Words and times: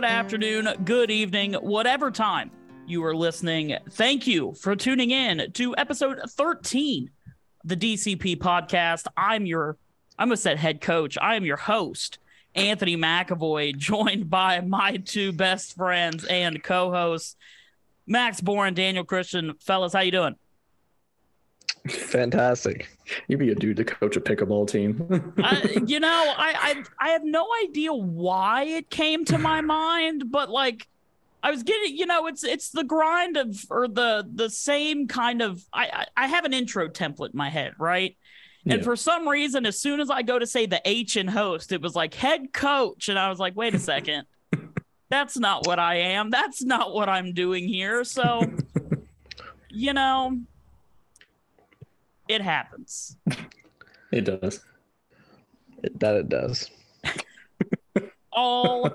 good 0.00 0.08
afternoon, 0.08 0.66
good 0.82 1.10
evening, 1.10 1.52
whatever 1.52 2.10
time 2.10 2.50
you 2.86 3.04
are 3.04 3.14
listening. 3.14 3.76
Thank 3.90 4.26
you 4.26 4.54
for 4.54 4.74
tuning 4.74 5.10
in 5.10 5.52
to 5.52 5.76
episode 5.76 6.18
13 6.26 7.10
of 7.62 7.68
the 7.68 7.76
DCP 7.76 8.38
podcast. 8.38 9.08
I'm 9.14 9.44
your, 9.44 9.76
I'm 10.18 10.32
a 10.32 10.38
said 10.38 10.56
head 10.56 10.80
coach. 10.80 11.18
I 11.20 11.34
am 11.34 11.44
your 11.44 11.58
host, 11.58 12.18
Anthony 12.54 12.96
McAvoy, 12.96 13.76
joined 13.76 14.30
by 14.30 14.62
my 14.62 14.96
two 14.96 15.32
best 15.32 15.76
friends 15.76 16.24
and 16.24 16.62
co-hosts, 16.62 17.36
Max 18.06 18.40
Bourne, 18.40 18.72
Daniel 18.72 19.04
Christian. 19.04 19.52
Fellas, 19.60 19.92
how 19.92 20.00
you 20.00 20.12
doing? 20.12 20.34
Fantastic. 21.88 22.88
You'd 23.28 23.38
be 23.38 23.50
a 23.50 23.54
dude 23.54 23.76
to 23.78 23.84
coach 23.84 24.16
a 24.16 24.20
pickleball 24.20 24.68
team. 24.68 25.32
I, 25.42 25.62
uh, 25.62 25.80
you 25.86 26.00
know, 26.00 26.34
I, 26.36 26.84
I 27.00 27.06
I 27.06 27.08
have 27.10 27.24
no 27.24 27.46
idea 27.64 27.92
why 27.92 28.64
it 28.64 28.90
came 28.90 29.24
to 29.26 29.38
my 29.38 29.60
mind, 29.60 30.24
but 30.30 30.50
like 30.50 30.86
I 31.42 31.50
was 31.50 31.62
getting, 31.62 31.96
you 31.96 32.06
know, 32.06 32.26
it's 32.26 32.44
it's 32.44 32.70
the 32.70 32.84
grind 32.84 33.36
of 33.36 33.64
or 33.70 33.88
the 33.88 34.28
the 34.32 34.50
same 34.50 35.08
kind 35.08 35.40
of 35.40 35.64
I 35.72 35.86
I, 36.16 36.24
I 36.24 36.26
have 36.28 36.44
an 36.44 36.52
intro 36.52 36.88
template 36.88 37.30
in 37.32 37.38
my 37.38 37.48
head, 37.48 37.72
right? 37.78 38.16
And 38.66 38.80
Yeah. 38.80 38.84
for 38.84 38.94
some 38.94 39.26
reason, 39.26 39.64
as 39.64 39.80
soon 39.80 40.00
as 40.00 40.10
I 40.10 40.20
go 40.20 40.38
to 40.38 40.46
say 40.46 40.66
the 40.66 40.82
H 40.84 41.16
in 41.16 41.26
host, 41.28 41.72
it 41.72 41.80
was 41.80 41.94
like 41.96 42.12
head 42.12 42.52
coach. 42.52 43.08
And 43.08 43.18
I 43.18 43.30
was 43.30 43.38
like, 43.38 43.56
wait 43.56 43.74
a 43.74 43.78
second. 43.78 44.24
That's 45.08 45.38
not 45.38 45.64
what 45.66 45.78
I 45.78 45.96
am. 45.96 46.28
That's 46.28 46.62
not 46.62 46.92
what 46.92 47.08
I'm 47.08 47.32
doing 47.32 47.66
here. 47.66 48.04
So, 48.04 48.52
you 49.70 49.94
know, 49.94 50.38
it 52.30 52.42
happens. 52.42 53.16
it 54.12 54.22
does. 54.22 54.60
It, 55.82 55.98
that 55.98 56.14
it 56.14 56.28
does. 56.28 56.70
All 58.32 58.90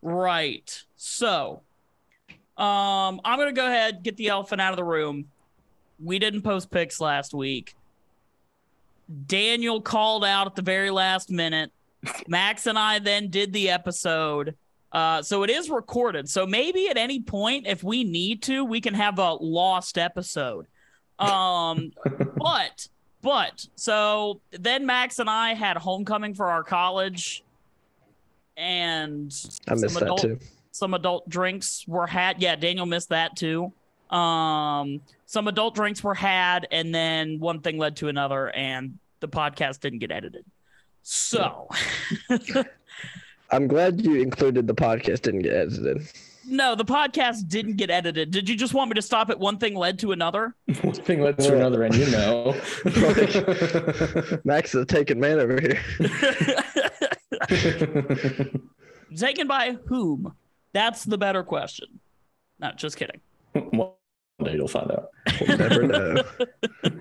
right. 0.00 0.82
So, 0.96 1.62
um, 2.56 3.20
I'm 3.24 3.38
gonna 3.38 3.52
go 3.52 3.66
ahead 3.66 4.04
get 4.04 4.16
the 4.16 4.28
elephant 4.28 4.60
out 4.60 4.72
of 4.72 4.76
the 4.76 4.84
room. 4.84 5.26
We 5.98 6.18
didn't 6.18 6.42
post 6.42 6.70
picks 6.70 7.00
last 7.00 7.34
week. 7.34 7.74
Daniel 9.26 9.80
called 9.80 10.24
out 10.24 10.46
at 10.46 10.54
the 10.54 10.62
very 10.62 10.90
last 10.90 11.30
minute. 11.30 11.72
Max 12.28 12.66
and 12.66 12.78
I 12.78 13.00
then 13.00 13.28
did 13.28 13.52
the 13.52 13.70
episode. 13.70 14.54
Uh, 14.92 15.22
so 15.22 15.42
it 15.42 15.50
is 15.50 15.70
recorded. 15.70 16.28
So 16.28 16.46
maybe 16.46 16.88
at 16.88 16.96
any 16.96 17.20
point, 17.20 17.66
if 17.66 17.82
we 17.82 18.04
need 18.04 18.42
to, 18.44 18.64
we 18.64 18.80
can 18.80 18.94
have 18.94 19.18
a 19.18 19.34
lost 19.34 19.98
episode. 19.98 20.66
Um, 21.22 21.92
but 22.36 22.88
but 23.22 23.66
so 23.76 24.40
then 24.50 24.84
Max 24.84 25.18
and 25.18 25.30
I 25.30 25.54
had 25.54 25.76
homecoming 25.76 26.34
for 26.34 26.46
our 26.46 26.64
college, 26.64 27.44
and 28.56 29.32
I 29.68 29.74
missed 29.74 29.94
that 29.94 30.02
adult, 30.02 30.22
too. 30.22 30.38
Some 30.72 30.94
adult 30.94 31.28
drinks 31.28 31.84
were 31.86 32.06
had. 32.06 32.42
Yeah, 32.42 32.56
Daniel 32.56 32.86
missed 32.86 33.10
that 33.10 33.36
too. 33.36 33.72
Um, 34.10 35.00
some 35.26 35.48
adult 35.48 35.74
drinks 35.74 36.02
were 36.04 36.14
had, 36.14 36.66
and 36.70 36.94
then 36.94 37.38
one 37.38 37.60
thing 37.60 37.78
led 37.78 37.96
to 37.96 38.08
another, 38.08 38.50
and 38.50 38.98
the 39.20 39.28
podcast 39.28 39.80
didn't 39.80 40.00
get 40.00 40.10
edited. 40.10 40.44
So, 41.02 41.68
I'm 43.50 43.66
glad 43.68 44.04
you 44.04 44.16
included 44.16 44.66
the 44.66 44.74
podcast 44.74 45.22
didn't 45.22 45.42
get 45.42 45.54
edited. 45.54 46.06
No, 46.46 46.74
the 46.74 46.84
podcast 46.84 47.48
didn't 47.48 47.76
get 47.76 47.90
edited. 47.90 48.30
Did 48.30 48.48
you 48.48 48.56
just 48.56 48.74
want 48.74 48.90
me 48.90 48.94
to 48.94 49.02
stop 49.02 49.30
at 49.30 49.38
one 49.38 49.58
thing 49.58 49.74
led 49.74 49.98
to 50.00 50.12
another? 50.12 50.54
One 50.82 50.94
thing 50.94 51.20
led 51.20 51.38
to 51.38 51.56
another, 51.56 51.82
and 51.84 51.94
you 51.94 52.10
know. 52.10 52.54
Max 54.44 54.74
is 54.74 54.82
a 54.82 54.86
taken 54.86 55.20
man 55.20 55.38
over 55.38 55.60
here. 55.60 55.80
Taken 59.16 59.46
by 59.46 59.76
whom? 59.86 60.34
That's 60.72 61.04
the 61.04 61.18
better 61.18 61.42
question. 61.42 62.00
Not 62.58 62.78
just 62.78 62.96
kidding. 62.96 63.20
One 63.52 63.90
day 64.42 64.54
you'll 64.54 64.68
find 64.68 64.90
out. 64.90 65.08
We'll 65.46 65.58
never 65.58 65.82
know. 65.86 66.22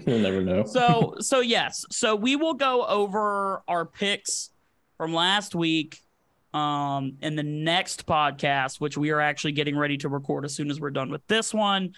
You'll 0.06 0.20
never 0.20 0.42
know. 0.42 0.66
so 0.66 1.16
so 1.20 1.40
yes 1.40 1.86
so 1.90 2.16
we 2.16 2.36
will 2.36 2.54
go 2.54 2.86
over 2.86 3.64
our 3.68 3.86
picks 3.86 4.50
from 4.98 5.14
last 5.14 5.56
week 5.56 6.02
um 6.54 7.14
in 7.22 7.36
the 7.36 7.44
next 7.44 8.06
podcast 8.06 8.80
which 8.82 8.98
we 8.98 9.12
are 9.12 9.22
actually 9.22 9.54
getting 9.54 9.78
ready 9.78 9.98
to 9.98 10.10
record 10.10 10.44
as 10.44 10.54
soon 10.54 10.70
as 10.70 10.80
we're 10.80 10.92
done 10.92 11.10
with 11.10 11.26
this 11.28 11.54
one 11.54 11.94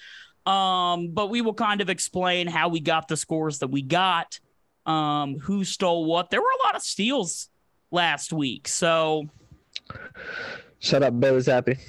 um 0.46 1.10
but 1.12 1.30
we 1.30 1.42
will 1.42 1.54
kind 1.54 1.82
of 1.82 1.90
explain 1.90 2.48
how 2.48 2.70
we 2.70 2.80
got 2.80 3.08
the 3.08 3.18
scores 3.18 3.60
that 3.60 3.70
we 3.70 3.82
got 3.82 4.40
um 4.86 5.40
who 5.40 5.64
stole 5.64 6.06
what 6.06 6.30
there 6.30 6.42
were 6.42 6.48
a 6.64 6.66
lot 6.68 6.76
of 6.76 6.84
steals 6.84 7.50
last 7.92 8.32
week 8.32 8.68
so 8.68 9.28
Shut 10.80 11.02
up, 11.02 11.18
Bailey 11.18 11.40
Zappe. 11.40 11.80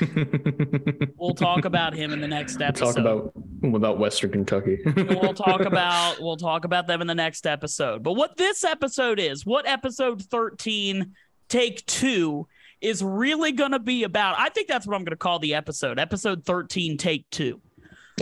we'll 1.16 1.34
talk 1.34 1.64
about 1.64 1.94
him 1.94 2.12
in 2.12 2.20
the 2.20 2.26
next 2.26 2.60
episode 2.60 2.94
Talk 2.94 2.96
about 2.96 3.32
about 3.62 3.98
Western 3.98 4.32
Kentucky. 4.32 4.78
we'll 4.96 5.34
talk 5.34 5.60
about 5.66 6.20
we'll 6.20 6.36
talk 6.36 6.64
about 6.64 6.86
them 6.86 7.00
in 7.00 7.06
the 7.06 7.14
next 7.14 7.46
episode. 7.46 8.02
But 8.02 8.14
what 8.14 8.36
this 8.36 8.64
episode 8.64 9.20
is, 9.20 9.46
what 9.46 9.66
episode 9.68 10.22
13 10.22 11.14
take 11.48 11.84
2 11.86 12.46
is 12.80 13.02
really 13.02 13.52
going 13.52 13.72
to 13.72 13.78
be 13.78 14.04
about. 14.04 14.36
I 14.38 14.48
think 14.48 14.68
that's 14.68 14.86
what 14.86 14.94
I'm 14.94 15.02
going 15.02 15.10
to 15.10 15.16
call 15.16 15.38
the 15.38 15.54
episode. 15.54 15.98
Episode 15.98 16.44
13 16.44 16.96
take 16.98 17.28
2. 17.30 17.60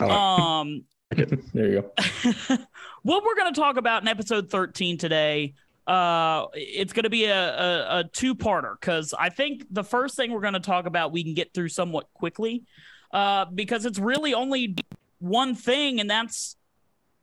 All 0.01 0.09
right. 0.09 0.61
Um 0.61 0.85
there 1.55 1.71
you 1.71 1.83
go. 1.83 1.93
what 3.03 3.25
we're 3.25 3.37
going 3.37 3.53
to 3.53 3.61
talk 3.61 3.77
about 3.77 4.03
in 4.03 4.09
episode 4.09 4.51
13 4.51 4.99
today 4.99 5.55
uh 5.87 6.47
it's 6.55 6.95
going 6.95 7.05
to 7.05 7.11
be 7.11 7.27
a 7.27 7.37
a, 7.37 7.99
a 7.99 8.05
two-parter 8.05 8.81
cuz 8.81 9.13
I 9.13 9.29
think 9.29 9.67
the 9.71 9.85
first 9.85 10.17
thing 10.17 10.33
we're 10.33 10.41
going 10.41 10.55
to 10.55 10.61
talk 10.61 10.87
about 10.87 11.13
we 11.13 11.23
can 11.23 11.35
get 11.35 11.53
through 11.53 11.69
somewhat 11.69 12.09
quickly 12.15 12.65
uh 13.13 13.45
because 13.45 13.85
it's 13.85 13.99
really 13.99 14.33
only 14.33 14.77
one 15.19 15.55
thing 15.55 16.01
and 16.01 16.09
that's 16.09 16.57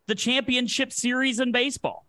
the 0.08 0.16
championship 0.16 0.92
series 0.92 1.40
in 1.40 1.52
baseball. 1.52 2.06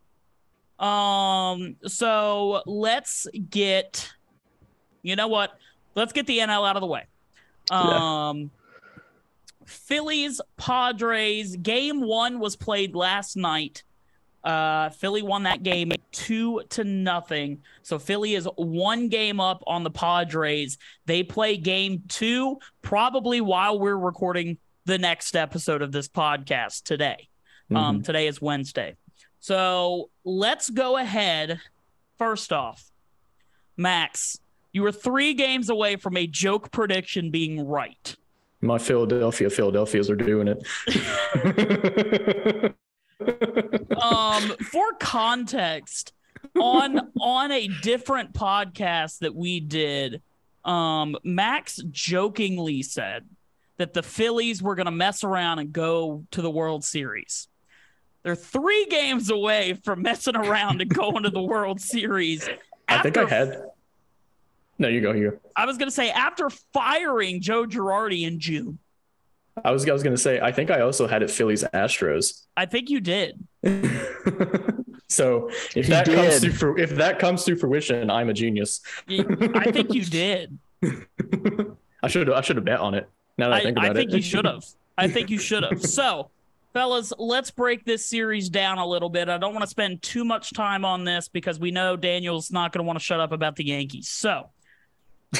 Um 0.78 1.76
so 1.86 2.62
let's 2.66 3.26
get 3.50 4.12
you 5.02 5.16
know 5.16 5.28
what? 5.28 5.58
Let's 5.94 6.12
get 6.12 6.26
the 6.26 6.38
NL 6.38 6.68
out 6.68 6.76
of 6.76 6.80
the 6.80 6.86
way. 6.86 7.06
Yeah. 7.70 8.28
Um 8.30 8.50
Phillies 9.66 10.40
Padres 10.56 11.56
game 11.56 12.00
1 12.00 12.38
was 12.38 12.56
played 12.56 12.94
last 12.94 13.36
night. 13.36 13.84
Uh, 14.44 14.90
Philly 14.90 15.22
won 15.22 15.44
that 15.44 15.62
game 15.62 15.92
two 16.10 16.62
to 16.70 16.84
nothing. 16.84 17.62
So 17.82 17.98
Philly 17.98 18.34
is 18.34 18.48
one 18.56 19.08
game 19.08 19.38
up 19.38 19.62
on 19.66 19.84
the 19.84 19.90
Padres. 19.90 20.78
They 21.06 21.22
play 21.22 21.56
game 21.56 22.02
two 22.08 22.58
probably 22.82 23.40
while 23.40 23.78
we're 23.78 23.96
recording 23.96 24.58
the 24.84 24.98
next 24.98 25.36
episode 25.36 25.80
of 25.80 25.92
this 25.92 26.08
podcast 26.08 26.82
today. 26.82 27.28
Um, 27.72 28.02
today 28.02 28.26
is 28.26 28.42
Wednesday. 28.42 28.96
So 29.42 30.08
let's 30.22 30.70
go 30.70 30.96
ahead. 30.96 31.60
First 32.16 32.52
off, 32.52 32.92
Max, 33.76 34.38
you 34.70 34.82
were 34.82 34.92
three 34.92 35.34
games 35.34 35.68
away 35.68 35.96
from 35.96 36.16
a 36.16 36.28
joke 36.28 36.70
prediction 36.70 37.32
being 37.32 37.66
right. 37.66 38.14
My 38.60 38.78
Philadelphia 38.78 39.50
Philadelphias 39.50 40.08
are 40.08 40.14
doing 40.14 40.46
it. 40.46 40.64
um 44.02 44.42
for 44.70 44.92
context 45.00 46.12
on 46.60 47.10
on 47.20 47.50
a 47.50 47.66
different 47.82 48.32
podcast 48.32 49.18
that 49.20 49.34
we 49.34 49.60
did 49.60 50.22
um 50.64 51.16
max 51.22 51.80
jokingly 51.90 52.82
said 52.82 53.24
that 53.76 53.92
the 53.94 54.02
phillies 54.02 54.60
were 54.60 54.74
going 54.74 54.86
to 54.86 54.92
mess 54.92 55.22
around 55.22 55.60
and 55.60 55.72
go 55.72 56.24
to 56.32 56.42
the 56.42 56.50
world 56.50 56.82
series 56.82 57.46
they're 58.22 58.34
three 58.36 58.86
games 58.86 59.30
away 59.30 59.74
from 59.84 60.02
messing 60.02 60.36
around 60.36 60.80
and 60.80 60.92
going 60.92 61.22
to 61.24 61.30
the 61.30 61.42
world 61.42 61.80
series 61.80 62.48
I 62.88 62.98
think 63.02 63.16
I 63.16 63.24
had. 63.24 63.64
No, 64.78 64.88
you 64.88 65.00
go 65.00 65.12
here. 65.12 65.38
i 65.56 65.64
was 65.66 65.78
going 65.78 65.88
to 65.88 65.94
say 65.94 66.10
after 66.10 66.50
firing 66.72 67.40
joe 67.40 67.64
girardi 67.66 68.24
in 68.26 68.40
june 68.40 68.78
I 69.62 69.70
was 69.70 69.86
I 69.86 69.92
was 69.92 70.02
gonna 70.02 70.16
say 70.16 70.40
I 70.40 70.50
think 70.50 70.70
I 70.70 70.80
also 70.80 71.06
had 71.06 71.22
it 71.22 71.30
Phillies 71.30 71.62
Astros. 71.74 72.44
i 72.56 72.64
think 72.64 72.88
you 72.88 73.00
did 73.00 73.38
so 75.08 75.48
if 75.76 75.86
He 75.86 75.92
that 75.92 76.06
comes 76.06 76.40
did. 76.40 76.52
to 76.52 76.56
fru- 76.58 76.78
if 76.78 76.90
that 76.96 77.18
comes 77.18 77.44
to 77.44 77.54
fruition, 77.56 78.10
I'm 78.10 78.30
a 78.30 78.32
genius. 78.32 78.80
I 79.08 79.70
think 79.70 79.92
you 79.92 80.04
did 80.04 80.58
I 82.02 82.08
should 82.08 82.30
I 82.32 82.40
should 82.40 82.56
have 82.56 82.64
bet 82.64 82.80
on 82.80 82.94
it. 82.94 83.08
Now 83.38 83.50
that 83.50 83.54
I, 83.54 83.58
I, 83.58 83.62
think 83.62 83.76
about 83.78 83.90
I 83.90 83.94
think 83.94 84.10
it, 84.12 84.16
you 84.16 84.22
should 84.32 84.44
have. 84.46 84.64
I 84.98 85.08
think 85.08 85.30
you 85.30 85.38
should 85.38 85.62
have. 85.64 85.82
So, 85.82 86.30
fellas, 86.72 87.12
let's 87.18 87.50
break 87.50 87.84
this 87.84 88.04
series 88.06 88.48
down 88.48 88.78
a 88.78 88.86
little 88.86 89.08
bit. 89.10 89.28
I 89.28 89.38
don't 89.38 89.52
want 89.52 89.62
to 89.64 89.70
spend 89.70 90.02
too 90.02 90.24
much 90.24 90.52
time 90.52 90.84
on 90.84 91.04
this 91.04 91.28
because 91.28 91.58
we 91.58 91.70
know 91.70 91.96
Daniel's 91.96 92.50
not 92.50 92.72
going 92.72 92.82
to 92.84 92.86
want 92.86 92.98
to 92.98 93.04
shut 93.04 93.20
up 93.20 93.32
about 93.32 93.56
the 93.56 93.64
Yankees. 93.66 94.08
So, 94.08 94.50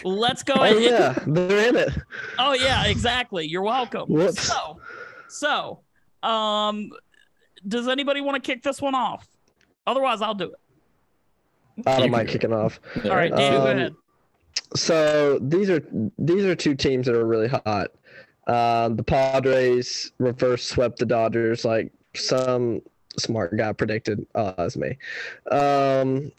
let's 0.05 0.43
go 0.43 0.55
Oh 0.59 0.63
ahead. 0.63 0.83
yeah, 0.83 1.19
they're 1.27 1.69
in 1.69 1.77
it. 1.77 1.91
Oh 2.39 2.53
yeah, 2.55 2.87
exactly. 2.87 3.47
You're 3.47 3.63
welcome. 3.63 4.07
Whoops. 4.09 4.43
So, 4.43 4.81
so, 5.29 5.81
um, 6.29 6.91
does 7.67 7.89
anybody 7.89 8.21
want 8.21 8.43
to 8.43 8.47
kick 8.53 8.63
this 8.63 8.81
one 8.83 8.95
off? 8.95 9.27
Otherwise, 9.87 10.23
I'll 10.23 10.35
do 10.35 10.53
it. 10.53 11.87
I 11.87 12.01
don't 12.01 12.11
mind 12.11 12.29
kicking 12.29 12.53
off. 12.53 12.79
All 13.05 13.11
right, 13.17 13.31
Daniel, 13.35 13.63
go 13.65 13.71
Um, 13.71 13.77
ahead. 13.79 13.95
so 14.77 15.39
these 15.41 15.71
are 15.71 15.83
these 16.19 16.45
are 16.45 16.55
two 16.55 16.75
teams 16.75 17.07
that 17.07 17.15
are 17.17 17.25
really 17.27 17.49
hot. 17.49 17.89
Um, 18.47 18.97
the 18.97 19.05
Padres 19.05 20.13
reverse 20.19 20.65
swept 20.65 20.99
the 20.99 21.07
Dodgers 21.07 21.65
like 21.65 21.93
some 22.15 22.83
smart 23.19 23.57
guy 23.57 23.73
predicted. 23.73 24.27
Uh, 24.35 24.53
that's 24.57 24.77
me. 24.77 24.99
Um, 25.51 26.33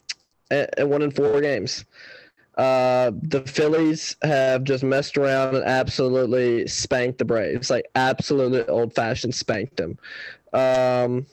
and, 0.50 0.68
and 0.76 0.90
won 0.90 1.02
in 1.02 1.10
four 1.10 1.40
games. 1.40 1.84
Uh, 2.56 3.10
the 3.22 3.40
Phillies 3.40 4.16
have 4.22 4.62
just 4.62 4.84
messed 4.84 5.16
around 5.18 5.56
and 5.56 5.64
absolutely 5.64 6.68
spanked 6.68 7.18
the 7.18 7.24
Braves, 7.24 7.68
like 7.68 7.86
absolutely 7.96 8.62
old 8.68 8.94
fashioned 8.94 9.34
spanked 9.34 9.76
them. 9.76 9.98
Um, 10.52 11.26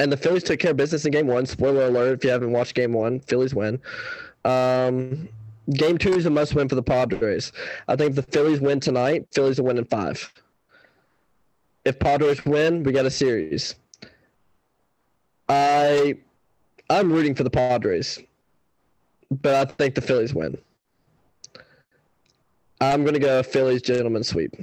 and 0.00 0.10
the 0.10 0.16
Phillies 0.16 0.42
took 0.42 0.58
care 0.58 0.72
of 0.72 0.76
business 0.76 1.04
in 1.04 1.12
game 1.12 1.28
one. 1.28 1.46
Spoiler 1.46 1.86
alert 1.86 2.14
if 2.14 2.24
you 2.24 2.30
haven't 2.30 2.50
watched 2.50 2.74
game 2.74 2.92
one, 2.92 3.20
Phillies 3.20 3.54
win. 3.54 3.80
Um, 4.44 5.28
game 5.74 5.98
two 5.98 6.14
is 6.14 6.26
a 6.26 6.30
must 6.30 6.54
win 6.54 6.68
for 6.68 6.74
the 6.74 6.82
Padres. 6.82 7.52
I 7.88 7.96
think 7.96 8.10
if 8.10 8.16
the 8.16 8.30
Phillies 8.32 8.60
win 8.60 8.80
tonight, 8.80 9.26
Phillies 9.32 9.58
will 9.58 9.66
win 9.66 9.78
in 9.78 9.84
five. 9.84 10.32
If 11.84 11.98
Padres 11.98 12.44
win, 12.44 12.82
we 12.82 12.92
got 12.92 13.06
a 13.06 13.10
series. 13.10 13.74
I 15.48 16.18
I'm 16.88 17.12
rooting 17.12 17.34
for 17.34 17.44
the 17.44 17.50
Padres, 17.50 18.18
but 19.30 19.54
I 19.54 19.70
think 19.72 19.94
the 19.94 20.00
Phillies 20.00 20.34
win. 20.34 20.58
I'm 22.80 23.04
gonna 23.04 23.18
go 23.18 23.42
Phillies 23.42 23.82
gentleman 23.82 24.24
sweep. 24.24 24.54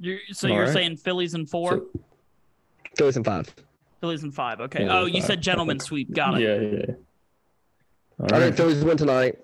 You're, 0.00 0.18
so 0.32 0.48
All 0.48 0.54
you're 0.54 0.64
right. 0.64 0.72
saying 0.72 0.96
Phillies 0.98 1.34
in 1.34 1.44
four, 1.46 1.70
So- 1.70 2.00
Phillies 2.96 3.16
in 3.16 3.24
five. 3.24 3.52
Phillies 4.00 4.22
in 4.22 4.30
five. 4.30 4.60
Okay. 4.60 4.78
Phillies 4.80 4.92
oh, 4.92 5.06
in 5.06 5.14
you 5.14 5.20
five. 5.20 5.26
said 5.26 5.40
gentleman 5.40 5.80
sweep. 5.80 6.12
Got 6.14 6.40
it. 6.40 6.42
Yeah, 6.42 6.78
yeah. 6.78 6.94
Yeah. 8.18 8.24
All 8.26 8.34
I 8.34 8.38
right. 8.38 8.44
think 8.46 8.56
Phillies 8.56 8.84
win 8.84 8.96
tonight, 8.96 9.38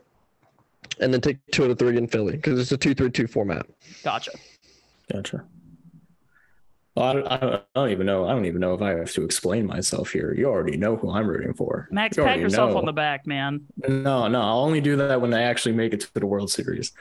and 1.01 1.13
then 1.13 1.21
take 1.21 1.39
two 1.53 1.65
out 1.65 1.71
of 1.71 1.79
three 1.79 1.97
in 1.97 2.07
Philly 2.07 2.33
because 2.37 2.59
it's 2.59 2.73
a 2.73 2.77
two-three-two 2.77 3.27
format. 3.27 3.67
Gotcha. 4.03 4.33
Gotcha. 5.13 5.45
Well, 6.95 7.07
I 7.07 7.13
don't, 7.13 7.27
I, 7.27 7.37
don't, 7.39 7.55
I 7.55 7.61
don't 7.75 7.91
even 7.91 8.07
know. 8.07 8.25
I 8.29 8.33
don't 8.33 8.45
even 8.45 8.61
know 8.61 8.73
if 8.75 8.81
I 8.81 8.91
have 8.91 9.11
to 9.15 9.25
explain 9.25 9.67
myself 9.67 10.11
here. 10.11 10.33
You 10.33 10.47
already 10.47 10.77
know 10.77 10.95
who 10.95 11.11
I'm 11.11 11.27
rooting 11.27 11.53
for. 11.53 11.89
Max, 11.91 12.17
You 12.17 12.23
pat 12.23 12.39
yourself 12.39 12.71
know. 12.71 12.79
on 12.79 12.85
the 12.87 12.93
back, 12.93 13.27
man. 13.27 13.63
No, 13.89 14.29
no. 14.29 14.41
I'll 14.41 14.61
only 14.61 14.81
do 14.81 14.95
that 14.97 15.21
when 15.21 15.31
they 15.33 15.43
actually 15.43 15.73
make 15.73 15.93
it 15.93 16.01
to 16.01 16.15
the 16.15 16.27
World 16.27 16.53
Series. 16.53 16.93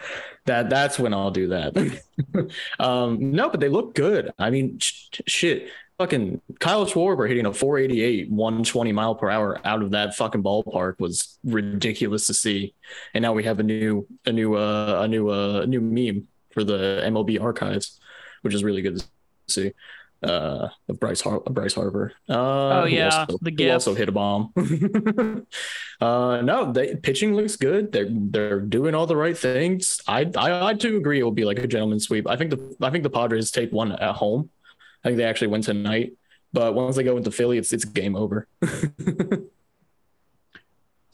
That 0.46 0.72
that's 0.72 0.98
when 0.98 1.14
I'll 1.14 1.30
do 1.30 1.50
that. 1.50 2.02
um, 2.80 3.32
no, 3.32 3.50
but 3.50 3.60
they 3.60 3.70
look 3.70 3.94
good. 3.94 4.32
I 4.40 4.50
mean, 4.50 4.80
sh- 4.80 5.22
shit. 5.28 5.70
Fucking 6.04 6.42
Kyle 6.60 6.86
Schwarber 6.86 7.30
hitting 7.30 7.46
a 7.46 7.54
488, 7.54 8.30
120 8.30 8.92
mile 8.92 9.16
per 9.16 9.30
hour 9.30 9.58
out 9.64 9.82
of 9.82 9.92
that 9.92 10.14
fucking 10.16 10.44
ballpark 10.44 11.00
was 11.00 11.40
ridiculous 11.46 12.28
to 12.28 12.34
see. 12.34 12.74
And 13.14 13.22
now 13.22 13.32
we 13.32 13.46
have 13.46 13.62
a 13.62 13.64
new, 13.64 14.06
a 14.26 14.34
new, 14.34 14.56
uh, 14.56 15.00
a 15.04 15.08
new, 15.08 15.30
uh, 15.30 15.62
a 15.62 15.66
new 15.66 15.80
meme 15.80 16.28
for 16.52 16.66
the 16.66 17.02
MLB 17.06 17.42
archives, 17.42 18.02
which 18.42 18.54
is 18.54 18.66
really 18.66 18.82
good 18.82 19.00
to 19.00 19.06
see. 19.48 19.72
Uh, 20.22 20.68
of 20.90 21.00
Bryce 21.00 21.22
Har- 21.22 21.40
Bryce 21.40 21.74
Harper. 21.76 22.12
Uh, 22.28 22.34
Oh, 22.82 22.86
yeah, 22.86 23.06
also- 23.22 23.38
the 23.42 23.50
who 23.50 23.56
gif. 23.56 23.74
also 23.74 23.94
hit 23.96 24.10
a 24.10 24.12
bomb. 24.12 24.52
uh, 26.02 26.42
no, 26.42 26.72
they 26.74 26.96
pitching 26.96 27.34
looks 27.34 27.56
good. 27.56 27.92
They're 27.94 28.08
they're 28.10 28.60
doing 28.62 28.94
all 28.96 29.06
the 29.08 29.16
right 29.18 29.38
things. 29.38 30.02
I 30.08 30.30
I, 30.38 30.68
I 30.68 30.74
do 30.74 30.98
agree 30.98 31.20
it 31.20 31.24
will 31.24 31.32
be 31.32 31.46
like 31.46 31.60
a 31.60 31.68
gentleman's 31.68 32.06
sweep. 32.08 32.28
I 32.30 32.36
think 32.36 32.52
the 32.52 32.76
I 32.82 32.90
think 32.90 33.04
the 33.04 33.10
Padres 33.10 33.52
take 33.52 33.72
one 33.72 33.92
at 33.94 34.16
home. 34.16 34.50
I 35.04 35.10
think 35.10 35.18
they 35.18 35.24
actually 35.26 35.48
win 35.48 35.62
tonight. 35.62 36.14
But 36.54 36.76
once 36.76 36.96
they 36.96 37.04
go 37.04 37.18
into 37.18 37.32
Philly, 37.32 37.58
it's 37.58 37.74
it's 37.74 37.86
game 37.86 38.16
over. 38.16 38.48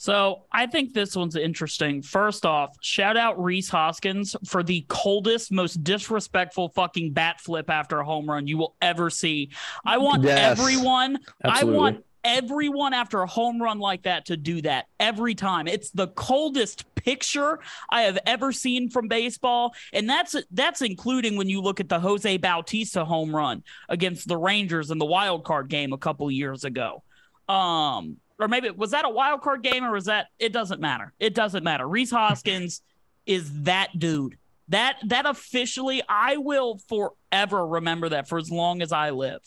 So 0.01 0.45
I 0.49 0.65
think 0.65 0.93
this 0.93 1.13
one's 1.13 1.35
interesting. 1.35 2.01
First 2.01 2.45
off, 2.45 2.73
shout 2.79 3.17
out 3.17 3.37
Rhys 3.37 3.67
Hoskins 3.67 4.33
for 4.45 4.63
the 4.63 4.85
coldest, 4.87 5.51
most 5.51 5.83
disrespectful 5.83 6.69
fucking 6.69 7.11
bat 7.11 7.41
flip 7.41 7.69
after 7.69 7.99
a 7.99 8.05
home 8.05 8.29
run 8.29 8.47
you 8.47 8.57
will 8.57 8.75
ever 8.81 9.09
see. 9.09 9.49
I 9.85 9.97
want 9.97 10.23
Yes. 10.23 10.57
everyone, 10.57 11.19
Absolutely. 11.43 11.77
I 11.77 11.81
want 11.81 12.05
everyone 12.23 12.93
after 12.93 13.21
a 13.23 13.27
home 13.27 13.61
run 13.61 13.79
like 13.79 14.03
that 14.03 14.27
to 14.27 14.37
do 14.37 14.61
that 14.61 14.85
every 15.01 15.35
time. 15.35 15.67
It's 15.67 15.89
the 15.91 16.07
coldest 16.07 16.85
picture 17.03 17.59
I 17.89 18.01
have 18.01 18.19
ever 18.25 18.51
seen 18.51 18.89
from 18.89 19.07
baseball, 19.07 19.73
and 19.93 20.09
that's 20.09 20.35
that's 20.51 20.81
including 20.81 21.37
when 21.37 21.49
you 21.49 21.61
look 21.61 21.79
at 21.79 21.89
the 21.89 21.99
Jose 21.99 22.37
Bautista 22.37 23.05
home 23.05 23.35
run 23.35 23.63
against 23.87 24.27
the 24.27 24.37
Rangers 24.37 24.91
in 24.91 24.97
the 24.97 25.05
wild 25.05 25.43
card 25.43 25.69
game 25.69 25.93
a 25.93 25.97
couple 25.97 26.29
years 26.29 26.63
ago. 26.63 27.03
Um, 27.47 28.17
or 28.39 28.47
maybe 28.47 28.69
was 28.69 28.91
that 28.91 29.05
a 29.05 29.09
wild 29.09 29.41
card 29.41 29.63
game 29.63 29.83
or 29.83 29.91
was 29.91 30.05
that 30.05 30.27
it 30.39 30.53
doesn't 30.53 30.79
matter. 30.79 31.13
It 31.19 31.33
doesn't 31.33 31.63
matter. 31.63 31.87
Rhys 31.87 32.11
Hoskins 32.11 32.81
is 33.25 33.63
that 33.63 33.97
dude. 33.97 34.37
That 34.69 34.97
that 35.07 35.25
officially 35.25 36.01
I 36.07 36.37
will 36.37 36.79
forever 36.87 37.65
remember 37.65 38.09
that 38.09 38.29
for 38.29 38.37
as 38.37 38.51
long 38.51 38.81
as 38.81 38.91
I 38.91 39.09
live. 39.09 39.41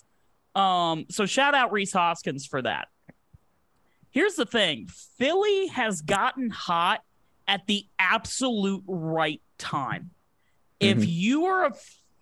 Um, 0.55 1.07
so 1.11 1.27
shout 1.27 1.55
out 1.55 1.73
Rhys 1.73 1.93
Hoskins 1.93 2.45
for 2.45 2.61
that. 2.63 2.89
Here's 4.11 4.35
the 4.35 4.45
thing 4.45 4.89
Philly 5.17 5.69
has 5.69 6.03
gotten 6.03 6.51
hot 6.51 7.03
at 7.47 7.67
the 7.67 7.87
absolute 7.99 8.85
right 8.87 9.41
time. 9.59 10.11
If 10.81 10.99
Mhm. 10.99 11.07
you 11.09 11.45
are 11.47 11.67
a, 11.67 11.75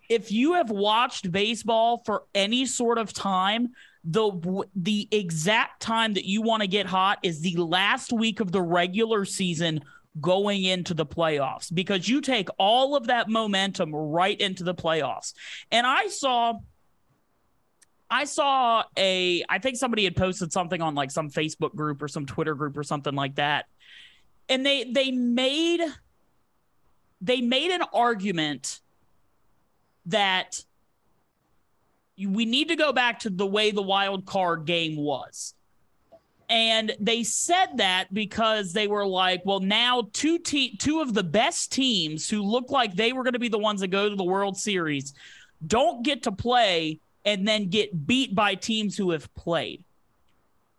if 0.09 0.31
you 0.31 0.53
have 0.53 0.69
watched 0.69 1.31
baseball 1.31 2.01
for 2.05 2.23
any 2.35 2.65
sort 2.65 2.97
of 2.97 3.13
time, 3.13 3.69
the 4.03 4.65
the 4.75 5.07
exact 5.11 5.81
time 5.81 6.13
that 6.13 6.25
you 6.25 6.41
want 6.41 6.61
to 6.61 6.67
get 6.67 6.85
hot 6.85 7.19
is 7.23 7.41
the 7.41 7.55
last 7.55 8.11
week 8.11 8.39
of 8.39 8.51
the 8.51 8.61
regular 8.61 9.25
season 9.25 9.83
going 10.19 10.63
into 10.63 10.93
the 10.93 11.05
playoffs 11.05 11.73
because 11.73 12.09
you 12.09 12.19
take 12.19 12.49
all 12.57 12.95
of 12.95 13.07
that 13.07 13.29
momentum 13.29 13.95
right 13.95 14.39
into 14.41 14.63
the 14.63 14.75
playoffs. 14.75 15.33
And 15.71 15.87
I 15.87 16.07
saw 16.07 16.55
I 18.09 18.25
saw 18.25 18.83
a 18.97 19.43
I 19.47 19.59
think 19.59 19.77
somebody 19.77 20.03
had 20.03 20.15
posted 20.17 20.51
something 20.51 20.81
on 20.81 20.95
like 20.95 21.11
some 21.11 21.29
Facebook 21.29 21.73
group 21.75 22.01
or 22.01 22.09
some 22.09 22.25
Twitter 22.25 22.55
group 22.55 22.77
or 22.77 22.83
something 22.83 23.15
like 23.15 23.35
that. 23.35 23.67
And 24.51 24.65
they 24.65 24.83
they 24.83 25.11
made 25.11 25.81
they 27.21 27.41
made 27.41 27.71
an 27.71 27.83
argument 27.93 28.79
that 30.07 30.63
we 32.17 32.45
need 32.45 32.67
to 32.67 32.75
go 32.75 32.91
back 32.91 33.19
to 33.19 33.29
the 33.29 33.45
way 33.45 33.71
the 33.71 33.81
wild 33.81 34.25
card 34.25 34.65
game 34.65 34.97
was. 34.97 35.53
And 36.49 36.93
they 36.99 37.23
said 37.23 37.77
that 37.77 38.13
because 38.13 38.73
they 38.73 38.87
were 38.87 39.07
like, 39.07 39.41
well, 39.45 39.61
now 39.61 40.09
two 40.11 40.37
te- 40.37 40.75
two 40.75 40.99
of 40.99 41.13
the 41.13 41.23
best 41.23 41.71
teams 41.71 42.29
who 42.29 42.41
look 42.41 42.69
like 42.69 42.93
they 42.93 43.13
were 43.13 43.23
going 43.23 43.33
to 43.33 43.39
be 43.39 43.47
the 43.47 43.57
ones 43.57 43.79
that 43.79 43.87
go 43.87 44.09
to 44.09 44.15
the 44.15 44.23
World 44.23 44.57
Series 44.57 45.13
don't 45.65 46.03
get 46.03 46.23
to 46.23 46.31
play 46.31 46.99
and 47.23 47.47
then 47.47 47.69
get 47.69 48.05
beat 48.05 48.35
by 48.35 48.55
teams 48.55 48.97
who 48.97 49.11
have 49.11 49.33
played. 49.33 49.83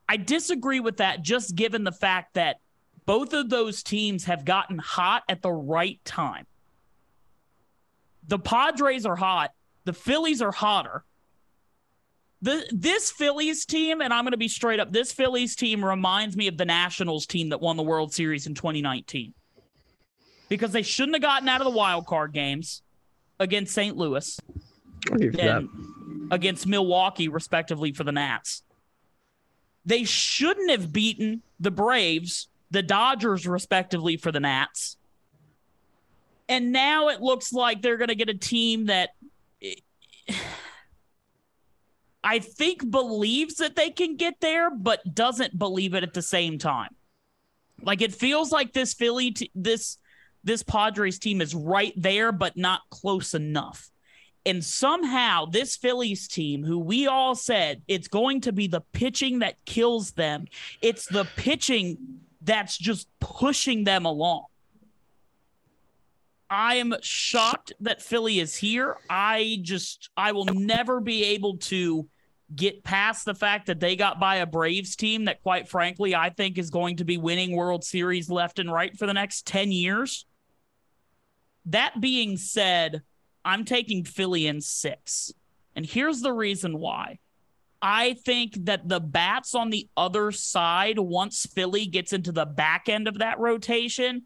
I 0.09 0.19
disagree 0.19 0.81
with 0.81 0.99
that 0.99 1.23
just 1.23 1.55
given 1.55 1.85
the 1.85 1.93
fact 1.93 2.35
that 2.35 2.59
both 3.07 3.33
of 3.33 3.51
those 3.51 3.83
teams 3.83 4.25
have 4.25 4.45
gotten 4.45 4.79
hot 4.79 5.23
at 5.29 5.43
the 5.43 5.53
right 5.53 6.01
time. 6.05 6.47
The 8.29 8.39
Padres 8.39 9.05
are 9.05 9.17
hot, 9.17 9.53
the 9.85 9.93
Phillies 9.93 10.43
are 10.43 10.53
hotter. 10.53 11.05
The, 12.41 12.67
this 12.73 13.13
Phillies 13.13 13.65
team, 13.65 14.01
and 14.01 14.13
I'm 14.13 14.25
going 14.25 14.33
to 14.33 14.37
be 14.37 14.49
straight 14.49 14.81
up, 14.81 14.93
this 14.93 15.13
Phillies 15.13 15.55
team 15.55 15.85
reminds 15.85 16.37
me 16.37 16.49
of 16.49 16.57
the 16.57 16.65
Nationals 16.65 17.25
team 17.25 17.51
that 17.51 17.61
won 17.61 17.77
the 17.77 17.85
World 17.85 18.13
Series 18.13 18.49
in 18.49 18.55
2019. 18.55 19.33
Because 20.49 20.73
they 20.73 20.83
shouldn't 20.83 21.15
have 21.15 21.23
gotten 21.23 21.49
out 21.49 21.61
of 21.61 21.67
the 21.67 21.77
wild 21.77 22.07
card 22.07 22.33
games 22.33 22.83
against 23.39 23.73
St. 23.73 23.97
Louis 23.97 24.41
I'll 25.11 25.19
give 25.19 25.35
you 25.35 25.41
that. 25.41 25.57
and 25.59 25.69
against 26.33 26.67
Milwaukee, 26.67 27.29
respectively, 27.29 27.93
for 27.93 28.05
the 28.05 28.13
Nats. 28.13 28.63
They 29.85 30.05
shouldn't 30.05 30.71
have 30.71 30.93
beaten 30.93 31.43
the 31.61 31.71
Braves, 31.71 32.49
the 32.73 32.83
Dodgers, 32.83 33.47
respectively, 33.47 34.17
for 34.17 34.33
the 34.33 34.41
Nats. 34.41 34.97
And 36.49 36.73
now 36.73 37.09
it 37.09 37.21
looks 37.21 37.53
like 37.53 37.83
they're 37.83 37.99
going 37.99 38.09
to 38.09 38.15
get 38.15 38.31
a 38.31 38.35
team 38.35 38.87
that 38.87 39.11
I 42.25 42.39
think 42.39 42.91
believes 42.91 43.57
that 43.57 43.77
they 43.77 43.91
can 43.91 44.17
get 44.17 44.41
there, 44.41 44.71
but 44.71 45.15
doesn't 45.15 45.59
believe 45.59 45.95
it 45.95 46.03
at 46.03 46.15
the 46.15 46.23
same 46.23 46.59
time. 46.59 46.95
Like 47.83 48.01
it 48.01 48.15
feels 48.15 48.51
like 48.53 48.73
this 48.73 48.95
Philly, 48.95 49.33
t- 49.33 49.51
this 49.55 49.99
this 50.45 50.63
Padres 50.63 51.19
team 51.19 51.41
is 51.41 51.55
right 51.55 51.93
there, 51.97 52.33
but 52.33 52.57
not 52.57 52.81
close 52.91 53.35
enough. 53.35 53.91
And 54.45 54.65
somehow, 54.65 55.47
this 55.47 55.77
Phillies 55.77 56.27
team, 56.27 56.65
who 56.65 56.79
we 56.79 57.07
all 57.07 57.35
said 57.35 57.83
it's 57.87 58.09
going 58.09 58.41
to 58.43 58.53
be 58.53 58.67
the 58.67 58.81
pitching 58.93 59.41
that 59.41 59.65
kills 59.67 60.13
them, 60.13 60.47
it's 60.81 61.07
the 61.07 61.25
pitching 61.37 61.99
that's 62.45 62.77
just 62.77 63.09
pushing 63.21 63.85
them 63.85 64.05
along. 64.05 64.47
I 66.51 66.75
am 66.77 66.95
shocked 67.01 67.73
that 67.81 68.03
Philly 68.03 68.39
is 68.39 68.55
here. 68.55 68.97
I 69.09 69.61
just, 69.63 70.11
I 70.17 70.33
will 70.33 70.45
never 70.45 71.01
be 71.01 71.25
able 71.25 71.57
to 71.59 72.07
get 72.55 72.85
past 72.85 73.25
the 73.25 73.35
fact 73.35 73.67
that 73.67 73.81
they 73.81 73.97
got 73.97 74.21
by 74.21 74.37
a 74.37 74.47
Braves 74.47 74.95
team 74.95 75.25
that, 75.25 75.43
quite 75.43 75.69
frankly, 75.69 76.15
I 76.15 76.29
think 76.29 76.59
is 76.59 76.69
going 76.69 76.97
to 76.97 77.05
be 77.05 77.17
winning 77.17 77.57
World 77.57 77.85
Series 77.85 78.29
left 78.29 78.59
and 78.59 78.71
right 78.71 78.95
for 78.99 79.07
the 79.07 79.15
next 79.15 79.47
10 79.47 79.73
years. 79.73 80.27
That 81.67 82.01
being 82.01 82.37
said, 82.37 83.03
I'm 83.45 83.65
taking 83.65 84.05
Philly 84.05 84.47
in 84.47 84.61
six. 84.61 85.33
And 85.75 85.87
here's 85.87 86.21
the 86.21 86.33
reason 86.33 86.79
why. 86.79 87.19
I 87.83 88.15
think 88.15 88.67
that 88.67 88.89
the 88.89 89.01
bats 89.01 89.57
on 89.57 89.71
the 89.71 89.89
other 89.97 90.31
side, 90.31 91.01
once 91.01 91.47
Philly 91.53 91.87
gets 91.87 92.13
into 92.13 92.31
the 92.31 92.47
back 92.47 92.89
end 92.89 93.09
of 93.09 93.19
that 93.19 93.41
rotation, 93.41 94.23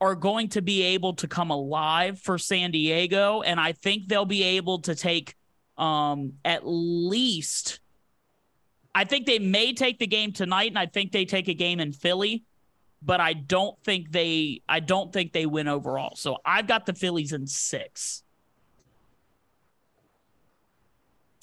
are 0.00 0.14
going 0.14 0.48
to 0.48 0.62
be 0.62 0.82
able 0.82 1.12
to 1.14 1.28
come 1.28 1.50
alive 1.50 2.18
for 2.18 2.38
San 2.38 2.70
Diego. 2.70 3.42
And 3.42 3.60
I 3.60 3.72
think 3.72 4.08
they'll 4.08 4.24
be 4.24 4.42
able 4.42 4.80
to 4.82 4.94
take 4.94 5.34
um, 5.76 6.32
at 6.44 6.62
least, 6.64 7.80
I 8.94 9.04
think 9.04 9.26
they 9.26 9.38
may 9.38 9.74
take 9.74 9.98
the 9.98 10.06
game 10.06 10.32
tonight, 10.32 10.70
and 10.70 10.78
I 10.78 10.86
think 10.86 11.12
they 11.12 11.24
take 11.24 11.48
a 11.48 11.54
game 11.54 11.80
in 11.80 11.92
Philly. 11.92 12.44
But 13.00 13.20
I 13.20 13.32
don't 13.34 13.80
think 13.84 14.10
they, 14.10 14.62
I 14.68 14.80
don't 14.80 15.12
think 15.12 15.32
they 15.32 15.46
win 15.46 15.68
overall. 15.68 16.16
So 16.16 16.38
I've 16.44 16.66
got 16.66 16.84
the 16.84 16.94
Phillies 16.94 17.32
in 17.32 17.46
six. 17.46 18.24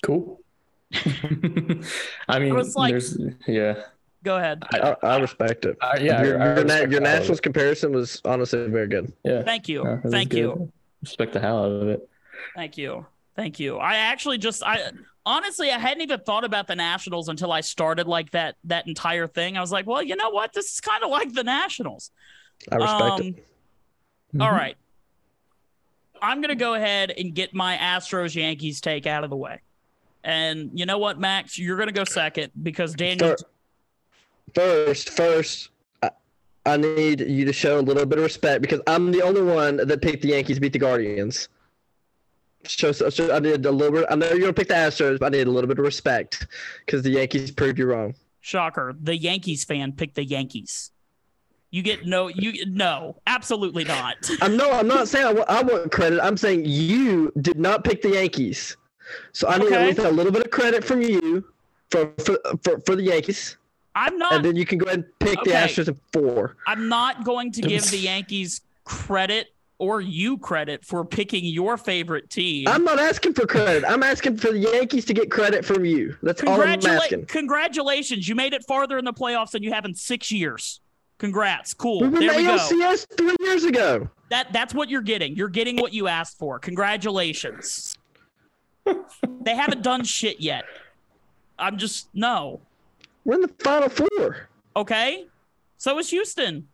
Cool. 0.03 0.41
I 2.27 2.39
mean, 2.39 2.53
was 2.55 2.75
like- 2.75 2.91
there's 2.91 3.17
yeah. 3.47 3.81
Go 4.23 4.37
ahead. 4.37 4.63
I, 4.73 4.95
I 5.03 5.17
respect 5.19 5.65
it. 5.65 5.77
I, 5.81 5.97
yeah, 5.99 6.23
your, 6.23 6.41
I- 6.41 6.43
I 6.43 6.45
your, 6.55 6.63
respect 6.63 6.91
your 6.91 6.99
the 7.01 7.07
hell 7.07 7.15
out 7.15 7.15
of 7.15 7.19
Nationals 7.21 7.39
comparison 7.41 7.91
was 7.91 8.21
honestly 8.25 8.67
very 8.69 8.87
good. 8.87 9.13
Yeah, 9.23 9.43
Thank 9.43 9.69
you. 9.69 9.83
yeah, 9.83 9.97
it 9.97 10.03
was 10.03 10.11
Thank 10.11 10.29
good. 10.31 10.37
you. 10.39 10.71
Respect 11.03 11.33
the 11.33 11.39
hell 11.39 11.59
out 11.65 11.71
of 11.71 11.87
it. 11.89 12.09
Thank 12.55 12.77
you. 12.77 13.05
Thank 13.35 13.59
you. 13.59 13.77
I 13.77 13.95
actually 13.97 14.37
just 14.39 14.63
I 14.63 14.91
honestly 15.25 15.69
I 15.69 15.77
hadn't 15.77 16.01
even 16.01 16.21
thought 16.21 16.43
about 16.43 16.65
the 16.67 16.75
Nationals 16.75 17.29
until 17.29 17.51
I 17.51 17.61
started 17.61 18.07
like 18.07 18.31
that 18.31 18.55
that 18.63 18.87
entire 18.87 19.27
thing. 19.27 19.57
I 19.57 19.61
was 19.61 19.71
like, 19.71 19.85
well, 19.85 20.01
you 20.01 20.15
know 20.15 20.29
what? 20.31 20.53
This 20.53 20.73
is 20.73 20.81
kind 20.81 21.03
of 21.03 21.09
like 21.11 21.33
the 21.33 21.43
Nationals. 21.43 22.09
I 22.71 22.75
respect 22.77 23.01
Um, 23.01 23.21
it. 23.21 23.45
All 24.41 24.47
Mhm. 24.49 24.57
right. 24.57 24.77
I'm 26.21 26.39
going 26.41 26.49
to 26.49 26.55
go 26.55 26.73
ahead 26.73 27.11
and 27.11 27.35
get 27.35 27.53
my 27.53 27.77
Astros 27.77 28.33
Yankees 28.35 28.81
take 28.81 29.05
out 29.05 29.23
of 29.23 29.29
the 29.29 29.35
way. 29.35 29.59
And 30.25 30.71
you 30.73 30.87
know 30.87 30.97
what, 30.97 31.19
Max? 31.19 31.57
You're 31.57 31.77
going 31.77 31.87
to 31.87 31.93
go 31.93 32.03
second 32.03 32.51
because 32.63 32.95
Daniel. 32.95 33.35
First, 34.55 35.11
first, 35.11 35.69
I, 36.65 36.77
need 36.77 37.21
you 37.21 37.45
to 37.45 37.53
show 37.53 37.79
a 37.79 37.81
little 37.81 38.05
bit 38.07 38.17
of 38.17 38.23
respect 38.23 38.61
because 38.61 38.81
I'm 38.87 39.11
the 39.11 39.21
only 39.21 39.43
one 39.43 39.77
that 39.77 40.01
picked 40.01 40.23
the 40.23 40.29
Yankees 40.29 40.57
beat 40.57 40.73
the 40.73 40.79
Guardians. 40.79 41.47
Show, 42.63 42.91
so, 42.91 43.09
so 43.11 43.35
I 43.35 43.39
need 43.39 43.65
a 43.65 43.71
little 43.71 43.99
bit. 43.99 44.07
I 44.09 44.15
know 44.15 44.27
you're 44.29 44.39
gonna 44.39 44.53
pick 44.53 44.69
the 44.69 44.73
Astros, 44.73 45.19
but 45.19 45.27
I 45.27 45.37
need 45.37 45.45
a 45.45 45.51
little 45.51 45.67
bit 45.67 45.77
of 45.77 45.85
respect 45.85 46.47
because 46.83 47.03
the 47.03 47.11
Yankees 47.11 47.51
proved 47.51 47.77
you 47.77 47.85
wrong. 47.85 48.15
Shocker. 48.41 48.95
The 48.99 49.15
Yankees 49.15 49.63
fan 49.63 49.91
picked 49.91 50.15
the 50.15 50.23
Yankees. 50.23 50.89
You 51.69 51.83
get 51.83 52.05
no, 52.07 52.29
you 52.29 52.65
no, 52.65 53.21
absolutely 53.27 53.83
not. 53.83 54.15
I'm 54.41 54.57
no, 54.57 54.71
I'm 54.71 54.87
not 54.87 55.07
saying 55.07 55.27
I 55.27 55.33
want, 55.33 55.49
I 55.49 55.61
want 55.61 55.91
credit. 55.91 56.19
I'm 56.23 56.37
saying 56.37 56.65
you 56.65 57.31
did 57.41 57.59
not 57.59 57.83
pick 57.83 58.01
the 58.01 58.11
Yankees, 58.11 58.77
so 59.31 59.47
I 59.47 59.57
need 59.57 59.67
Okay. 59.67 59.75
at 59.75 59.87
least 59.87 59.99
a 59.99 60.09
little 60.11 60.31
bit 60.31 60.43
of 60.45 60.51
credit 60.51 60.83
from 60.83 61.01
you 61.01 61.43
for 61.91 62.11
for 62.23 62.37
for, 62.63 62.79
for 62.85 62.95
the 62.95 63.03
Yankees, 63.03 63.57
I'm 63.95 64.17
not 64.17 64.33
and 64.33 64.45
then 64.45 64.55
you 64.55 64.65
can 64.65 64.77
go 64.77 64.85
ahead 64.85 64.99
and 64.99 65.19
pick 65.19 65.43
the 65.43 65.51
Okay. 65.51 65.67
Astros 65.67 65.87
at 65.87 65.95
four. 66.13 66.55
I'm 66.67 66.89
not 66.89 67.23
going 67.23 67.51
to 67.53 67.61
give 67.61 67.89
the 67.91 67.97
Yankees 68.11 68.61
credit 68.83 69.47
or 69.77 69.99
you 69.99 70.37
credit 70.37 70.85
for 70.85 71.03
picking 71.03 71.43
your 71.43 71.75
favorite 71.77 72.29
team. 72.29 72.65
I'm 72.67 72.85
not 72.85 72.97
asking 72.97 73.33
for 73.33 73.45
credit. 73.45 73.83
I'm 73.85 74.03
asking 74.03 74.37
for 74.37 74.51
the 74.53 74.59
Yankees 74.59 75.03
to 75.05 75.13
get 75.13 75.29
credit 75.29 75.65
from 75.65 75.83
you. 75.83 76.15
That's 76.23 76.41
all 76.43 76.61
I'm 76.61 76.79
asking. 76.85 77.25
congratulations. 77.25 78.27
You 78.27 78.35
made 78.35 78.53
it 78.53 78.63
farther 78.65 78.97
in 78.97 79.03
the 79.03 79.11
playoffs 79.13 79.51
than 79.51 79.63
you 79.63 79.73
have 79.73 79.83
in 79.83 79.93
six 79.93 80.31
years. 80.31 80.79
Congrats. 81.17 81.73
Cool. 81.73 82.01
We 82.01 82.07
were 82.07 82.19
there 82.19 82.35
we 82.37 82.43
the 82.43 82.57
go. 82.57 82.95
Three 83.17 83.35
years 83.41 83.63
ago. 83.65 84.09
That 84.29 84.51
that's 84.53 84.73
what 84.73 84.89
you're 84.89 85.01
getting. 85.01 85.35
You're 85.35 85.49
getting 85.49 85.75
what 85.77 85.93
you 85.93 86.07
asked 86.07 86.37
for. 86.37 86.57
Congratulations. 86.59 87.97
They 89.41 89.55
haven't 89.55 89.81
done 89.81 90.03
shit 90.03 90.39
yet. 90.39 90.65
I'm 91.57 91.77
just 91.77 92.09
no. 92.13 92.61
We're 93.23 93.35
in 93.35 93.41
the 93.41 93.47
final 93.59 93.89
four. 93.89 94.49
Okay? 94.75 95.25
So 95.77 95.97
is 95.99 96.09
Houston. 96.09 96.67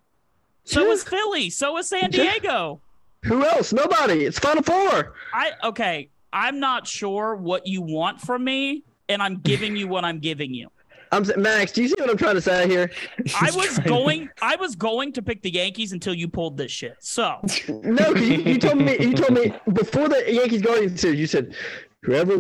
So 0.64 0.86
Yeah. 0.86 0.92
is 0.92 1.04
Philly. 1.04 1.50
So 1.50 1.78
is 1.78 1.88
San 1.88 2.10
Diego. 2.12 2.82
Who 3.24 3.44
else? 3.46 3.72
Nobody. 3.74 4.26
It's 4.26 4.40
final 4.40 4.64
four. 4.64 5.14
I 5.34 5.52
okay. 5.64 6.10
I'm 6.34 6.60
not 6.60 6.88
sure 6.88 7.36
what 7.36 7.68
you 7.68 7.82
want 7.82 8.22
from 8.22 8.44
me, 8.44 8.84
and 9.10 9.22
I'm 9.22 9.38
giving 9.40 9.76
you 9.76 9.88
what 9.88 10.06
I'm 10.06 10.20
giving 10.20 10.54
you. 10.54 10.70
I'm 11.12 11.26
Max. 11.38 11.74
Do 11.74 11.82
you 11.82 11.90
see 11.90 11.96
what 12.00 12.10
I'm 12.10 12.18
trying 12.18 12.36
to 12.36 12.42
say 12.42 12.68
here? 12.70 12.90
I 13.42 13.52
was 13.52 13.66
trying 13.66 13.84
to- 13.84 13.90
going 13.90 14.30
I 14.42 14.56
was 14.56 14.76
going 14.76 15.12
to 15.14 15.22
pick 15.22 15.42
the 15.42 15.52
Yankees 15.52 15.92
until 15.92 16.14
you 16.14 16.28
pulled 16.28 16.58
this 16.58 16.72
shit. 16.72 16.96
So 17.00 17.40
no, 17.68 18.10
you, 18.16 18.42
you 18.42 18.58
told 18.58 18.78
me. 18.78 18.98
You 19.00 19.14
told 19.14 19.32
me 19.34 19.54
before 19.74 20.08
the 20.08 20.24
Yankees 20.32 20.62
Guardians 20.62 21.02
series. 21.02 21.20
You 21.20 21.28
said 21.28 21.56
whoever 22.04 22.38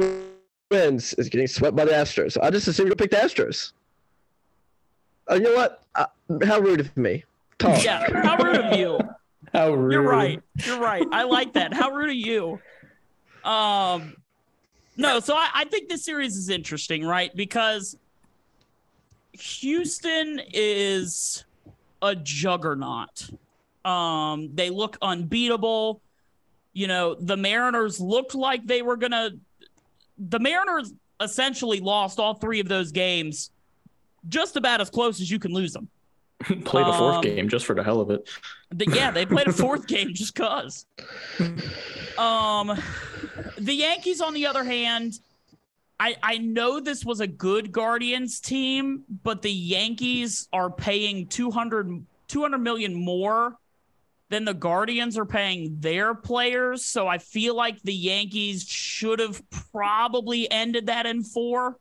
wins 0.70 1.14
is 1.16 1.28
getting 1.28 1.48
swept 1.48 1.76
by 1.76 1.86
the 1.86 1.92
Astros. 1.92 2.34
So 2.34 2.42
I 2.42 2.50
just 2.50 2.68
assumed 2.68 2.90
you 2.90 2.96
picked 2.96 3.12
the 3.12 3.18
Astros. 3.18 3.74
Oh, 5.28 5.36
you 5.36 5.42
know 5.42 5.56
what? 5.56 5.84
Uh, 5.96 6.06
how 6.46 6.60
rude 6.60 6.80
of 6.80 6.96
me. 6.96 7.26
Talk. 7.60 7.84
yeah, 7.84 8.10
how 8.24 8.38
rude 8.42 8.56
of 8.56 8.80
you. 8.80 9.00
How 9.54 9.74
rude. 9.74 9.94
You're 9.94 10.02
right. 10.02 10.42
You're 10.66 10.80
right. 10.80 11.06
I 11.12 11.24
like 11.24 11.54
that. 11.54 11.74
How 11.74 11.92
rude 11.92 12.10
of 12.10 12.16
you. 12.16 12.60
Um 13.44 14.16
no, 14.98 15.20
so 15.20 15.36
I, 15.36 15.50
I 15.54 15.66
think 15.66 15.90
this 15.90 16.06
series 16.06 16.36
is 16.36 16.50
interesting, 16.50 17.04
right? 17.04 17.36
Because 17.36 17.98
Houston 19.34 20.42
is 20.54 21.46
a 22.02 22.16
juggernaut. 22.16 23.30
Um, 23.86 24.50
they 24.54 24.70
look 24.70 24.98
unbeatable. 25.02 26.02
You 26.74 26.88
know, 26.88 27.16
the 27.16 27.38
Mariners 27.38 28.00
looked 28.00 28.36
like 28.36 28.66
they 28.66 28.82
were 28.82 28.98
gonna 28.98 29.32
the 30.18 30.40
Mariners 30.40 30.94
essentially 31.20 31.80
lost 31.80 32.20
all 32.20 32.34
three 32.36 32.60
of 32.60 32.68
those 32.68 32.92
games 32.92 33.52
just 34.30 34.56
about 34.56 34.82
as 34.82 34.90
close 34.90 35.20
as 35.22 35.30
you 35.32 35.40
can 35.40 35.54
lose 35.54 35.74
them. 35.74 35.88
Played 36.66 36.88
a 36.88 36.98
fourth 36.98 37.16
Um, 37.18 37.22
game 37.22 37.50
just 37.50 37.66
for 37.66 37.76
the 37.76 37.84
hell 37.84 38.02
of 38.02 38.10
it. 38.10 38.28
The- 38.72 38.88
yeah, 38.92 39.12
they 39.12 39.26
played 39.26 39.48
a 39.48 39.52
fourth 39.66 39.86
game 39.88 40.14
just 40.14 40.34
cause. 40.36 40.86
Um, 42.18 42.78
the 43.58 43.74
Yankees, 43.74 44.22
on 44.22 44.34
the 44.34 44.46
other 44.48 44.64
hand, 44.64 45.20
I 46.02 46.16
I 46.24 46.38
know 46.40 46.80
this 46.80 47.06
was 47.06 47.20
a 47.20 47.28
good 47.28 47.72
Guardians 47.72 48.40
team, 48.40 49.04
but 49.24 49.44
the 49.44 49.52
Yankees 49.52 50.48
are 50.52 50.72
paying 50.72 51.28
200, 51.28 52.04
200 52.28 52.58
million 52.58 52.96
more 52.96 53.56
than 54.30 54.44
the 54.44 54.56
Guardians 54.56 55.16
are 55.20 55.26
paying 55.26 55.78
their 55.80 56.16
players. 56.16 56.84
So 56.86 57.08
I 57.08 57.20
feel 57.20 57.56
like 57.56 57.80
the 57.84 57.94
Yankees 57.94 58.64
should 58.64 59.20
have 59.20 59.44
probably 59.72 60.50
ended 60.50 60.88
that 60.88 61.06
in 61.06 61.24
four 61.24 61.78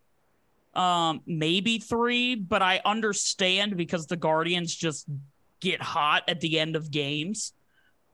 um 0.75 1.21
maybe 1.27 1.81
three 1.81 2.37
but 2.37 2.63
i 2.63 2.81
understand 2.85 3.77
because 3.77 4.07
the 4.07 4.17
guardians 4.17 4.73
just 4.73 5.05
get 5.59 5.83
hot 5.83 6.23
at 6.29 6.41
the 6.41 6.61
end 6.61 6.77
of 6.77 6.93
games 6.93 7.55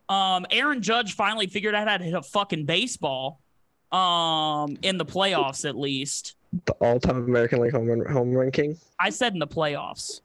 um 0.09 0.47
aaron 0.51 0.81
judge 0.81 1.13
finally 1.13 1.47
figured 1.47 1.75
out 1.75 1.87
how 1.87 1.99
to 1.99 2.05
hit 2.05 2.15
a 2.15 2.23
fucking 2.23 2.65
baseball 2.65 3.43
um 3.93 4.76
in 4.83 4.99
the 4.99 5.05
playoffs 5.05 5.69
at 5.69 5.76
least 5.76 6.35
The 6.66 6.73
all-time 6.75 7.16
American 7.25 7.61
League 7.61 7.73
home 7.73 7.87
run, 7.87 8.05
home 8.12 8.33
run 8.33 8.50
king. 8.50 8.76
i 8.99 9.11
said 9.11 9.33
in 9.33 9.38
the 9.38 9.47
playoffs 9.47 10.21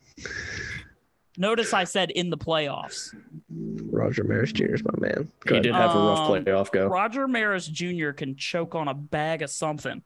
notice 1.38 1.74
i 1.74 1.84
said 1.84 2.12
in 2.12 2.30
the 2.30 2.38
playoffs 2.38 3.14
Roger 3.50 4.24
Maris 4.24 4.52
Jr. 4.54 4.76
is 4.76 4.84
my 4.84 4.94
man. 5.00 5.30
Go 5.46 5.46
He 5.46 5.52
ahead. 5.56 5.64
did 5.64 5.74
have 5.76 5.94
a 5.96 6.00
rough 6.00 6.20
Um, 6.20 6.44
playoff 6.46 6.72
go. 6.72 6.88
roger 6.88 7.28
maris 7.28 7.68
jr 7.68 8.12
can 8.12 8.36
choke 8.36 8.76
on 8.76 8.88
a 8.88 8.94
bag 8.94 9.42
of 9.42 9.50
something 9.50 10.02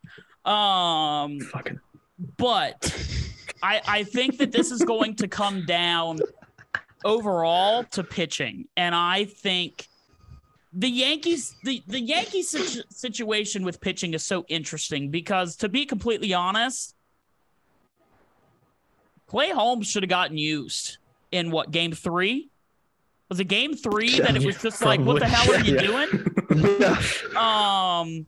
um 0.45 1.39
Fucking 1.39 1.79
but 2.37 2.93
I 3.63 3.81
I 3.87 4.03
think 4.03 4.37
that 4.37 4.51
this 4.51 4.71
is 4.71 4.81
going 4.83 5.15
to 5.17 5.27
come 5.27 5.65
down 5.65 6.19
overall 7.03 7.83
to 7.91 8.03
pitching, 8.03 8.65
and 8.77 8.93
I 8.95 9.25
think 9.25 9.87
the 10.77 10.89
Yankees 10.89 11.55
the 11.63 11.81
the 11.87 11.99
Yankees 12.01 12.49
situ- 12.49 12.83
situation 12.89 13.63
with 13.63 13.79
pitching 13.79 14.13
is 14.13 14.23
so 14.23 14.45
interesting 14.49 15.09
because 15.09 15.55
to 15.57 15.69
be 15.69 15.85
completely 15.85 16.33
honest, 16.33 16.93
Clay 19.27 19.51
Holmes 19.51 19.87
should 19.87 20.03
have 20.03 20.09
gotten 20.09 20.37
used 20.37 20.97
in 21.31 21.49
what 21.49 21.71
game 21.71 21.93
three. 21.93 22.49
Was 23.29 23.39
it 23.39 23.45
game 23.45 23.73
three 23.75 24.19
that 24.19 24.35
it 24.35 24.45
was 24.45 24.57
just 24.61 24.83
like, 24.83 24.99
what 24.99 25.19
the 25.19 25.27
hell 25.27 25.51
are 25.55 25.59
you 25.59 25.75
Yeah. 25.75 25.81
doing? 25.81 27.35
Um 27.35 28.27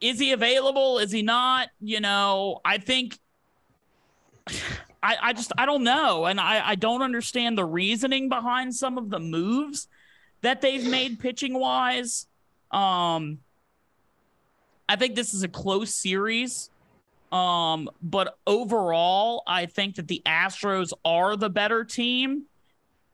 is 0.00 0.18
he 0.18 0.32
available 0.32 0.98
is 0.98 1.12
he 1.12 1.22
not 1.22 1.68
you 1.78 2.00
know 2.00 2.58
i 2.64 2.78
think 2.78 3.16
i 5.02 5.16
i 5.22 5.32
just 5.32 5.52
i 5.58 5.66
don't 5.66 5.84
know 5.84 6.24
and 6.24 6.40
i 6.40 6.70
i 6.70 6.74
don't 6.74 7.02
understand 7.02 7.56
the 7.58 7.64
reasoning 7.64 8.28
behind 8.30 8.74
some 8.74 8.96
of 8.98 9.10
the 9.10 9.20
moves 9.20 9.86
that 10.44 10.60
they've 10.60 10.86
made 10.88 11.18
pitching 11.18 11.54
wise 11.58 12.26
um 12.70 13.38
i 14.88 14.94
think 14.96 15.14
this 15.16 15.34
is 15.34 15.42
a 15.42 15.48
close 15.48 15.92
series 15.92 16.70
Um, 17.32 17.90
but 18.00 18.38
overall, 18.46 19.42
I 19.44 19.66
think 19.66 19.96
that 19.96 20.06
the 20.06 20.22
Astros 20.24 20.92
are 21.04 21.34
the 21.36 21.50
better 21.50 21.82
team. 21.84 22.44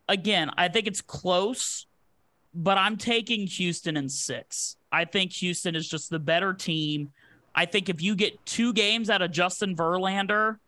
Again, 0.08 0.50
I 0.58 0.68
think 0.68 0.86
it's 0.86 1.00
close, 1.00 1.86
but 2.52 2.76
I'm 2.76 2.98
taking 2.98 3.46
Houston 3.46 3.96
in 3.96 4.10
six. 4.10 4.76
I 4.92 5.06
think 5.06 5.32
Houston 5.40 5.74
is 5.74 5.88
just 5.88 6.10
the 6.10 6.18
better 6.18 6.52
team. 6.52 7.12
I 7.54 7.64
think 7.64 7.88
if 7.88 8.02
you 8.02 8.14
get 8.14 8.44
two 8.44 8.74
games 8.74 9.08
out 9.08 9.22
of 9.22 9.30
Justin 9.30 9.74
Verlander, 9.74 10.58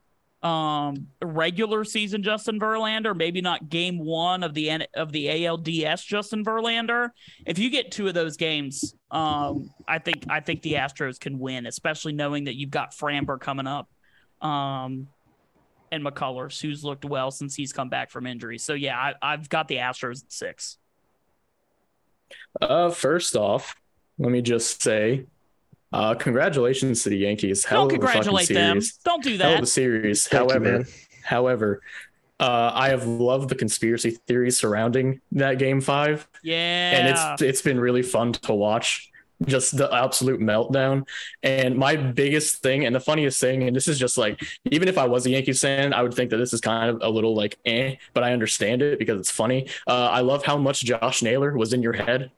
um, 0.42 1.06
regular 1.22 1.84
season 1.84 2.22
Justin 2.22 2.58
Verlander, 2.58 3.16
maybe 3.16 3.40
not 3.40 3.68
game 3.68 3.98
one 3.98 4.42
of 4.42 4.54
the 4.54 4.86
of 4.94 5.12
the 5.12 5.26
ALDS 5.26 6.04
Justin 6.04 6.44
Verlander. 6.44 7.10
If 7.46 7.58
you 7.58 7.70
get 7.70 7.92
two 7.92 8.08
of 8.08 8.14
those 8.14 8.36
games, 8.36 8.94
um, 9.10 9.70
I 9.86 9.98
think 9.98 10.24
I 10.28 10.40
think 10.40 10.62
the 10.62 10.74
Astros 10.74 11.20
can 11.20 11.38
win, 11.38 11.66
especially 11.66 12.12
knowing 12.12 12.44
that 12.44 12.56
you've 12.56 12.70
got 12.70 12.92
Framber 12.92 13.38
coming 13.38 13.68
up, 13.68 13.88
um, 14.40 15.06
and 15.92 16.04
McCullers, 16.04 16.60
who's 16.60 16.82
looked 16.82 17.04
well 17.04 17.30
since 17.30 17.54
he's 17.54 17.72
come 17.72 17.88
back 17.88 18.10
from 18.10 18.26
injury. 18.26 18.58
So 18.58 18.74
yeah, 18.74 18.98
I, 18.98 19.14
I've 19.22 19.48
got 19.48 19.68
the 19.68 19.76
Astros 19.76 20.24
at 20.24 20.32
six. 20.32 20.78
Uh, 22.60 22.90
first 22.90 23.36
off, 23.36 23.76
let 24.18 24.32
me 24.32 24.42
just 24.42 24.82
say 24.82 25.26
uh, 25.92 26.14
congratulations 26.14 27.02
to 27.02 27.10
the 27.10 27.18
Yankees. 27.18 27.64
Hell 27.64 27.88
Don't 27.88 28.00
congratulate 28.00 28.48
them. 28.48 28.80
Don't 29.04 29.22
do 29.22 29.36
that. 29.38 29.44
Hell 29.44 29.56
of 29.58 29.62
a 29.62 29.66
series. 29.66 30.26
Thank 30.26 30.50
however, 30.50 30.78
you, 30.78 30.86
however, 31.22 31.82
uh, 32.40 32.72
I 32.74 32.88
have 32.88 33.06
loved 33.06 33.48
the 33.50 33.54
conspiracy 33.54 34.12
theories 34.26 34.58
surrounding 34.58 35.20
that 35.32 35.58
game 35.58 35.80
five. 35.80 36.26
Yeah, 36.42 36.56
and 36.56 37.08
it's 37.08 37.42
it's 37.42 37.62
been 37.62 37.78
really 37.78 38.02
fun 38.02 38.32
to 38.32 38.54
watch. 38.54 39.08
Just 39.44 39.76
the 39.76 39.92
absolute 39.92 40.40
meltdown. 40.40 41.04
And 41.42 41.76
my 41.76 41.96
biggest 41.96 42.62
thing, 42.62 42.86
and 42.86 42.94
the 42.94 43.00
funniest 43.00 43.40
thing, 43.40 43.64
and 43.64 43.74
this 43.74 43.88
is 43.88 43.98
just 43.98 44.16
like, 44.16 44.40
even 44.70 44.86
if 44.86 44.96
I 44.96 45.06
was 45.06 45.26
a 45.26 45.30
Yankees 45.30 45.60
fan, 45.60 45.92
I 45.92 46.02
would 46.02 46.14
think 46.14 46.30
that 46.30 46.36
this 46.36 46.52
is 46.52 46.60
kind 46.60 46.90
of 46.90 47.02
a 47.02 47.08
little 47.08 47.34
like 47.34 47.58
eh, 47.64 47.96
but 48.14 48.22
I 48.22 48.32
understand 48.32 48.82
it 48.82 49.00
because 49.00 49.18
it's 49.18 49.32
funny. 49.32 49.68
Uh, 49.86 50.10
I 50.10 50.20
love 50.20 50.44
how 50.44 50.56
much 50.58 50.84
Josh 50.84 51.22
Naylor 51.22 51.56
was 51.56 51.72
in 51.72 51.82
your 51.82 51.92
head 51.92 52.30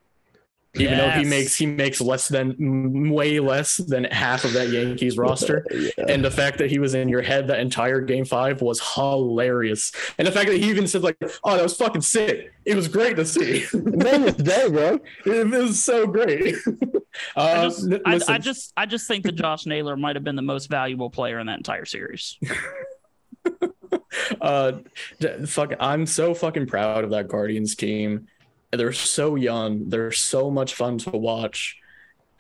even 0.77 0.99
yes. 0.99 1.15
though 1.15 1.21
he 1.21 1.25
makes 1.25 1.55
he 1.55 1.67
makes 1.67 2.01
less 2.01 2.29
than 2.29 3.11
way 3.11 3.39
less 3.39 3.77
than 3.77 4.05
half 4.05 4.45
of 4.45 4.53
that 4.55 4.71
Yankees 4.71 5.17
roster. 5.17 5.65
yeah. 5.71 5.91
And 6.09 6.25
the 6.25 6.31
fact 6.31 6.59
that 6.59 6.71
he 6.71 6.79
was 6.79 6.95
in 6.95 7.09
your 7.09 7.23
head 7.23 7.47
that 7.49 7.61
entire 7.61 8.01
game 8.01 8.25
five 8.25 8.61
was 8.61 8.81
hilarious. 8.95 9.93
And 10.19 10.27
the 10.27 10.33
fact 10.33 10.49
that 10.49 10.57
he 10.57 10.69
even 10.71 10.89
said 10.89 11.03
like, 11.03 11.17
"Oh, 11.45 11.57
that 11.57 11.63
was 11.63 11.77
fucking 11.77 12.03
sick." 12.03 12.53
It 12.65 12.75
was 12.75 12.89
great 12.89 13.17
to 13.17 13.25
see. 13.25 13.65
Man, 13.75 14.25
it's 14.25 14.43
day, 14.43 14.69
bro. 14.69 14.99
It 15.25 15.47
was 15.49 15.83
so 15.83 16.07
great. 16.07 16.57
Uh, 17.37 17.41
I, 17.41 17.65
just, 17.69 17.89
I, 18.05 18.35
I 18.35 18.39
just 18.39 18.73
I 18.77 18.87
just 18.87 19.07
think 19.07 19.23
that 19.25 19.37
Josh 19.37 19.67
Naylor 19.67 19.97
might 19.97 20.17
have 20.17 20.25
been 20.25 20.35
the 20.35 20.43
most 20.43 20.69
valuable 20.69 21.11
player 21.11 21.39
in 21.39 21.47
that 21.47 21.59
entire 21.59 21.85
series. 21.85 22.37
uh, 24.41 24.73
fuck, 25.47 25.75
I'm 25.79 26.07
so 26.07 26.35
fucking 26.35 26.67
proud 26.67 27.05
of 27.05 27.11
that 27.11 27.29
Guardians 27.29 27.77
team 27.77 28.27
they're 28.77 28.93
so 28.93 29.37
young. 29.37 29.89
They're 29.89 30.13
so 30.13 30.51
much 30.51 30.75
fun 30.75 30.99
to 30.99 31.11
watch. 31.11 31.79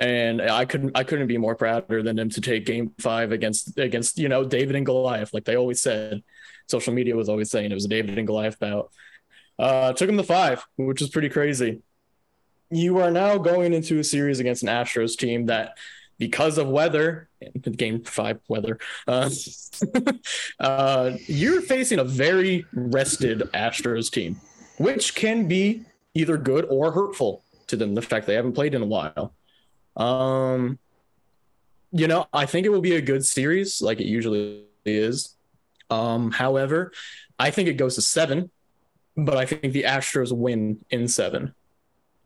And 0.01 0.43
I 0.43 0.65
couldn't 0.65 0.93
I 0.97 1.05
couldn't 1.05 1.29
be 1.29 1.39
more 1.39 1.55
prouder 1.55 2.03
than 2.03 2.17
them 2.17 2.31
to 2.31 2.41
take 2.41 2.67
game 2.67 2.93
five 2.99 3.33
against 3.33 3.79
against, 3.79 4.19
you 4.19 4.29
know, 4.29 4.45
David 4.45 4.77
and 4.77 4.85
Goliath, 4.85 5.33
like 5.33 5.45
they 5.45 5.57
always 5.57 5.81
said. 5.81 6.23
Social 6.67 6.93
media 6.95 7.15
was 7.15 7.29
always 7.29 7.51
saying 7.51 7.71
it 7.71 7.75
was 7.75 7.85
a 7.85 7.89
David 7.89 8.19
and 8.19 8.27
Goliath 8.27 8.59
bout. 8.59 8.91
Uh, 9.59 9.93
took 9.93 10.09
them 10.09 10.17
to 10.17 10.25
five, 10.25 10.65
which 10.77 11.01
is 11.01 11.11
pretty 11.11 11.29
crazy. 11.29 11.83
You 12.71 12.99
are 12.99 13.11
now 13.11 13.39
going 13.39 13.73
into 13.73 13.99
a 13.99 14.05
series 14.05 14.41
against 14.41 14.63
an 14.63 14.69
Astros 14.69 15.17
team 15.17 15.47
that 15.47 15.77
because 16.19 16.59
of 16.59 16.69
weather, 16.69 17.29
game 17.77 18.03
five 18.03 18.41
weather, 18.49 18.79
uh, 19.07 19.31
uh, 20.61 21.13
you're 21.27 21.63
facing 21.63 21.99
a 21.99 22.05
very 22.05 22.65
rested 22.73 23.41
Astros 23.53 24.11
team, 24.11 24.41
which 24.79 25.15
can 25.15 25.47
be 25.47 25.85
either 26.15 26.37
good 26.37 26.67
or 26.71 26.93
hurtful 26.93 27.43
to 27.67 27.77
them. 27.77 27.95
The 27.95 28.03
fact 28.03 28.27
they 28.27 28.35
haven't 28.35 28.53
played 28.53 28.75
in 28.75 28.83
a 28.83 28.87
while. 28.87 29.35
Um, 29.97 30.79
you 31.93 32.09
know, 32.09 32.27
I 32.33 32.47
think 32.47 32.67
it 32.67 32.71
will 32.71 32.81
be 32.81 32.97
a 32.97 33.01
good 33.01 33.25
series, 33.25 33.81
like 33.81 34.01
it 34.01 34.07
usually 34.07 34.65
is. 34.85 35.37
Um, 35.91 36.31
however, 36.31 36.93
I 37.39 37.51
think 37.51 37.69
it 37.69 37.75
goes 37.75 37.95
to 37.97 38.03
seven, 38.03 38.51
but 39.17 39.37
I 39.37 39.47
think 39.47 39.73
the 39.73 39.85
Astros 39.85 40.33
win 40.33 40.85
in 40.91 41.07
seven. 41.09 41.55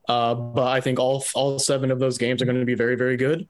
Uh, 0.09 0.35
but 0.35 0.69
I 0.69 0.81
think 0.81 0.99
all 0.99 1.23
all 1.35 1.59
seven 1.59 1.91
of 1.91 1.99
those 1.99 2.17
games 2.17 2.41
are 2.41 2.47
going 2.47 2.59
to 2.59 2.65
be 2.65 2.75
very, 2.75 2.97
very 2.97 3.17
good. 3.17 3.47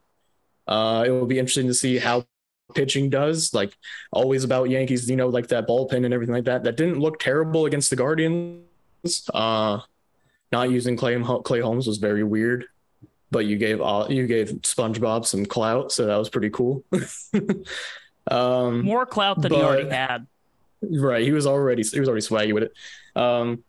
Uh, 0.66 1.05
it 1.07 1.11
will 1.11 1.27
be 1.27 1.38
interesting 1.38 1.68
to 1.68 1.74
see 1.74 1.98
how 1.98 2.27
pitching 2.74 3.11
does. 3.11 3.55
Like 3.55 3.77
always 4.12 4.44
about 4.44 4.70
Yankees, 4.70 5.09
you 5.09 5.16
know, 5.16 5.29
like 5.29 5.48
that 5.48 5.68
bullpen 5.68 6.05
and 6.05 6.12
everything 6.12 6.35
like 6.35 6.44
that. 6.44 6.64
That 6.64 6.77
didn't 6.77 6.98
look 6.98 7.20
terrible 7.20 7.66
against 7.66 7.90
the 7.90 7.96
Guardians. 7.96 8.64
Uh, 9.33 9.81
not 10.53 10.71
using 10.71 10.97
Clay 10.97 11.23
Clay 11.45 11.61
Holmes 11.61 11.87
was 11.87 11.99
very 11.99 12.25
weird, 12.25 12.67
but 13.31 13.47
you 13.47 13.57
gave 13.57 13.81
all 13.81 14.11
you 14.11 14.27
gave 14.27 14.49
SpongeBob 14.63 15.27
some 15.27 15.47
clout, 15.47 15.93
so 15.93 16.07
that 16.07 16.17
was 16.17 16.29
pretty 16.29 16.51
cool. 16.51 16.85
um, 18.31 18.85
More 18.85 19.07
clout 19.07 19.41
than 19.41 19.51
but, 19.51 19.59
he 19.59 19.63
already 19.63 19.89
had. 19.91 20.27
Right, 20.81 21.25
he 21.25 21.33
was 21.33 21.47
already 21.47 21.83
he 21.83 22.01
was 22.01 22.09
already 22.09 22.25
swaggy 22.25 22.55
with 22.55 22.65
it. 22.65 22.73
Um, 23.17 23.65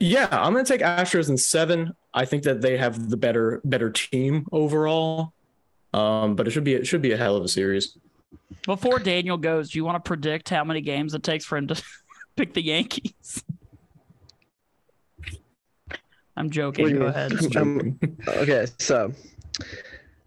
yeah, 0.00 0.28
I'm 0.30 0.52
gonna 0.52 0.64
take 0.64 0.80
Astros 0.80 1.28
in 1.28 1.36
seven. 1.36 1.94
I 2.12 2.24
think 2.24 2.44
that 2.44 2.60
they 2.60 2.76
have 2.76 3.08
the 3.10 3.16
better 3.16 3.60
better 3.64 3.90
team 3.90 4.46
overall. 4.50 5.32
Um, 5.94 6.36
but 6.36 6.46
it 6.46 6.50
should 6.50 6.64
be 6.64 6.74
it 6.74 6.86
should 6.86 7.02
be 7.02 7.12
a 7.12 7.16
hell 7.16 7.36
of 7.36 7.44
a 7.44 7.48
series. 7.48 7.96
Before 8.64 8.98
Daniel 8.98 9.36
goes, 9.36 9.70
do 9.70 9.78
you 9.78 9.84
want 9.84 10.02
to 10.02 10.06
predict 10.06 10.48
how 10.48 10.64
many 10.64 10.80
games 10.80 11.14
it 11.14 11.22
takes 11.22 11.44
for 11.44 11.56
him 11.56 11.68
to 11.68 11.82
pick 12.36 12.52
the 12.52 12.62
Yankees? 12.62 13.44
I'm 16.36 16.50
joking. 16.50 16.98
Go 16.98 17.06
ahead. 17.06 17.56
Um, 17.56 17.98
okay, 18.28 18.66
so 18.78 19.12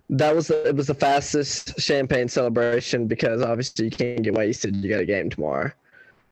that 0.10 0.36
was 0.36 0.48
the, 0.48 0.68
it 0.68 0.76
was 0.76 0.88
the 0.88 0.96
fastest 0.96 1.80
champagne 1.80 2.28
celebration 2.28 3.08
because 3.08 3.42
obviously 3.42 3.86
you 3.86 3.92
can't 3.92 4.24
get 4.24 4.34
wasted. 4.34 4.76
You 4.76 4.90
got 4.90 5.02
a 5.02 5.06
game 5.06 5.30
tomorrow. 5.30 5.72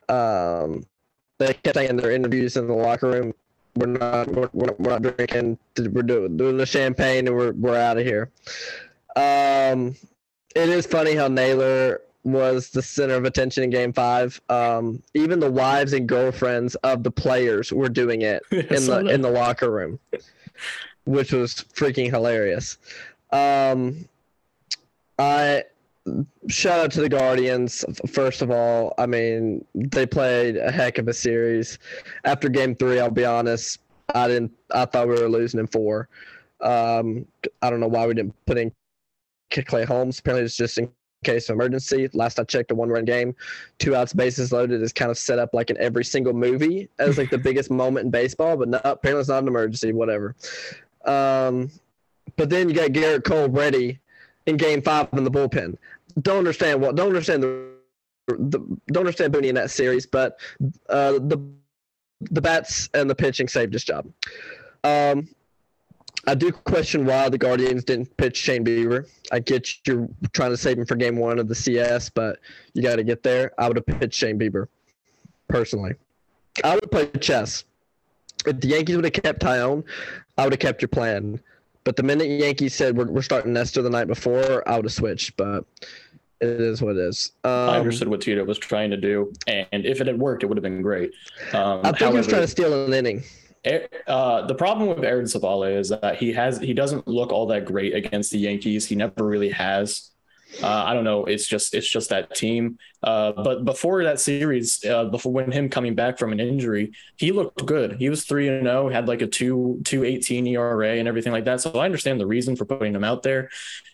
Um, 0.10 0.86
they 1.38 1.54
kept 1.54 1.76
saying 1.76 1.98
their 1.98 2.12
interviews 2.12 2.58
in 2.58 2.68
the 2.68 2.74
locker 2.74 3.12
room, 3.12 3.34
"We're 3.76 3.86
not, 3.88 4.28
we're, 4.30 4.50
we're 4.54 4.90
not 4.90 5.04
drinking. 5.04 5.60
We're 5.78 6.02
doing, 6.02 6.38
doing 6.38 6.58
the 6.58 6.66
champagne, 6.66 7.28
and 7.28 7.36
we're 7.36 7.52
we're 7.54 7.78
out 7.78 7.98
of 7.98 8.06
here." 8.06 8.32
Um, 9.16 9.96
it 10.56 10.70
is 10.70 10.88
funny 10.88 11.14
how 11.14 11.28
Naylor 11.28 12.02
was 12.28 12.70
the 12.72 12.82
center 12.82 13.14
of 13.14 13.24
attention 13.24 13.64
in 13.64 13.70
game 13.70 13.94
five. 13.94 14.40
Um, 14.50 15.02
even 15.14 15.40
the 15.40 15.50
wives 15.50 15.94
and 15.94 16.08
girlfriends 16.08 16.76
of 16.76 17.04
the 17.04 17.12
players 17.12 17.72
were 17.72 17.88
doing 17.88 18.22
it 18.22 18.44
in 18.52 18.86
the 18.86 19.08
in 19.10 19.22
the 19.22 19.30
locker 19.30 19.72
room, 19.72 19.98
which 21.06 21.32
was 21.32 21.56
freaking 21.74 22.10
hilarious. 22.10 22.78
Um, 23.32 24.10
I 25.18 25.64
shout 26.50 26.80
out 26.82 26.92
to 26.92 27.02
the 27.02 27.10
Guardians. 27.10 27.86
First 28.12 28.42
of 28.42 28.52
all, 28.52 28.94
I 28.98 29.06
mean 29.06 29.64
they 29.74 30.06
played 30.06 30.58
a 30.58 30.70
heck 30.70 30.98
of 30.98 31.08
a 31.08 31.14
series. 31.14 31.80
After 32.26 32.50
game 32.50 32.76
three, 32.76 33.00
I'll 33.00 33.10
be 33.10 33.26
honest, 33.26 33.80
I 34.14 34.28
didn't. 34.28 34.52
I 34.72 34.84
thought 34.84 35.08
we 35.08 35.14
were 35.14 35.30
losing 35.30 35.62
in 35.62 35.68
four. 35.68 36.10
Um, 36.60 37.26
I 37.62 37.70
don't 37.70 37.80
know 37.80 37.88
why 37.88 38.06
we 38.06 38.16
didn't 38.16 38.36
put 38.46 38.58
in 38.58 38.74
Clay 39.50 39.86
Holmes. 39.86 40.20
Apparently, 40.20 40.44
it's 40.44 40.58
just 40.58 40.78
in 40.78 40.92
case 41.24 41.50
of 41.50 41.56
emergency. 41.56 42.10
Last 42.14 42.40
I 42.40 42.44
checked, 42.44 42.72
a 42.72 42.76
one 42.76 42.90
run 42.90 43.06
game, 43.06 43.36
two 43.80 43.96
outs, 43.96 44.14
bases 44.14 44.52
loaded 44.52 44.82
is 44.82 44.94
kind 44.94 45.12
of 45.12 45.18
set 45.18 45.40
up 45.40 45.54
like 45.54 45.70
in 45.70 45.78
every 45.78 46.06
single 46.06 46.34
movie 46.34 46.90
as 47.00 47.18
like 47.18 47.30
the 47.30 47.38
biggest 47.50 47.70
moment 47.70 48.06
in 48.06 48.12
baseball, 48.12 48.58
but 48.58 48.70
no, 48.70 48.80
apparently 48.84 49.22
it's 49.22 49.30
not 49.30 49.42
an 49.42 49.48
emergency, 49.48 49.94
whatever. 49.94 50.36
Um, 51.06 51.72
but 52.36 52.50
then 52.50 52.70
you 52.70 52.76
got 52.76 52.92
Gerrit 52.92 53.24
Cole 53.24 53.50
ready 53.50 54.00
in 54.46 54.58
game 54.58 54.82
five 54.82 55.08
in 55.14 55.24
the 55.24 55.32
bullpen. 55.32 55.78
Don't 56.22 56.40
understand 56.40 56.82
what, 56.82 56.96
don't 56.96 57.08
understand 57.08 57.44
the, 57.44 57.72
the 58.28 58.60
don't 58.88 59.02
understand 59.02 59.34
Booney 59.34 59.48
in 59.48 59.56
that 59.56 59.72
series, 59.72 60.06
but 60.06 60.40
uh, 60.90 61.14
the 61.14 61.40
the 62.20 62.42
bats 62.42 62.90
and 62.94 63.10
the 63.10 63.16
pitching 63.16 63.48
saved 63.48 63.74
his 63.74 63.84
job. 63.84 64.08
Um, 64.84 65.30
I 66.28 66.36
do 66.36 66.52
question 66.52 67.06
why 67.06 67.30
the 67.30 67.38
Guardians 67.38 67.86
didn't 67.86 68.16
pitch 68.18 68.36
Shane 68.36 68.66
Bieber. 68.66 69.10
I 69.32 69.40
get 69.40 69.70
you're 69.88 70.10
trying 70.34 70.52
to 70.52 70.58
save 70.58 70.78
him 70.78 70.86
for 70.86 70.96
game 70.96 71.16
one 71.16 71.40
of 71.40 71.48
the 71.48 71.56
CS, 71.56 72.10
but 72.10 72.40
you 72.74 72.82
got 72.82 72.98
to 72.98 73.04
get 73.04 73.24
there. 73.24 73.54
I 73.58 73.70
would 73.70 73.78
have 73.78 73.86
pitched 73.86 74.20
Shane 74.20 74.38
Bieber, 74.38 74.68
personally. 75.48 75.94
I 76.66 76.74
would 76.74 76.84
have 76.84 76.92
played 76.92 77.22
chess. 77.22 77.64
If 78.46 78.60
the 78.60 78.68
Yankees 78.68 78.98
would 78.98 79.06
have 79.06 79.14
kept 79.14 79.42
Taillon, 79.42 79.86
I 80.38 80.44
would 80.44 80.54
have 80.54 80.60
kept 80.60 80.82
your 80.82 80.90
plan. 80.90 81.40
But 81.86 81.96
the 81.96 82.04
minute 82.04 82.28
Yankees 82.28 82.76
said 82.76 82.98
we're, 82.98 83.08
we're 83.08 83.22
starting 83.22 83.54
Nestor 83.54 83.82
the 83.82 83.90
night 83.90 84.08
before, 84.08 84.68
I 84.68 84.76
would 84.76 84.84
have 84.84 84.94
switched. 84.94 85.38
But 85.38 85.64
it 86.42 86.50
is 86.50 86.82
what 86.82 86.98
it 86.98 87.00
is. 87.00 87.32
Um, 87.46 87.52
I 87.52 87.80
understood 87.80 88.10
what 88.10 88.20
Tito 88.20 88.44
was 88.44 88.58
trying 88.58 88.92
to 88.92 88.98
do, 88.98 89.32
and 89.48 89.86
if 89.86 90.02
it 90.02 90.08
had 90.08 90.20
worked, 90.20 90.44
it 90.44 90.48
would 90.48 90.58
have 90.58 90.64
been 90.64 90.82
great. 90.82 91.12
Um, 91.54 91.80
I 91.84 91.92
think 91.92 92.00
however, 92.00 92.12
he 92.12 92.18
was 92.18 92.28
trying 92.28 92.42
to 92.42 92.48
steal 92.48 92.86
an 92.86 92.94
inning. 92.94 93.24
Uh, 94.08 94.46
the 94.48 94.56
problem 94.56 94.90
with 94.90 95.04
Aaron 95.04 95.26
Civale 95.26 95.78
is 95.78 95.90
that 95.90 96.18
he 96.18 96.34
has 96.34 96.60
he 96.60 96.74
doesn't 96.74 97.08
look 97.08 97.32
all 97.32 97.48
that 97.48 97.66
great 97.66 97.94
against 97.94 98.32
the 98.32 98.40
Yankees. 98.40 98.86
He 98.86 98.96
never 98.96 99.24
really 99.24 99.50
has. 99.50 100.12
Uh, 100.64 100.84
I 100.86 100.94
don't 100.94 101.04
know. 101.04 101.26
It's 101.26 101.46
just 101.46 101.74
it's 101.74 101.90
just 101.90 102.10
that 102.10 102.34
team. 102.36 102.78
Uh, 103.04 103.32
but 103.34 103.66
before 103.66 104.04
that 104.04 104.20
series, 104.20 104.84
uh, 104.86 105.06
before 105.06 105.32
when 105.32 105.52
him 105.52 105.70
coming 105.70 105.94
back 105.94 106.18
from 106.18 106.32
an 106.32 106.40
injury, 106.40 106.94
he 107.18 107.32
looked 107.32 107.66
good. 107.66 107.98
He 107.98 108.10
was 108.10 108.24
three 108.24 108.48
and 108.48 108.66
zero, 108.66 108.90
had 108.90 109.08
like 109.08 109.22
a 109.22 109.28
two 109.28 109.82
two 109.84 110.04
eighteen 110.04 110.48
ERA 110.48 110.96
and 110.96 111.08
everything 111.08 111.34
like 111.34 111.46
that. 111.46 111.62
So 111.62 111.72
I 111.74 111.86
understand 111.86 112.20
the 112.20 112.28
reason 112.28 112.56
for 112.56 112.66
putting 112.66 112.96
him 112.96 113.04
out 113.04 113.24
there. 113.24 113.50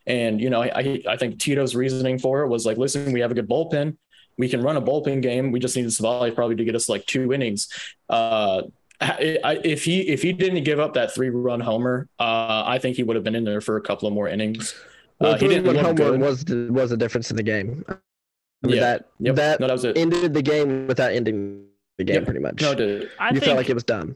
And 0.06 0.40
you 0.40 0.50
know, 0.50 0.62
I 0.62 1.02
I 1.08 1.18
think 1.18 1.40
Tito's 1.40 1.76
reasoning 1.76 2.20
for 2.20 2.42
it 2.44 2.50
was 2.50 2.66
like, 2.66 2.78
listen, 2.78 3.12
we 3.12 3.22
have 3.22 3.32
a 3.32 3.36
good 3.36 3.50
bullpen. 3.50 3.98
We 4.38 4.50
can 4.50 4.62
run 4.62 4.78
a 4.78 4.82
bullpen 4.82 5.22
game. 5.22 5.52
We 5.52 5.60
just 5.60 5.76
need 5.76 5.86
Civale 5.86 6.34
probably 6.34 6.56
to 6.56 6.66
get 6.66 6.76
us 6.76 6.90
like 6.90 7.06
two 7.06 7.34
innings. 7.34 7.68
Uh, 8.10 8.64
if 9.02 9.84
he 9.84 10.02
if 10.02 10.22
he 10.22 10.32
didn't 10.34 10.64
give 10.64 10.80
up 10.80 10.94
that 10.94 11.14
three 11.14 11.30
run 11.30 11.60
homer, 11.60 12.08
uh, 12.20 12.64
I 12.66 12.80
think 12.80 12.96
he 12.96 13.04
would 13.04 13.16
have 13.16 13.24
been 13.24 13.36
in 13.36 13.44
there 13.44 13.62
for 13.62 13.78
a 13.78 13.82
couple 13.82 14.08
of 14.08 14.14
more 14.14 14.28
innings. 14.28 14.74
Well, 15.20 15.34
Uh, 15.34 15.38
he 15.38 15.48
didn't 15.48 15.66
look 15.66 15.78
homer 15.78 15.94
good. 15.94 16.20
was 16.22 16.44
the, 16.46 16.68
was 16.72 16.92
a 16.92 16.98
difference 16.98 17.30
in 17.32 17.38
the 17.38 17.44
game. 17.44 17.84
I 17.90 17.94
mean, 18.68 18.76
Yeah. 18.76 18.82
That 18.82 19.06
Yep. 19.20 19.36
that 19.36 19.60
No, 19.60 19.68
that 19.68 19.74
was 19.74 19.86
ended 19.86 20.34
the 20.34 20.42
game 20.42 20.88
without 20.88 21.12
ending 21.12 21.66
the 21.98 22.04
game, 22.04 22.16
Yep. 22.16 22.26
pretty 22.26 22.40
much. 22.40 22.62
No, 22.62 22.72
it 22.72 22.76
did. 22.76 23.10
I 23.20 23.28
you 23.28 23.34
think 23.34 23.44
felt 23.46 23.58
like 23.58 23.70
it 23.70 23.74
was 23.74 23.84
done. 23.84 24.16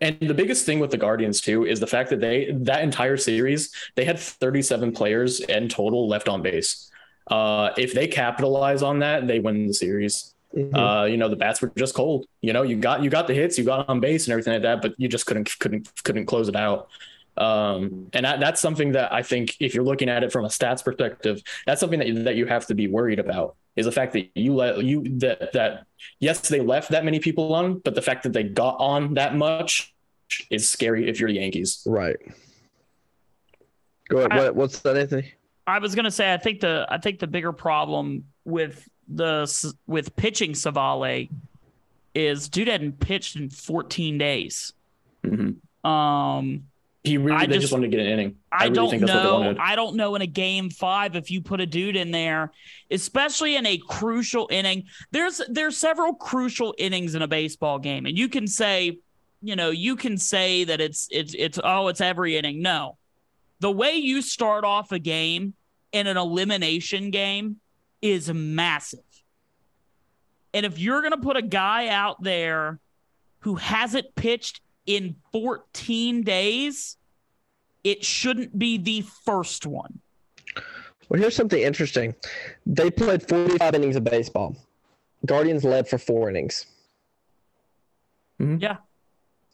And 0.00 0.16
the 0.20 0.34
biggest 0.34 0.66
thing 0.66 0.80
with 0.80 0.90
the 0.90 0.96
Guardians 0.98 1.40
too 1.40 1.64
is 1.64 1.78
the 1.78 1.86
fact 1.86 2.10
that 2.10 2.20
they 2.20 2.50
that 2.52 2.82
entire 2.82 3.16
series 3.16 3.72
they 3.94 4.04
had 4.04 4.18
37 4.18 4.90
players 4.92 5.38
in 5.40 5.68
total 5.68 6.08
left 6.08 6.28
on 6.28 6.42
base. 6.42 6.90
Uh, 7.30 7.70
if 7.76 7.92
they 7.94 8.08
capitalize 8.08 8.82
on 8.82 8.98
that, 9.00 9.28
they 9.28 9.38
win 9.38 9.66
the 9.68 9.74
series. 9.74 10.34
Mhm. 10.56 10.74
Uh, 10.74 11.04
you 11.04 11.16
know 11.18 11.28
the 11.28 11.36
bats 11.36 11.60
were 11.60 11.70
just 11.76 11.94
cold. 11.94 12.26
You 12.40 12.52
know 12.54 12.62
you 12.62 12.76
got 12.76 13.02
you 13.02 13.10
got 13.10 13.26
the 13.26 13.34
hits, 13.34 13.58
you 13.58 13.64
got 13.64 13.88
on 13.88 14.00
base 14.00 14.26
and 14.26 14.32
everything 14.32 14.54
like 14.54 14.62
that, 14.62 14.80
but 14.82 14.94
you 14.96 15.06
just 15.08 15.26
couldn't 15.26 15.50
couldn't 15.58 15.90
couldn't 16.04 16.26
close 16.26 16.48
it 16.48 16.56
out. 16.56 16.88
Um, 17.36 18.08
and 18.14 18.24
that, 18.24 18.40
that's 18.40 18.60
something 18.60 18.92
that 18.92 19.12
I 19.12 19.22
think 19.22 19.54
if 19.60 19.72
you're 19.72 19.84
looking 19.84 20.08
at 20.08 20.24
it 20.24 20.32
from 20.32 20.44
a 20.44 20.48
stats 20.48 20.82
perspective, 20.82 21.40
that's 21.66 21.78
something 21.80 22.00
that 22.00 22.08
you, 22.08 22.22
that 22.24 22.34
you 22.34 22.46
have 22.46 22.66
to 22.66 22.74
be 22.74 22.88
worried 22.88 23.20
about 23.20 23.54
is 23.76 23.86
the 23.86 23.92
fact 23.92 24.12
that 24.14 24.28
you 24.34 24.54
let 24.54 24.82
you 24.82 25.04
that 25.18 25.52
that 25.52 25.84
yes 26.18 26.40
they 26.48 26.60
left 26.60 26.90
that 26.90 27.04
many 27.04 27.20
people 27.20 27.54
on, 27.54 27.78
but 27.80 27.94
the 27.94 28.02
fact 28.02 28.22
that 28.24 28.32
they 28.32 28.42
got 28.42 28.76
on 28.80 29.14
that 29.14 29.36
much 29.36 29.94
is 30.50 30.68
scary 30.68 31.08
if 31.08 31.20
you're 31.20 31.28
the 31.28 31.36
Yankees. 31.36 31.82
right. 31.86 32.16
Go 34.08 34.18
ahead. 34.18 34.32
I- 34.32 34.36
what, 34.44 34.56
what's 34.56 34.78
that, 34.80 34.96
Anthony? 34.96 35.34
I 35.66 35.78
was 35.78 35.94
gonna 35.94 36.10
say 36.10 36.32
I 36.32 36.38
think 36.38 36.60
the 36.60 36.86
I 36.88 36.96
think 36.96 37.18
the 37.18 37.26
bigger 37.26 37.52
problem 37.52 38.24
with 38.46 38.88
the 39.08 39.74
with 39.86 40.14
pitching 40.16 40.52
Civale 40.52 41.28
is 42.14 42.48
dude 42.48 42.68
hadn't 42.68 43.00
pitched 43.00 43.36
in 43.36 43.50
14 43.50 44.18
days. 44.18 44.72
Um, 45.84 46.64
He 47.04 47.16
really 47.16 47.36
I 47.36 47.46
they 47.46 47.54
just, 47.54 47.60
just- 47.62 47.72
wanted 47.72 47.90
to 47.90 47.96
get 47.96 48.06
an 48.06 48.12
inning. 48.12 48.36
I, 48.50 48.64
really 48.64 48.74
don't 48.74 48.90
think 48.90 49.06
that's 49.06 49.24
what 49.24 49.38
they 49.38 49.52
know. 49.52 49.60
I 49.60 49.76
don't 49.76 49.96
know 49.96 50.14
in 50.14 50.22
a 50.22 50.26
game 50.26 50.68
five 50.70 51.14
if 51.16 51.30
you 51.30 51.40
put 51.40 51.60
a 51.60 51.66
dude 51.66 51.96
in 51.96 52.10
there, 52.10 52.50
especially 52.90 53.56
in 53.56 53.66
a 53.66 53.78
crucial 53.78 54.48
inning. 54.50 54.84
There's 55.10 55.40
there's 55.48 55.76
several 55.76 56.14
crucial 56.14 56.74
innings 56.78 57.14
in 57.14 57.22
a 57.22 57.28
baseball 57.28 57.78
game, 57.78 58.06
and 58.06 58.18
you 58.18 58.28
can 58.28 58.46
say, 58.46 58.98
you 59.42 59.54
know, 59.54 59.70
you 59.70 59.96
can 59.96 60.18
say 60.18 60.64
that 60.64 60.80
it's 60.80 61.08
it's 61.10 61.34
it's 61.38 61.58
oh 61.62 61.88
it's 61.88 62.00
every 62.00 62.36
inning. 62.36 62.62
No, 62.62 62.96
the 63.60 63.70
way 63.70 63.92
you 63.92 64.22
start 64.22 64.64
off 64.64 64.92
a 64.92 64.98
game 64.98 65.54
in 65.92 66.06
an 66.06 66.16
elimination 66.16 67.10
game 67.10 67.60
is 68.02 68.32
massive. 68.32 69.00
And 70.54 70.64
if 70.64 70.78
you're 70.78 71.02
gonna 71.02 71.18
put 71.18 71.36
a 71.36 71.42
guy 71.42 71.88
out 71.88 72.22
there 72.22 72.78
who 73.40 73.56
hasn't 73.56 74.14
pitched 74.14 74.60
in 74.86 75.16
14 75.32 76.22
days, 76.22 76.96
it 77.84 78.04
shouldn't 78.04 78.58
be 78.58 78.78
the 78.78 79.02
first 79.24 79.66
one. 79.66 80.00
Well, 81.08 81.20
here's 81.20 81.36
something 81.36 81.60
interesting. 81.60 82.14
They 82.66 82.90
played 82.90 83.26
45 83.26 83.74
innings 83.74 83.96
of 83.96 84.04
baseball. 84.04 84.56
Guardians 85.24 85.64
led 85.64 85.88
for 85.88 85.98
four 85.98 86.28
innings. 86.28 86.66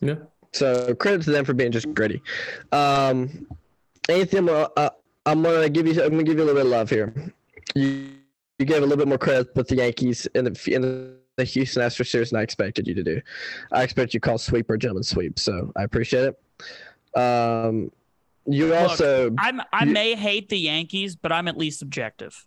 Yeah. 0.00 0.16
So 0.52 0.94
credit 0.94 1.22
to 1.22 1.30
them 1.30 1.44
for 1.44 1.52
being 1.54 1.72
just 1.72 1.92
gritty. 1.94 2.22
Um, 2.72 3.46
Anthony, 4.08 4.38
I'm 4.38 4.46
gonna, 4.46 4.68
uh, 4.76 4.90
I'm 5.26 5.42
gonna 5.42 5.68
give 5.68 5.86
you 5.86 6.02
I'm 6.02 6.10
gonna 6.10 6.22
give 6.22 6.38
you 6.38 6.44
a 6.44 6.46
little 6.46 6.54
bit 6.54 6.66
of 6.66 6.70
love 6.70 6.90
here. 6.90 7.14
You 7.74 8.10
you 8.64 8.74
gave 8.74 8.82
a 8.82 8.86
little 8.86 8.96
bit 8.96 9.08
more 9.08 9.18
credit 9.18 9.54
with 9.54 9.68
the 9.68 9.76
Yankees 9.76 10.26
in 10.34 10.44
the 10.44 10.72
in 10.74 11.16
the 11.36 11.44
Houston 11.44 11.82
Astros 11.82 12.06
series 12.06 12.30
than 12.30 12.40
I 12.40 12.42
expected 12.42 12.86
you 12.86 12.94
to 12.94 13.02
do. 13.02 13.20
I 13.72 13.82
expect 13.82 14.14
you 14.14 14.20
call 14.20 14.38
sweep 14.38 14.70
or 14.70 14.78
gentleman 14.78 15.02
sweep, 15.02 15.38
so 15.38 15.70
I 15.76 15.82
appreciate 15.82 16.32
it. 17.14 17.20
Um, 17.20 17.90
you 18.46 18.74
also 18.74 19.34
I'm 19.38 19.60
I 19.72 19.84
You- 19.84 19.92
may 19.92 20.14
hate 20.14 20.48
the 20.48 20.58
Yankees, 20.58 21.14
but 21.14 21.30
I'm 21.30 21.46
at 21.46 21.58
least 21.58 21.82
objective. 21.82 22.46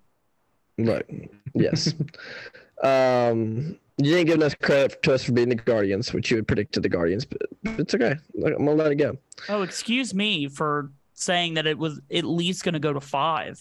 look, 0.80 1.06
yes. 1.54 1.94
um, 2.84 3.78
you 3.98 4.12
didn't 4.12 4.28
give 4.28 4.36
enough 4.38 4.58
credit 4.60 5.02
to 5.04 5.14
us 5.14 5.24
for 5.24 5.34
being 5.34 5.50
the 5.50 5.56
Guardians, 5.56 6.14
which 6.14 6.30
you 6.32 6.38
had 6.38 6.48
predicted 6.48 6.82
the 6.84 6.90
Guardians, 6.90 7.26
but, 7.26 7.42
it's 7.80 7.94
okay. 7.94 8.16
I'm 8.44 8.58
gonna 8.66 8.72
let 8.74 8.92
it 8.92 8.96
go. 8.96 9.18
Oh, 9.50 9.62
excuse 9.62 10.14
me 10.16 10.48
for 10.48 10.92
saying 11.14 11.56
that 11.56 11.68
it 11.68 11.78
was 11.78 12.00
at 12.12 12.24
least 12.24 12.64
going 12.64 12.74
to 12.74 12.80
go 12.80 12.94
to 12.94 13.02
five. 13.02 13.60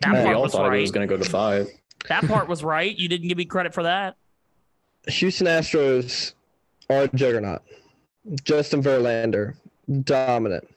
That 0.00 0.12
we 0.12 0.22
part 0.22 0.36
all 0.36 0.42
was 0.42 0.52
thought 0.52 0.68
right. 0.68 0.78
it 0.78 0.82
was 0.82 0.90
going 0.90 1.08
to 1.08 1.14
go 1.16 1.22
to 1.22 1.28
five. 1.28 1.68
That 2.08 2.26
part 2.26 2.48
was 2.48 2.62
right. 2.62 2.96
You 2.96 3.08
didn't 3.08 3.28
give 3.28 3.38
me 3.38 3.44
credit 3.44 3.74
for 3.74 3.82
that. 3.82 4.16
Houston 5.08 5.46
Astros 5.46 6.32
are 6.90 7.02
a 7.02 7.08
juggernaut. 7.08 7.62
Justin 8.44 8.82
Verlander, 8.82 9.54
dominant. 10.02 10.68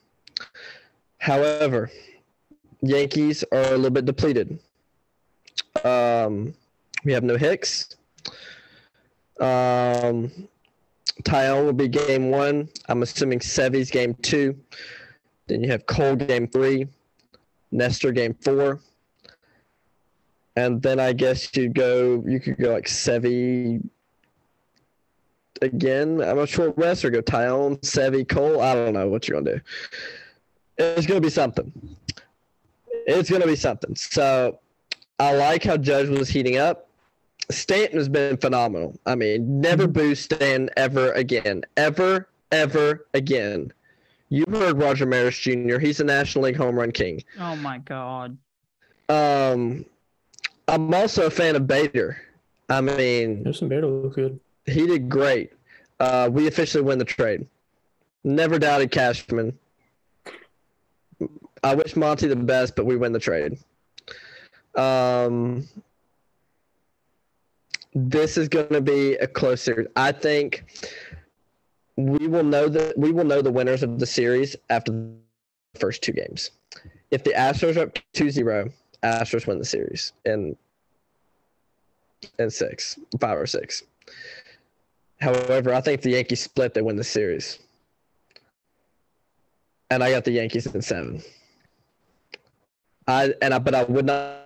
However, 1.17 1.91
Yankees 2.81 3.43
are 3.51 3.73
a 3.73 3.77
little 3.77 3.89
bit 3.89 4.05
depleted. 4.05 4.59
Um, 5.83 6.53
we 7.03 7.11
have 7.11 7.23
no 7.23 7.37
Hicks. 7.37 7.95
Um, 9.39 10.31
Taillon 11.23 11.65
will 11.65 11.73
be 11.73 11.87
game 11.87 12.29
one. 12.29 12.69
I'm 12.87 13.03
assuming 13.03 13.39
Sevy's 13.39 13.89
game 13.89 14.15
two. 14.21 14.57
Then 15.47 15.63
you 15.63 15.71
have 15.71 15.85
Cole 15.85 16.15
game 16.15 16.47
three, 16.47 16.87
Nestor 17.71 18.11
game 18.11 18.35
four. 18.41 18.79
And 20.59 20.81
then 20.81 20.99
I 20.99 21.13
guess 21.13 21.55
you 21.55 21.69
go 21.69 22.21
you 22.27 22.41
could 22.41 22.57
go 22.57 22.73
like 22.73 22.85
Sevi 22.85 23.81
again. 25.61 26.21
I'm 26.21 26.39
a 26.39 26.45
short 26.45 26.73
rest 26.75 27.05
or 27.05 27.09
go 27.11 27.21
Taillon, 27.21 27.79
Sevi, 27.79 28.27
Cole. 28.27 28.61
I 28.61 28.73
don't 28.73 28.93
know 28.93 29.07
what 29.07 29.25
you're 29.25 29.39
gonna 29.39 29.55
do. 29.55 29.61
It's 30.77 31.07
gonna 31.07 31.21
be 31.21 31.29
something. 31.29 31.71
It's 33.07 33.29
gonna 33.29 33.47
be 33.47 33.55
something. 33.55 33.95
So 33.95 34.59
I 35.17 35.33
like 35.33 35.63
how 35.63 35.77
Judge 35.77 36.09
was 36.09 36.27
heating 36.27 36.57
up. 36.57 36.89
Stanton 37.49 37.97
has 37.97 38.09
been 38.09 38.35
phenomenal. 38.35 38.99
I 39.05 39.15
mean, 39.15 39.61
never 39.61 39.87
boo 39.87 40.13
Stanton 40.13 40.69
ever 40.75 41.13
again. 41.13 41.63
Ever, 41.77 42.27
ever 42.51 43.05
again. 43.13 43.71
You 44.27 44.43
heard 44.51 44.77
Roger 44.77 45.05
Maris 45.05 45.39
Jr. 45.39 45.79
He's 45.79 46.01
a 46.01 46.03
National 46.03 46.43
League 46.43 46.57
home 46.57 46.75
run 46.75 46.91
king. 46.91 47.23
Oh 47.39 47.55
my 47.55 47.77
god. 47.77 48.37
Um, 49.07 49.85
I'm 50.69 50.93
also 50.93 51.25
a 51.25 51.29
fan 51.31 51.55
of 51.55 51.65
Bader. 51.67 52.21
I 52.69 52.81
mean, 52.81 53.43
There's 53.43 53.59
some 53.59 53.69
better 53.69 53.87
look 53.87 54.13
good. 54.15 54.39
he 54.65 54.85
did 54.85 55.09
great. 55.09 55.51
Uh, 55.99 56.29
we 56.31 56.47
officially 56.47 56.83
win 56.83 56.99
the 56.99 57.05
trade. 57.05 57.47
Never 58.23 58.59
doubted 58.59 58.91
Cashman. 58.91 59.57
I 61.63 61.73
wish 61.75 61.95
Monty 61.95 62.27
the 62.27 62.35
best, 62.35 62.75
but 62.75 62.85
we 62.85 62.95
win 62.95 63.11
the 63.11 63.19
trade. 63.19 63.57
Um, 64.75 65.67
this 67.95 68.37
is 68.37 68.47
going 68.47 68.69
to 68.69 68.81
be 68.81 69.15
a 69.15 69.27
close 69.27 69.61
series. 69.61 69.87
I 69.95 70.11
think 70.11 70.65
we 71.95 72.27
will 72.27 72.43
know 72.43 72.69
that 72.69 72.97
we 72.97 73.11
will 73.11 73.25
know 73.25 73.41
the 73.41 73.51
winners 73.51 73.81
of 73.81 73.99
the 73.99 74.05
series 74.05 74.55
after 74.69 74.91
the 74.91 75.79
first 75.79 76.03
two 76.03 76.13
games. 76.13 76.51
If 77.11 77.23
the 77.23 77.31
Astros 77.31 77.75
are 77.75 77.81
up 77.87 77.97
2-0, 78.13 78.71
Astros 79.03 79.47
win 79.47 79.59
the 79.59 79.65
series 79.65 80.13
in 80.25 80.55
in 82.37 82.49
six, 82.49 82.99
five 83.19 83.37
or 83.37 83.45
six. 83.45 83.83
However, 85.21 85.73
I 85.73 85.81
think 85.81 86.01
the 86.01 86.11
Yankees 86.11 86.41
split, 86.41 86.73
they 86.73 86.81
win 86.81 86.95
the 86.95 87.03
series. 87.03 87.59
And 89.91 90.03
I 90.03 90.11
got 90.11 90.23
the 90.23 90.31
Yankees 90.31 90.67
in 90.67 90.81
seven. 90.81 91.21
I 93.07 93.33
and 93.41 93.53
I 93.53 93.59
but 93.59 93.75
I 93.75 93.83
would 93.83 94.05
not, 94.05 94.45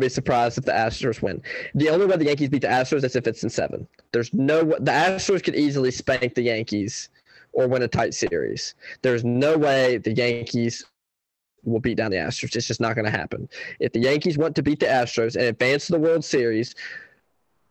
be 0.00 0.08
surprised 0.08 0.58
if 0.58 0.64
the 0.64 0.72
Astros 0.72 1.22
win. 1.22 1.42
The 1.74 1.88
only 1.88 2.04
way 2.04 2.16
the 2.16 2.26
Yankees 2.26 2.50
beat 2.50 2.60
the 2.60 2.68
Astros 2.68 3.04
is 3.04 3.16
if 3.16 3.26
it's 3.26 3.42
in 3.42 3.50
seven. 3.50 3.88
There's 4.12 4.32
no 4.34 4.62
the 4.64 4.92
Astros 4.92 5.42
could 5.42 5.56
easily 5.56 5.90
spank 5.90 6.34
the 6.34 6.42
Yankees 6.42 7.08
or 7.52 7.66
win 7.68 7.82
a 7.82 7.88
tight 7.88 8.14
series. 8.14 8.74
There's 9.02 9.24
no 9.24 9.56
way 9.56 9.98
the 9.98 10.12
Yankees 10.12 10.84
will 11.64 11.80
beat 11.80 11.96
down 11.96 12.10
the 12.10 12.16
Astros. 12.16 12.56
It's 12.56 12.66
just 12.66 12.80
not 12.80 12.94
going 12.94 13.04
to 13.04 13.10
happen. 13.10 13.48
If 13.80 13.92
the 13.92 14.00
Yankees 14.00 14.38
want 14.38 14.54
to 14.56 14.62
beat 14.62 14.80
the 14.80 14.86
Astros 14.86 15.36
and 15.36 15.44
advance 15.44 15.86
to 15.86 15.92
the 15.92 15.98
World 15.98 16.24
Series, 16.24 16.74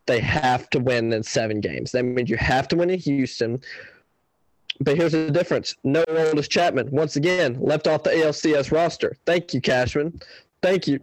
they 0.06 0.20
have 0.20 0.70
to 0.72 0.80
win 0.80 1.14
in 1.14 1.24
seven 1.24 1.60
games. 1.60 1.92
That 1.92 2.04
means 2.04 2.30
you 2.30 2.38
have 2.38 2.68
to 2.70 2.76
win 2.78 2.90
in 2.90 3.00
Houston. 3.00 3.62
But 4.80 4.96
here's 4.96 5.12
the 5.12 5.32
difference. 5.32 5.76
No 5.84 6.04
Aroldis 6.06 6.50
Chapman, 6.50 6.90
once 6.92 7.16
again, 7.16 7.58
left 7.60 7.88
off 7.88 8.04
the 8.04 8.12
ALCS 8.12 8.72
roster. 8.72 9.18
Thank 9.26 9.54
you, 9.54 9.62
Cashman. 9.62 10.22
Thank 10.62 10.88
you. 10.88 11.00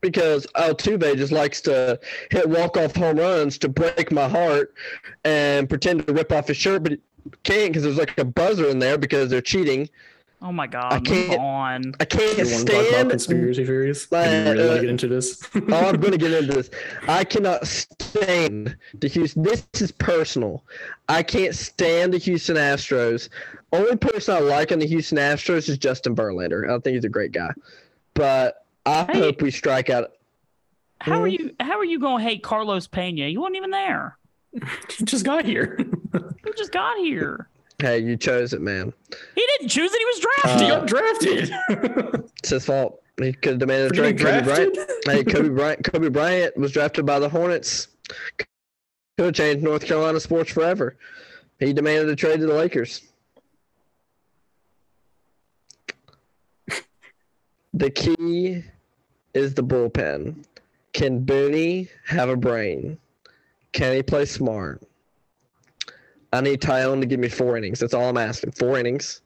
Because 0.00 0.46
Altuve 0.54 1.16
just 1.16 1.32
likes 1.32 1.60
to 1.62 1.98
hit 2.30 2.48
walk-off 2.48 2.94
home 2.94 3.18
runs 3.18 3.58
to 3.58 3.68
break 3.68 4.12
my 4.12 4.28
heart 4.28 4.72
and 5.24 5.68
pretend 5.68 6.06
to 6.06 6.12
rip 6.12 6.30
off 6.30 6.48
his 6.48 6.56
shirt, 6.56 6.84
but 6.84 6.92
he 6.92 6.98
can't 7.42 7.70
because 7.70 7.82
there's 7.82 7.96
like 7.96 8.16
a 8.16 8.24
buzzer 8.24 8.68
in 8.68 8.78
there 8.78 8.96
because 8.96 9.28
they're 9.28 9.40
cheating. 9.40 9.88
Oh 10.40 10.52
my 10.52 10.68
god, 10.68 10.92
I 10.92 11.00
can't- 11.00 11.40
on. 11.40 11.94
I 11.98 12.04
can't 12.04 12.38
You 12.38 12.44
want 12.44 12.66
to 12.68 12.72
talk 12.72 12.74
about 12.74 12.86
stand. 12.90 13.10
conspiracy 13.10 13.64
theories? 13.64 14.06
Do 14.06 14.16
you 14.18 14.22
really 14.22 14.46
want 14.46 14.60
uh, 14.60 14.74
to 14.76 14.80
get 14.82 14.90
into 14.90 15.08
this? 15.08 15.42
oh, 15.54 15.60
I'm 15.88 16.00
going 16.00 16.12
to 16.12 16.18
get 16.18 16.32
into 16.32 16.52
this. 16.54 16.70
I 17.08 17.24
cannot 17.24 17.66
stand 17.66 18.76
the 19.00 19.08
Houston. 19.08 19.42
This 19.42 19.66
is 19.80 19.90
personal. 19.90 20.64
I 21.08 21.24
can't 21.24 21.54
stand 21.56 22.14
the 22.14 22.18
Houston 22.18 22.56
Astros. 22.56 23.28
Only 23.72 23.96
person 23.96 24.36
I 24.36 24.38
like 24.38 24.70
on 24.70 24.78
the 24.78 24.86
Houston 24.86 25.18
Astros 25.18 25.68
is 25.68 25.76
Justin 25.76 26.14
Verlander. 26.14 26.70
I 26.70 26.78
think 26.78 26.94
he's 26.94 27.04
a 27.04 27.08
great 27.08 27.32
guy, 27.32 27.50
but 28.14 28.64
I 28.86 29.04
Hey. 29.10 29.18
hope 29.18 29.42
we 29.42 29.50
strike 29.50 29.90
out. 29.90 30.12
How 31.00 31.22
are 31.22 31.28
Mhm. 31.28 31.32
you? 31.38 31.54
How 31.60 31.78
are 31.78 31.84
you 31.84 31.98
going 31.98 32.18
to 32.24 32.30
hate 32.30 32.42
Carlos 32.44 32.86
Pena? 32.86 33.26
You 33.26 33.40
weren't 33.42 33.56
even 33.56 33.70
there. 33.70 34.16
He 34.96 35.04
just 35.04 35.24
got 35.24 35.44
here. 35.44 35.76
You 36.14 36.52
just 36.56 36.72
got 36.72 36.96
here. 36.98 37.48
Hey, 37.80 38.00
you 38.00 38.16
chose 38.16 38.52
it, 38.52 38.60
man. 38.60 38.92
He 39.36 39.46
didn't 39.56 39.68
choose 39.68 39.92
it. 39.94 39.98
He 39.98 40.04
was 40.04 40.20
drafted. 40.20 40.60
he 40.60 40.86
drafted. 40.86 41.50
got 41.50 41.80
drafted. 42.00 42.24
It's 42.38 42.50
his 42.50 42.64
fault. 42.64 43.02
He 43.20 43.32
could 43.32 43.52
have 43.52 43.58
demanded 43.58 43.92
a 43.92 43.94
For 43.94 44.12
trade. 44.12 44.18
Kobe 44.18 44.42
Bryant. 44.44 44.78
Hey, 45.04 45.24
Kobe 45.24 45.48
Bryant. 45.48 45.84
Kobe 45.84 46.08
Bryant 46.08 46.56
was 46.56 46.72
drafted 46.72 47.04
by 47.04 47.18
the 47.18 47.28
Hornets. 47.28 47.88
Could 48.36 48.46
have 49.18 49.34
changed 49.34 49.64
North 49.64 49.84
Carolina 49.84 50.20
sports 50.20 50.52
forever. 50.52 50.96
He 51.58 51.72
demanded 51.72 52.08
a 52.08 52.16
trade 52.16 52.40
to 52.40 52.46
the 52.46 52.54
Lakers. 52.54 53.02
The 57.74 57.90
key 57.90 58.64
is 59.34 59.54
the 59.54 59.62
bullpen. 59.62 60.44
Can 60.92 61.24
Booney 61.24 61.88
have 62.06 62.28
a 62.28 62.36
brain? 62.36 62.98
Can 63.72 63.94
he 63.94 64.02
play 64.02 64.24
smart? 64.24 64.82
I 66.32 66.40
need 66.40 66.60
Taillon 66.60 67.00
to 67.00 67.06
give 67.06 67.20
me 67.20 67.28
four 67.28 67.56
innings. 67.56 67.80
That's 67.80 67.94
all 67.94 68.08
I'm 68.08 68.16
asking. 68.16 68.52
Four 68.52 68.78
innings. 68.78 69.22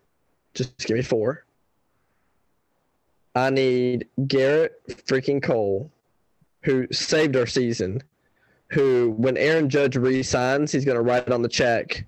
Just 0.55 0.77
give 0.79 0.97
me 0.97 1.03
four. 1.03 1.45
I 3.35 3.51
need 3.51 4.09
Gerrit 4.21 4.71
freaking 5.07 5.43
Cole, 5.43 5.91
who 6.63 6.87
saved 6.93 7.37
our 7.37 7.47
season. 7.47 8.03
Who, 8.73 9.15
when 9.19 9.37
Aaron 9.37 9.69
Judge 9.69 9.97
resigns, 9.97 10.73
he's 10.73 10.85
going 10.85 10.97
to 10.97 11.03
write 11.03 11.31
on 11.31 11.43
the 11.43 11.49
check, 11.49 12.07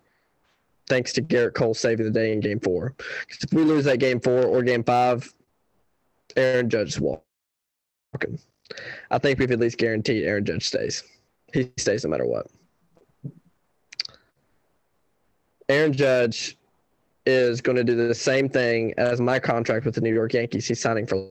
thanks 0.89 1.13
to 1.15 1.23
Gerrit 1.23 1.55
Cole 1.55 1.75
saving 1.75 2.07
the 2.07 2.13
day 2.13 2.33
in 2.33 2.41
game 2.41 2.61
four. 2.61 2.95
'Cause 2.97 3.39
if 3.43 3.53
we 3.53 3.63
lose 3.63 3.85
that 3.85 3.99
game 3.99 4.21
four 4.21 4.45
or 4.45 4.63
game 4.63 4.83
five, 4.85 5.33
Aaron 6.37 6.71
Judge 6.71 6.99
walking. 6.99 8.39
I 9.11 9.19
think 9.19 9.39
we've 9.39 9.51
at 9.51 9.59
least 9.61 9.77
guaranteed 9.77 10.25
Aaron 10.25 10.45
Judge 10.45 10.67
stays. 10.67 11.05
He 11.53 11.71
stays 11.77 12.05
no 12.05 12.11
matter 12.11 12.27
what. 12.27 12.47
Aaron 15.68 15.92
Judge 15.92 16.57
is 17.27 17.61
going 17.61 17.77
to 17.77 17.85
do 17.85 17.94
the 17.96 18.14
same 18.14 18.48
thing 18.48 18.92
as 18.98 19.20
my 19.20 19.38
contract 19.38 19.87
with 19.87 19.94
the 19.94 20.00
New 20.00 20.12
York 20.12 20.35
Yankees. 20.35 20.66
He's 20.66 20.81
signing 20.81 21.07
for 21.07 21.31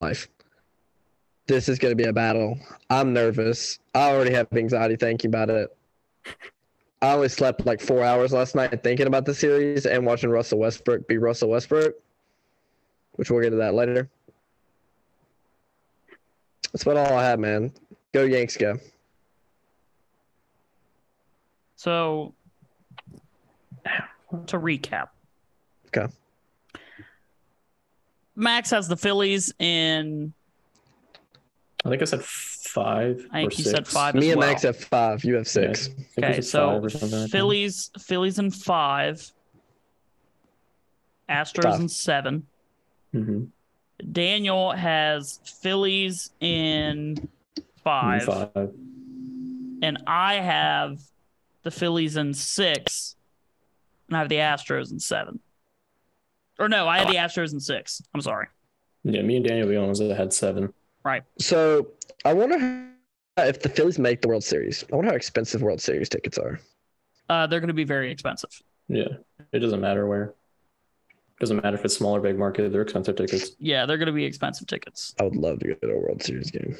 life. 0.00 0.28
This 1.46 1.68
is 1.68 1.78
going 1.78 1.92
to 1.92 1.96
be 1.96 2.08
a 2.08 2.12
battle. 2.12 2.58
I'm 2.88 3.12
nervous. 3.12 3.78
I 3.94 4.10
already 4.10 4.32
have 4.32 4.48
anxiety 4.52 4.96
thinking 4.96 5.30
about 5.30 5.50
it. 5.50 5.76
I 7.02 7.14
only 7.14 7.28
slept 7.28 7.64
like 7.64 7.80
four 7.80 8.04
hours 8.04 8.32
last 8.32 8.54
night 8.54 8.82
thinking 8.82 9.06
about 9.06 9.24
the 9.24 9.34
series 9.34 9.86
and 9.86 10.04
watching 10.04 10.30
Russell 10.30 10.58
Westbrook 10.58 11.08
be 11.08 11.16
Russell 11.16 11.48
Westbrook, 11.48 11.94
which 13.12 13.30
we'll 13.30 13.40
get 13.40 13.50
to 13.50 13.56
that 13.56 13.74
later. 13.74 14.08
That's 16.72 16.82
about 16.82 16.98
all 16.98 17.18
I 17.18 17.24
have, 17.24 17.40
man. 17.40 17.72
Go 18.12 18.24
Yanks, 18.24 18.56
go. 18.56 18.78
So, 21.76 22.34
to 24.46 24.58
recap, 24.58 25.08
Okay. 25.88 26.06
Max 28.36 28.70
has 28.70 28.88
the 28.88 28.96
Phillies 28.96 29.52
in. 29.58 30.32
I 31.84 31.88
think 31.88 32.02
I 32.02 32.04
said 32.04 32.22
five. 32.22 33.26
I 33.30 33.40
think 33.40 33.52
or 33.52 33.56
you 33.56 33.64
six. 33.64 33.70
said 33.70 33.88
five 33.88 34.14
as 34.16 34.20
Me 34.20 34.30
and 34.30 34.38
well. 34.38 34.48
Max 34.48 34.62
have 34.62 34.76
five. 34.76 35.24
You 35.24 35.34
have 35.36 35.48
six. 35.48 35.88
I 35.88 35.92
think 35.92 36.06
we 36.18 36.24
Okay, 36.24 36.40
so 36.42 36.68
five 36.74 36.84
or 36.84 36.90
something 36.90 37.10
like 37.10 37.20
that. 37.30 37.30
Phillies, 37.36 37.90
Phillies 37.98 38.38
in 38.38 38.50
five. 38.50 39.32
Astros 41.28 41.62
Five. 41.62 41.80
in 41.80 41.88
seven. 41.88 42.46
Mhm. 43.14 43.48
Daniel 44.12 44.72
has 44.72 45.38
Phillies 45.44 46.30
in 46.40 47.28
five, 47.84 48.24
Five. 48.24 48.50
and 49.82 50.02
I 50.06 50.34
have 50.34 51.00
the 51.62 51.70
Phillies 51.70 52.16
in 52.16 52.34
six, 52.34 53.16
and 54.10 54.16
I 54.16 54.20
have 54.20 54.28
the 54.28 54.36
Astros 54.36 54.90
in 54.90 54.98
seven. 54.98 55.40
Or 56.58 56.68
no, 56.68 56.86
I 56.86 56.98
have 56.98 57.08
the 57.08 57.14
Astros 57.14 57.52
in 57.52 57.60
six. 57.60 58.02
I'm 58.12 58.20
sorry. 58.20 58.48
Yeah, 59.04 59.22
me 59.22 59.36
and 59.36 59.46
Daniel 59.46 59.66
were 59.66 59.72
the 59.72 59.78
only 59.78 59.88
ones 59.88 59.98
that 60.00 60.14
had 60.14 60.32
seven. 60.32 60.74
Right. 61.04 61.22
So 61.38 61.88
I 62.24 62.34
wonder 62.34 62.58
how, 62.58 63.44
if 63.44 63.62
the 63.62 63.70
Phillies 63.70 63.98
make 63.98 64.20
the 64.20 64.28
World 64.28 64.44
Series. 64.44 64.84
I 64.92 64.96
wonder 64.96 65.12
how 65.12 65.16
expensive 65.16 65.62
World 65.62 65.80
Series 65.80 66.10
tickets 66.10 66.36
are. 66.36 66.60
Uh, 67.30 67.46
they're 67.46 67.60
going 67.60 67.68
to 67.68 67.74
be 67.74 67.84
very 67.84 68.10
expensive. 68.10 68.50
Yeah, 68.88 69.08
it 69.52 69.60
doesn't 69.60 69.80
matter 69.80 70.06
where. 70.06 70.24
It 70.24 71.38
Doesn't 71.38 71.62
matter 71.62 71.78
if 71.78 71.84
it's 71.84 71.96
small 71.96 72.16
or 72.16 72.20
big 72.20 72.36
market. 72.36 72.70
They're 72.72 72.82
expensive 72.82 73.16
tickets. 73.16 73.52
Yeah, 73.58 73.86
they're 73.86 73.96
going 73.96 74.06
to 74.06 74.12
be 74.12 74.24
expensive 74.24 74.66
tickets. 74.66 75.14
I 75.18 75.22
would 75.22 75.36
love 75.36 75.60
to 75.60 75.68
go 75.68 75.74
to 75.74 75.94
a 75.94 75.98
World 75.98 76.22
Series 76.22 76.50
game. 76.50 76.76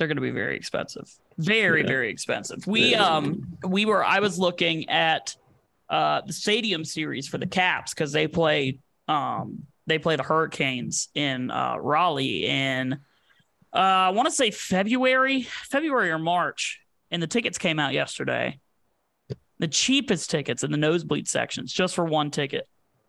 They're 0.00 0.08
going 0.08 0.16
to 0.16 0.22
be 0.22 0.30
very 0.30 0.56
expensive. 0.56 1.14
Very, 1.36 1.82
Yeah. 1.82 1.86
very 1.86 2.08
expensive. 2.08 2.66
We 2.66 2.92
Yeah. 2.92 3.04
um 3.04 3.58
we 3.62 3.84
were 3.84 4.02
I 4.02 4.20
was 4.20 4.38
looking 4.38 4.88
at 4.88 5.36
uh 5.90 6.22
the 6.22 6.32
stadium 6.32 6.86
series 6.86 7.28
for 7.28 7.36
the 7.36 7.46
Caps 7.46 7.92
because 7.92 8.10
they 8.10 8.26
play 8.26 8.78
um 9.08 9.66
they 9.86 9.98
play 9.98 10.16
the 10.16 10.22
Hurricanes 10.22 11.10
in 11.14 11.50
uh 11.50 11.76
Raleigh 11.76 12.46
in 12.46 12.94
uh 13.74 13.76
I 13.76 14.08
want 14.08 14.26
to 14.26 14.34
say 14.34 14.50
February, 14.50 15.42
February 15.42 16.10
or 16.10 16.18
March, 16.18 16.80
and 17.10 17.22
the 17.22 17.26
tickets 17.26 17.58
came 17.58 17.78
out 17.78 17.92
yesterday. 17.92 18.58
The 19.58 19.68
cheapest 19.68 20.30
tickets 20.30 20.64
in 20.64 20.70
the 20.70 20.78
nosebleed 20.78 21.28
sections, 21.28 21.74
just 21.74 21.94
for 21.94 22.06
one 22.06 22.30
ticket, 22.30 22.66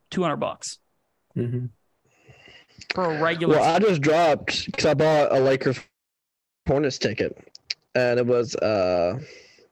two 0.10 0.23
hundred 0.23 0.41
bucks 0.41 0.77
mm-hmm. 1.38 1.67
for 2.93 3.06
a 3.15 3.21
regular. 3.21 3.56
Well, 3.56 3.75
I 3.75 3.80
just 3.80 4.01
dropped 4.01 4.65
because 4.65 4.86
I 4.86 4.93
bought 4.93 5.34
a 5.34 5.39
Lakers 5.39 5.80
Hornets 6.67 6.97
ticket, 6.97 7.38
and 7.95 8.19
it 8.19 8.26
was 8.26 8.56
uh 8.56 9.13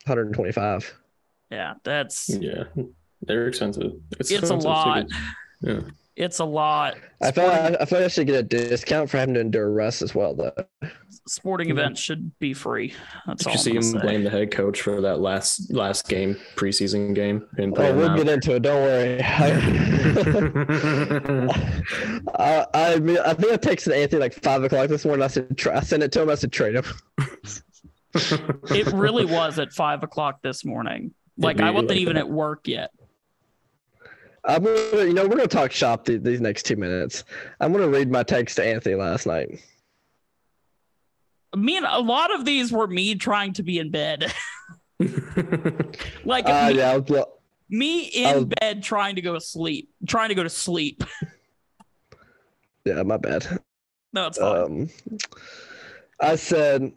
125. 0.05 0.93
yeah, 1.51 1.75
that's 1.83 2.29
Yeah, 2.29 2.63
they're 3.21 3.47
expensive. 3.47 3.91
it's 4.19 4.31
a 4.31 4.35
expensive 4.35 4.63
lot. 4.65 4.95
tickets. 5.07 5.15
Yeah. 5.61 5.79
It's 6.19 6.39
a 6.39 6.45
lot. 6.45 6.97
I 7.21 7.31
feel 7.31 7.45
Sporting- 7.49 7.75
I, 7.77 7.81
I 7.81 7.85
feel 7.85 7.99
like 7.99 8.05
I 8.05 8.07
should 8.09 8.27
get 8.27 8.35
a 8.35 8.43
discount 8.43 9.09
for 9.09 9.17
having 9.17 9.35
to 9.35 9.39
endure 9.39 9.71
rest 9.71 10.01
as 10.01 10.13
well, 10.13 10.35
though. 10.35 10.51
sporting 11.27 11.67
Mhm. 11.69 11.71
events 11.71 12.01
should 12.01 12.37
be 12.39 12.53
free. 12.53 12.93
That's 13.25 13.43
Did 13.43 13.47
all 13.49 13.53
you 13.53 13.59
see 13.59 13.69
I'm 13.71 13.75
him 13.77 13.81
gonna 13.83 13.99
say. 14.01 14.05
blame 14.07 14.23
the 14.25 14.29
head 14.29 14.51
coach 14.51 14.81
for 14.81 14.99
that 15.01 15.19
last 15.21 15.71
last 15.73 16.09
game 16.09 16.35
preseason 16.55 17.13
game? 17.15 17.47
And 17.57 17.73
Oh, 17.77 17.93
we'll 17.95 18.17
get 18.17 18.27
into 18.27 18.55
it. 18.55 18.63
Don't 18.63 18.81
worry. 18.81 19.21
I, 22.35 22.65
I, 22.73 22.93
I 22.95 22.99
mean, 22.99 23.17
I 23.19 23.33
think 23.33 23.53
I 23.53 23.57
texted 23.57 23.95
Anthony 23.95 24.19
like 24.19 24.33
five 24.33 24.63
o'clock 24.63 24.89
this 24.89 25.05
morning. 25.05 25.23
I 25.23 25.27
said, 25.27 25.57
tra- 25.57 25.77
I 25.77 25.81
sent 25.81 26.03
it 26.03 26.11
to 26.13 26.21
him. 26.21 26.29
I 26.29 26.35
said, 26.35 26.51
trade 26.51 26.75
him. 26.75 26.83
It 28.15 28.87
really 28.93 29.25
was 29.31 29.59
at 29.59 29.71
five 29.71 30.03
o'clock 30.03 30.41
this 30.41 30.65
morning. 30.65 31.13
Like 31.37 31.61
I 31.61 31.71
wasn't 31.71 31.91
even 31.93 32.17
at 32.17 32.29
work 32.29 32.67
yet. 32.67 32.91
I'm 34.49 34.63
gonna, 34.63 35.05
you 35.05 35.13
know, 35.13 35.23
we're 35.23 35.35
gonna 35.37 35.47
talk 35.47 35.71
shop 35.71 36.05
th- 36.05 36.23
these 36.23 36.41
next 36.41 36.63
two 36.63 36.75
minutes. 36.75 37.23
I'm 37.59 37.71
gonna 37.71 37.87
read 37.87 38.09
my 38.11 38.23
text 38.23 38.55
to 38.55 38.65
Anthony 38.65 38.95
last 38.95 39.25
night. 39.27 39.61
Me 41.55 41.77
and 41.77 41.85
a 41.85 41.99
lot 41.99 42.33
of 42.33 42.45
these 42.45 42.71
were 42.71 42.87
me 42.87 43.15
trying 43.15 43.53
to 43.53 43.63
be 43.63 43.77
in 43.79 43.91
bed. 43.91 44.31
like 46.25 46.47
Uh, 46.47 46.69
me, 46.69 46.77
yeah, 46.77 46.97
was, 46.97 47.25
me 47.69 48.05
in 48.05 48.35
was- 48.35 48.45
bed 48.59 48.81
trying 48.83 49.15
to 49.15 49.21
go 49.21 49.33
to 49.33 49.41
sleep. 49.41 49.89
Trying 50.07 50.29
to 50.29 50.35
go 50.35 50.43
to 50.43 50.49
sleep. 50.49 51.03
yeah, 52.85 53.03
my 53.03 53.17
bad. 53.17 53.45
No, 54.13 54.27
it's 54.27 54.37
fine. 54.39 54.63
Um, 54.63 54.89
I 56.19 56.35
said, 56.35 56.91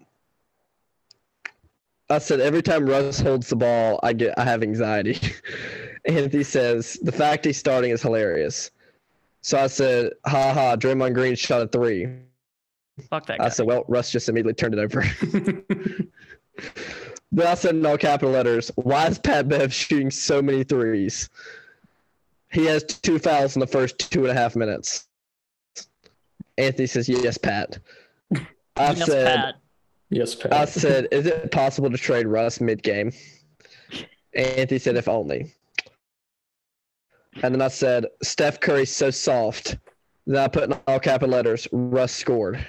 I 2.12 2.18
said 2.18 2.40
every 2.40 2.62
time 2.62 2.86
Russ 2.86 3.20
holds 3.20 3.48
the 3.48 3.56
ball, 3.56 3.98
I 4.02 4.12
get, 4.12 4.38
I 4.38 4.44
have 4.44 4.62
anxiety. 4.62 5.18
Anthony 6.04 6.42
says 6.42 6.98
the 7.02 7.12
fact 7.12 7.44
he's 7.44 7.56
starting 7.56 7.90
is 7.90 8.02
hilarious. 8.02 8.70
So 9.40 9.58
I 9.58 9.66
said, 9.66 10.12
ha 10.26 10.52
ha, 10.52 10.76
Draymond 10.76 11.14
Green 11.14 11.34
shot 11.34 11.62
a 11.62 11.68
three. 11.68 12.08
Fuck 13.08 13.26
that 13.26 13.38
guy. 13.38 13.46
I 13.46 13.48
said, 13.48 13.66
well, 13.66 13.84
Russ 13.88 14.10
just 14.10 14.28
immediately 14.28 14.54
turned 14.54 14.74
it 14.74 14.80
over. 14.80 15.04
Then 17.34 17.46
I 17.46 17.54
said 17.54 17.74
in 17.74 17.86
all 17.86 17.96
capital 17.96 18.30
letters, 18.30 18.70
why 18.74 19.06
is 19.06 19.18
Pat 19.18 19.48
Bev 19.48 19.72
shooting 19.72 20.10
so 20.10 20.42
many 20.42 20.64
threes? 20.64 21.30
He 22.52 22.66
has 22.66 22.84
two 22.84 23.18
fouls 23.18 23.56
in 23.56 23.60
the 23.60 23.66
first 23.66 24.12
two 24.12 24.20
and 24.26 24.30
a 24.30 24.34
half 24.34 24.54
minutes. 24.54 25.08
Anthony 26.58 26.86
says, 26.86 27.08
"Yes, 27.08 27.38
Pat." 27.38 27.78
I 28.76 28.92
Yes, 28.92 29.06
said, 29.06 29.36
Pat. 29.36 29.54
Yes, 30.12 30.34
Pat. 30.34 30.52
I 30.52 30.66
said, 30.66 31.08
"Is 31.10 31.24
it 31.24 31.50
possible 31.50 31.90
to 31.90 31.96
trade 31.96 32.26
Russ 32.26 32.60
mid-game?" 32.60 33.12
Anthony 34.34 34.78
said, 34.78 34.96
"If 34.96 35.08
only." 35.08 35.54
And 37.42 37.54
then 37.54 37.62
I 37.62 37.68
said, 37.68 38.06
"Steph 38.22 38.60
Curry's 38.60 38.94
so 38.94 39.10
soft." 39.10 39.78
Then 40.26 40.36
I 40.36 40.48
put 40.48 40.64
in 40.64 40.74
all 40.86 41.00
capital 41.00 41.30
letters, 41.30 41.66
"Russ 41.72 42.12
scored." 42.12 42.64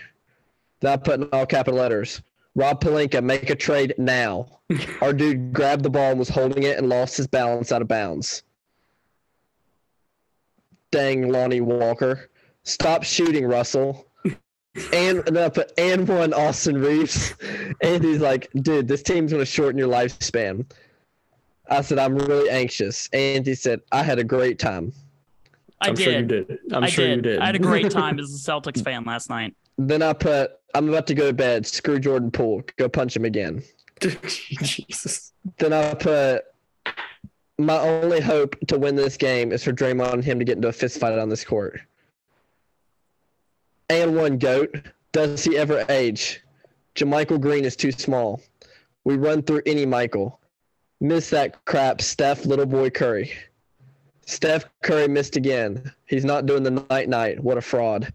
Then 0.79 0.93
I 0.93 0.95
put 0.95 1.19
in 1.19 1.29
all 1.33 1.45
capital 1.45 1.81
letters, 1.81 2.21
"Rob 2.55 2.81
Pelinka, 2.81 3.21
make 3.21 3.49
a 3.49 3.55
trade 3.55 3.93
now." 3.97 4.61
Our 5.01 5.11
dude 5.11 5.51
grabbed 5.51 5.83
the 5.83 5.89
ball 5.89 6.11
and 6.11 6.19
was 6.19 6.29
holding 6.29 6.63
it 6.63 6.77
and 6.77 6.87
lost 6.87 7.17
his 7.17 7.27
balance 7.27 7.73
out 7.73 7.81
of 7.81 7.89
bounds. 7.89 8.43
Dang, 10.91 11.27
Lonnie 11.29 11.59
Walker. 11.59 12.29
Stop 12.63 13.03
shooting, 13.03 13.45
Russell. 13.45 14.07
And, 14.91 15.19
and 15.27 15.35
then 15.35 15.43
I 15.43 15.49
put 15.49 15.71
and 15.77 16.07
one 16.07 16.33
Austin 16.33 16.81
Reaves. 16.81 17.33
And 17.81 18.03
he's 18.03 18.19
like, 18.19 18.49
dude, 18.55 18.87
this 18.87 19.03
team's 19.03 19.31
gonna 19.31 19.45
shorten 19.45 19.77
your 19.77 19.87
lifespan. 19.87 20.65
I 21.69 21.81
said, 21.81 21.99
I'm 21.99 22.15
really 22.15 22.49
anxious. 22.49 23.09
And 23.13 23.45
he 23.45 23.55
said, 23.55 23.81
I 23.91 24.03
had 24.03 24.19
a 24.19 24.23
great 24.23 24.59
time. 24.59 24.93
I 25.81 25.89
I'm 25.89 25.95
did. 25.95 26.03
sure 26.03 26.13
you 26.13 26.25
did. 26.25 26.59
I'm 26.71 26.83
I 26.83 26.87
sure 26.87 27.05
did. 27.05 27.15
you 27.15 27.21
did. 27.21 27.39
I 27.39 27.45
had 27.47 27.55
a 27.55 27.59
great 27.59 27.91
time 27.91 28.19
as 28.19 28.33
a 28.33 28.51
Celtics 28.51 28.83
fan 28.83 29.03
last 29.05 29.29
night. 29.29 29.55
Then 29.77 30.01
I 30.01 30.13
put, 30.13 30.51
I'm 30.75 30.89
about 30.89 31.07
to 31.07 31.13
go 31.13 31.27
to 31.27 31.33
bed. 31.33 31.65
Screw 31.65 31.99
Jordan 31.99 32.31
Poole. 32.31 32.63
Go 32.77 32.89
punch 32.89 33.15
him 33.15 33.25
again. 33.25 33.63
Jesus. 34.01 35.33
Then 35.57 35.73
I 35.73 35.93
put, 35.93 36.43
my 37.57 37.77
only 37.79 38.21
hope 38.21 38.55
to 38.67 38.77
win 38.77 38.95
this 38.95 39.17
game 39.17 39.51
is 39.51 39.63
for 39.63 39.71
Draymond 39.71 40.13
and 40.13 40.23
him 40.23 40.39
to 40.39 40.45
get 40.45 40.55
into 40.57 40.67
a 40.67 40.73
fist 40.73 40.99
fight 40.99 41.17
on 41.17 41.29
this 41.29 41.43
court. 41.43 41.79
And 43.89 44.15
one 44.15 44.37
goat. 44.37 44.75
Does 45.11 45.43
he 45.43 45.57
ever 45.57 45.85
age? 45.89 46.41
JaMychal 46.95 47.41
Green 47.41 47.65
is 47.65 47.75
too 47.75 47.91
small. 47.91 48.41
We 49.03 49.15
run 49.15 49.43
through 49.43 49.63
any 49.65 49.85
Michael. 49.85 50.39
Miss 51.01 51.29
that 51.31 51.63
crap, 51.65 52.01
Steph, 52.01 52.45
little 52.45 52.65
boy 52.65 52.89
Curry. 52.89 53.31
Steph 54.25 54.65
Curry 54.81 55.07
missed 55.07 55.35
again. 55.35 55.91
He's 56.05 56.23
not 56.23 56.45
doing 56.45 56.63
the 56.63 56.85
night 56.89 57.09
night. 57.09 57.39
What 57.43 57.57
a 57.57 57.61
fraud. 57.61 58.13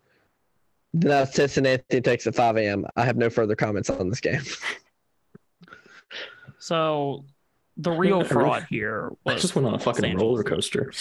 Then 0.95 1.13
I 1.13 1.25
said 1.25 1.67
Anthony 1.67 2.01
takes 2.01 2.27
at 2.27 2.35
5 2.35 2.57
a.m. 2.57 2.87
I 2.97 3.05
have 3.05 3.17
no 3.17 3.29
further 3.29 3.55
comments 3.55 3.91
on 3.91 4.09
this 4.09 4.21
game. 4.21 4.43
So 6.59 7.25
the 7.77 7.91
real 7.91 8.25
fraud 8.25 8.67
here 8.69 9.13
I 9.27 9.35
just 9.37 9.55
went 9.55 9.69
on 9.69 9.75
a 9.75 9.79
fucking 9.79 10.15
Los 10.15 10.21
roller 10.21 10.43
coaster. 10.43 10.93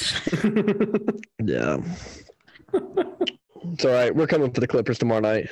Yeah. 1.43 1.77
it's 3.73 3.86
all 3.86 3.91
right. 3.91 4.15
We're 4.15 4.27
coming 4.27 4.51
for 4.51 4.60
the 4.60 4.67
Clippers 4.67 4.99
tomorrow 4.99 5.21
night. 5.21 5.49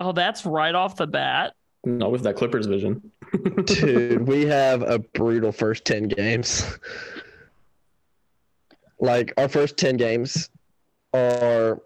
oh, 0.00 0.12
that's 0.12 0.44
right 0.46 0.74
off 0.74 0.96
the 0.96 1.06
bat. 1.06 1.54
Not 1.84 2.12
with 2.12 2.22
that 2.22 2.36
Clippers 2.36 2.66
vision. 2.66 3.10
Dude, 3.64 4.26
we 4.26 4.46
have 4.46 4.82
a 4.82 4.98
brutal 4.98 5.52
first 5.52 5.84
10 5.84 6.08
games. 6.08 6.78
Like, 8.98 9.34
our 9.36 9.48
first 9.48 9.76
10 9.76 9.96
games 9.98 10.48
are 11.12 11.82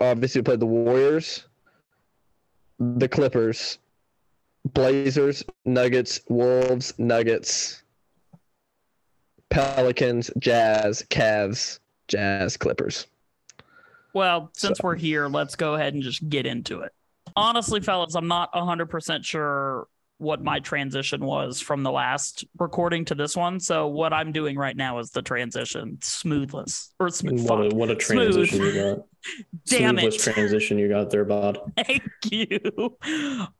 obviously 0.00 0.40
we 0.40 0.44
played 0.44 0.60
the 0.60 0.66
Warriors, 0.66 1.46
the 2.78 3.08
Clippers, 3.08 3.78
Blazers, 4.64 5.44
Nuggets, 5.64 6.20
Wolves, 6.28 6.94
Nuggets, 6.98 7.82
Pelicans, 9.50 10.30
Jazz, 10.38 11.04
Cavs, 11.10 11.80
Jazz, 12.06 12.56
Clippers. 12.56 13.06
Well, 14.18 14.50
since 14.54 14.82
we're 14.82 14.96
here, 14.96 15.28
let's 15.28 15.54
go 15.56 15.74
ahead 15.74 15.94
and 15.94 16.02
just 16.02 16.28
get 16.28 16.44
into 16.46 16.80
it. 16.80 16.92
Honestly, 17.36 17.80
fellas, 17.80 18.14
I'm 18.16 18.26
not 18.28 18.52
100% 18.52 19.24
sure 19.24 19.86
what 20.18 20.42
my 20.42 20.58
transition 20.58 21.24
was 21.24 21.60
from 21.60 21.84
the 21.84 21.92
last 21.92 22.44
recording 22.58 23.04
to 23.04 23.14
this 23.14 23.36
one. 23.36 23.60
So 23.60 23.86
what 23.86 24.12
I'm 24.12 24.32
doing 24.32 24.56
right 24.56 24.76
now 24.76 24.98
is 24.98 25.10
the 25.10 25.22
transition 25.22 25.98
smoothless 26.00 26.88
or 26.98 27.08
smooth. 27.10 27.48
what 27.48 27.72
a 27.72 27.76
what 27.76 27.90
a 27.90 28.00
Smooth. 28.00 28.32
transition 28.34 28.60
you 28.62 28.72
got. 28.74 28.98
Damn 29.66 29.96
Smoothless 29.96 30.14
it. 30.26 30.32
transition 30.34 30.78
you 30.78 30.88
got 30.88 31.10
there, 31.10 31.24
Bod. 31.24 31.58
Thank 31.76 32.02
you. 32.32 32.96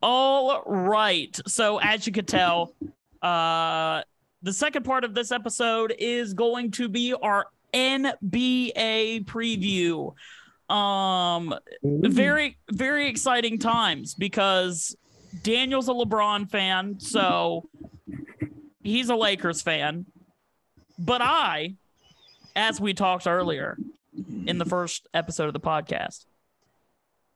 All 0.03 0.63
right. 0.67 1.39
So 1.47 1.79
as 1.79 2.05
you 2.07 2.13
could 2.13 2.27
tell, 2.27 2.75
uh 3.23 4.03
the 4.43 4.53
second 4.53 4.85
part 4.85 5.05
of 5.05 5.15
this 5.15 5.31
episode 5.33 5.95
is 5.99 6.35
going 6.35 6.71
to 6.73 6.89
be 6.89 7.13
our 7.15 7.47
NBA 7.75 9.25
preview. 9.27 10.13
Um 10.69 11.55
very 11.83 12.59
very 12.71 13.09
exciting 13.09 13.59
times 13.59 14.15
because 14.15 14.97
Daniel's 15.43 15.89
a 15.89 15.93
LeBron 15.93 16.51
fan, 16.51 17.01
so 17.01 17.69
he's 18.83 19.09
a 19.09 19.17
Lakers 19.17 19.63
fan. 19.63 20.07
But 20.99 21.23
I, 21.23 21.75
as 22.57 22.81
we 22.81 22.95
talked 22.95 23.27
earlier 23.27 23.79
in 24.47 24.59
the 24.59 24.65
first 24.65 25.07
episode 25.15 25.47
of 25.47 25.53
the 25.53 25.61
podcast, 25.61 26.27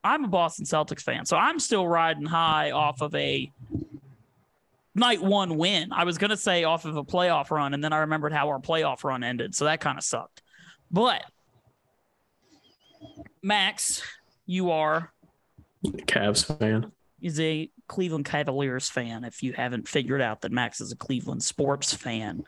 I'm 0.05 0.25
a 0.25 0.29
Boston 0.29 0.65
Celtics 0.65 1.03
fan, 1.03 1.27
so 1.27 1.37
I'm 1.37 1.61
still 1.61 1.87
riding 1.87 2.27
high 2.27 2.73
off 2.73 3.03
of 3.03 3.15
a 3.15 3.51
night 4.95 5.23
one 5.23 5.57
win. 5.57 5.93
I 5.93 6.05
was 6.05 6.19
gonna 6.19 6.37
say 6.37 6.65
off 6.65 6.85
of 6.85 6.97
a 6.97 7.05
playoff 7.05 7.51
run, 7.51 7.73
and 7.73 7.83
then 7.85 7.93
I 7.93 7.99
remembered 7.99 8.33
how 8.33 8.49
our 8.49 8.59
playoff 8.59 9.05
run 9.05 9.23
ended, 9.23 9.55
so 9.55 9.65
that 9.67 9.81
kind 9.81 9.97
of 9.97 10.05
sucked. 10.05 10.43
But 10.91 11.25
Max, 13.43 14.03
you 14.47 14.71
are 14.71 15.13
Cavs 15.85 16.45
fan. 16.45 16.93
is 17.21 17.41
a 17.41 17.71
Cleveland 17.89 18.25
Cavaliers 18.25 18.89
fan. 18.89 19.25
If 19.25 19.43
you 19.43 19.53
haven't 19.53 19.89
figured 19.89 20.21
out 20.21 20.43
that 20.43 20.53
Max 20.53 20.81
is 20.81 20.93
a 20.93 20.97
Cleveland 20.97 21.43
sports 21.43 21.93
fan, 21.93 22.45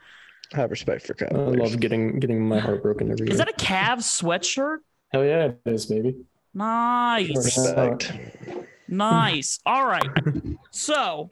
I 0.53 0.59
have 0.59 0.71
respect 0.71 1.07
for 1.07 1.15
Cavs. 1.15 1.35
I 1.35 1.63
love 1.63 1.81
getting 1.81 2.19
getting 2.21 2.47
my 2.47 2.59
heart 2.59 2.83
broken 2.83 3.11
every 3.11 3.27
is 3.27 3.39
year. 3.39 3.45
that 3.45 3.49
a 3.49 3.57
Cavs 3.57 4.23
sweatshirt? 4.23 4.79
Hell 5.11 5.25
yeah, 5.25 5.47
it 5.47 5.61
is, 5.65 5.87
baby. 5.87 6.17
Nice. 6.53 7.37
respect. 7.37 8.13
Nice. 8.89 9.59
All 9.67 9.87
right. 9.87 10.09
So 10.71 11.31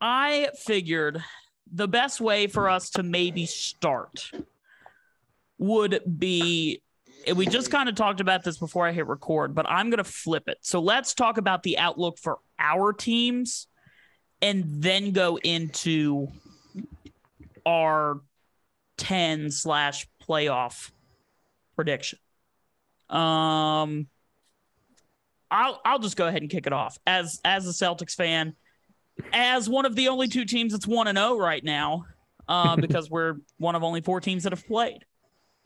I 0.00 0.48
figured 0.64 1.22
the 1.70 1.88
best 1.88 2.20
way 2.20 2.46
for 2.46 2.68
us 2.68 2.90
to 2.90 3.02
maybe 3.02 3.46
start 3.46 4.30
would 5.58 6.00
be 6.18 6.80
and 6.80 6.83
we 7.34 7.46
just 7.46 7.70
kind 7.70 7.88
of 7.88 7.94
talked 7.94 8.20
about 8.20 8.44
this 8.44 8.58
before 8.58 8.86
I 8.86 8.92
hit 8.92 9.06
record, 9.06 9.54
but 9.54 9.68
I'm 9.68 9.90
going 9.90 9.98
to 9.98 10.04
flip 10.04 10.44
it. 10.48 10.58
So 10.62 10.80
let's 10.80 11.14
talk 11.14 11.38
about 11.38 11.62
the 11.62 11.78
outlook 11.78 12.18
for 12.18 12.38
our 12.58 12.92
teams 12.92 13.68
and 14.42 14.64
then 14.82 15.12
go 15.12 15.38
into 15.38 16.28
our 17.64 18.20
10 18.98 19.50
slash 19.50 20.06
playoff 20.28 20.90
prediction. 21.76 22.18
Um, 23.08 24.08
I'll 25.50 25.80
I'll 25.84 25.98
just 25.98 26.16
go 26.16 26.26
ahead 26.26 26.42
and 26.42 26.50
kick 26.50 26.66
it 26.66 26.72
off 26.72 26.98
as 27.06 27.40
as 27.44 27.66
a 27.68 27.70
Celtics 27.70 28.14
fan, 28.14 28.54
as 29.32 29.68
one 29.68 29.86
of 29.86 29.94
the 29.94 30.08
only 30.08 30.26
two 30.26 30.44
teams 30.44 30.72
that's 30.72 30.86
one 30.86 31.06
and 31.06 31.16
zero 31.16 31.38
right 31.38 31.62
now, 31.62 32.06
uh, 32.48 32.76
because 32.80 33.10
we're 33.10 33.36
one 33.58 33.74
of 33.74 33.82
only 33.82 34.00
four 34.00 34.20
teams 34.20 34.42
that 34.42 34.52
have 34.52 34.66
played. 34.66 35.04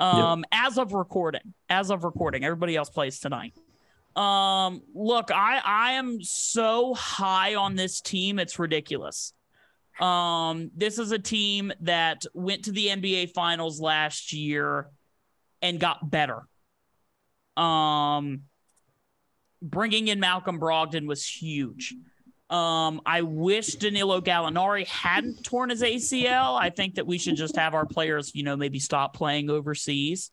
Um, 0.01 0.45
as 0.53 0.79
of 0.79 0.93
recording, 0.93 1.55
as 1.69 1.91
of 1.91 2.05
recording, 2.05 2.45
everybody 2.45 2.77
else 2.77 2.89
plays 2.89 3.19
tonight. 3.19 3.55
Um, 4.15 4.83
look, 4.95 5.31
I 5.31 5.61
I 5.65 5.93
am 5.93 6.23
so 6.23 6.95
high 6.95 7.55
on 7.55 7.77
this 7.77 8.01
team, 8.01 8.39
it's 8.39 8.59
ridiculous. 8.59 9.33
Um, 10.01 10.71
this 10.77 10.99
is 10.99 11.11
a 11.11 11.19
team 11.19 11.73
that 11.81 12.25
went 12.33 12.65
to 12.65 12.73
the 12.73 12.87
NBA 12.87 13.33
Finals 13.33 13.81
last 13.81 14.33
year 14.33 14.89
and 15.61 15.81
got 15.81 16.09
better. 16.09 16.43
Um, 17.57 18.43
bringing 19.61 20.09
in 20.09 20.21
Malcolm 20.21 20.61
Brogdon 20.61 21.07
was 21.07 21.27
huge. 21.27 21.95
Um, 22.51 23.03
I 23.05 23.23
wish 23.23 23.75
Danilo 23.75 24.21
Gallinari 24.21 24.87
hadn't 24.87 25.45
torn 25.45 25.71
his 25.71 25.83
ACL. 25.83 26.59
I 26.59 26.71
think 26.71 26.95
that 26.95 27.07
we 27.07 27.19
should 27.19 27.37
just 27.37 27.57
have 27.57 27.75
our 27.75 27.85
players, 27.85 28.35
you 28.35 28.43
know, 28.43 28.57
maybe 28.57 28.79
stop 28.79 29.15
playing 29.15 29.51
overseas 29.51 30.31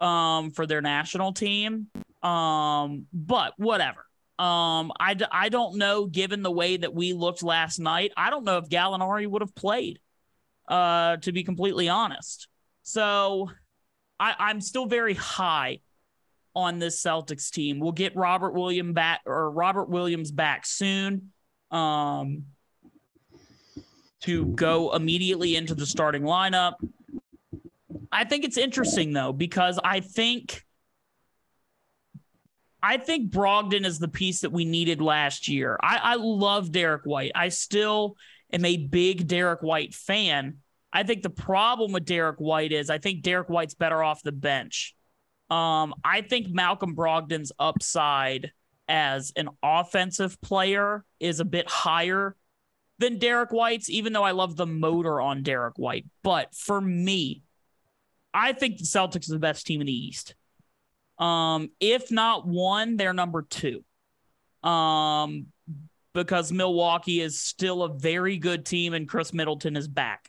um, 0.00 0.50
for 0.52 0.66
their 0.66 0.80
national 0.80 1.32
team. 1.32 1.88
Um, 2.22 3.06
but 3.12 3.52
whatever. 3.58 4.06
Um, 4.38 4.90
I, 4.98 5.16
I 5.30 5.50
don't 5.50 5.76
know, 5.76 6.06
given 6.06 6.42
the 6.42 6.50
way 6.50 6.78
that 6.78 6.94
we 6.94 7.12
looked 7.12 7.42
last 7.42 7.78
night, 7.78 8.12
I 8.16 8.30
don't 8.30 8.44
know 8.44 8.56
if 8.56 8.70
Gallinari 8.70 9.26
would 9.26 9.42
have 9.42 9.54
played, 9.54 9.98
uh, 10.66 11.18
to 11.18 11.32
be 11.32 11.44
completely 11.44 11.90
honest. 11.90 12.48
So 12.82 13.50
I, 14.18 14.34
I'm 14.38 14.62
still 14.62 14.86
very 14.86 15.12
high 15.12 15.80
on 16.56 16.78
this 16.78 17.02
Celtics 17.02 17.50
team. 17.50 17.80
We'll 17.80 17.92
get 17.92 18.16
Robert 18.16 18.54
William 18.54 18.94
back 18.94 19.20
or 19.26 19.50
Robert 19.50 19.90
Williams 19.90 20.30
back 20.30 20.64
soon. 20.64 21.32
Um, 21.70 22.46
to 24.22 24.46
go 24.46 24.94
immediately 24.94 25.56
into 25.56 25.74
the 25.74 25.86
starting 25.86 26.22
lineup. 26.22 26.74
I 28.12 28.24
think 28.24 28.44
it's 28.44 28.58
interesting 28.58 29.12
though 29.12 29.32
because 29.32 29.78
I 29.82 30.00
think 30.00 30.64
I 32.82 32.96
think 32.96 33.30
Brogdon 33.30 33.84
is 33.84 33.98
the 33.98 34.08
piece 34.08 34.40
that 34.40 34.52
we 34.52 34.64
needed 34.64 35.02
last 35.02 35.48
year. 35.48 35.78
I, 35.82 35.96
I 35.98 36.14
love 36.14 36.72
Derrick 36.72 37.02
White. 37.04 37.32
I 37.34 37.50
still 37.50 38.16
am 38.52 38.64
a 38.64 38.76
big 38.78 39.26
Derrick 39.26 39.62
White 39.62 39.94
fan. 39.94 40.58
I 40.92 41.02
think 41.02 41.22
the 41.22 41.30
problem 41.30 41.92
with 41.92 42.06
Derrick 42.06 42.38
White 42.38 42.72
is 42.72 42.90
I 42.90 42.98
think 42.98 43.22
Derrick 43.22 43.48
White's 43.48 43.74
better 43.74 44.02
off 44.02 44.22
the 44.22 44.32
bench. 44.32 44.94
Um, 45.50 45.94
I 46.04 46.22
think 46.22 46.48
Malcolm 46.48 46.96
Brogdon's 46.96 47.52
upside 47.58 48.52
as 48.90 49.32
an 49.36 49.48
offensive 49.62 50.38
player 50.40 51.04
is 51.20 51.40
a 51.40 51.44
bit 51.44 51.68
higher 51.70 52.36
than 52.98 53.18
Derrick 53.18 53.50
White's, 53.50 53.88
even 53.88 54.12
though 54.12 54.24
I 54.24 54.32
love 54.32 54.56
the 54.56 54.66
motor 54.66 55.20
on 55.20 55.42
Derrick 55.42 55.78
White. 55.78 56.06
But 56.22 56.54
for 56.54 56.80
me, 56.80 57.42
I 58.34 58.52
think 58.52 58.78
the 58.78 58.84
Celtics 58.84 59.30
are 59.30 59.34
the 59.34 59.38
best 59.38 59.66
team 59.66 59.80
in 59.80 59.86
the 59.86 60.06
East. 60.06 60.34
Um, 61.18 61.70
if 61.80 62.10
not 62.10 62.46
one, 62.46 62.96
they're 62.96 63.14
number 63.14 63.42
two. 63.42 63.84
Um, 64.62 65.46
because 66.12 66.50
Milwaukee 66.50 67.20
is 67.20 67.40
still 67.40 67.84
a 67.84 67.94
very 67.94 68.36
good 68.36 68.66
team 68.66 68.92
and 68.94 69.08
Khris 69.08 69.32
Middleton 69.32 69.76
is 69.76 69.86
back. 69.86 70.28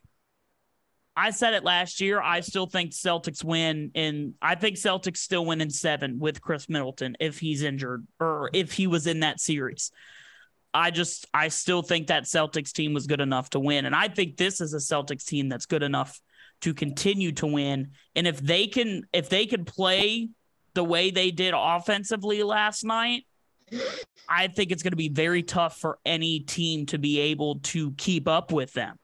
I 1.21 1.29
said 1.29 1.53
it 1.53 1.63
last 1.63 2.01
year. 2.01 2.19
I 2.19 2.39
still 2.39 2.65
think 2.65 2.93
Celtics 2.93 3.43
win 3.43 3.91
and 3.93 4.33
I 4.41 4.55
think 4.55 4.75
Celtics 4.75 5.17
still 5.17 5.45
win 5.45 5.61
in 5.61 5.69
seven 5.69 6.17
with 6.17 6.41
Khris 6.41 6.67
Middleton 6.67 7.15
if 7.19 7.37
he's 7.37 7.61
injured 7.61 8.07
or 8.19 8.49
if 8.53 8.71
he 8.71 8.87
was 8.87 9.05
in 9.05 9.19
that 9.19 9.39
series. 9.39 9.91
I 10.73 10.89
just 10.89 11.27
I 11.31 11.49
still 11.49 11.83
think 11.83 12.07
that 12.07 12.23
Celtics 12.23 12.71
team 12.71 12.95
was 12.95 13.05
good 13.05 13.21
enough 13.21 13.51
to 13.51 13.59
win. 13.59 13.85
And 13.85 13.95
I 13.95 14.07
think 14.07 14.35
this 14.35 14.61
is 14.61 14.73
a 14.73 14.77
Celtics 14.77 15.23
team 15.23 15.47
that's 15.47 15.67
good 15.67 15.83
enough 15.83 16.19
to 16.61 16.73
continue 16.73 17.33
to 17.33 17.45
win. 17.45 17.91
And 18.15 18.25
if 18.25 18.39
they 18.39 18.65
can 18.65 19.03
if 19.13 19.29
they 19.29 19.45
can 19.45 19.63
play 19.63 20.29
the 20.73 20.83
way 20.83 21.11
they 21.11 21.29
did 21.29 21.53
offensively 21.55 22.41
last 22.41 22.83
night, 22.83 23.27
I 24.27 24.47
think 24.47 24.71
it's 24.71 24.81
going 24.81 24.93
to 24.93 24.97
be 24.97 25.09
very 25.09 25.43
tough 25.43 25.77
for 25.77 25.99
any 26.03 26.39
team 26.39 26.87
to 26.87 26.97
be 26.97 27.19
able 27.19 27.59
to 27.59 27.91
keep 27.91 28.27
up 28.27 28.51
with 28.51 28.73
them. 28.73 28.97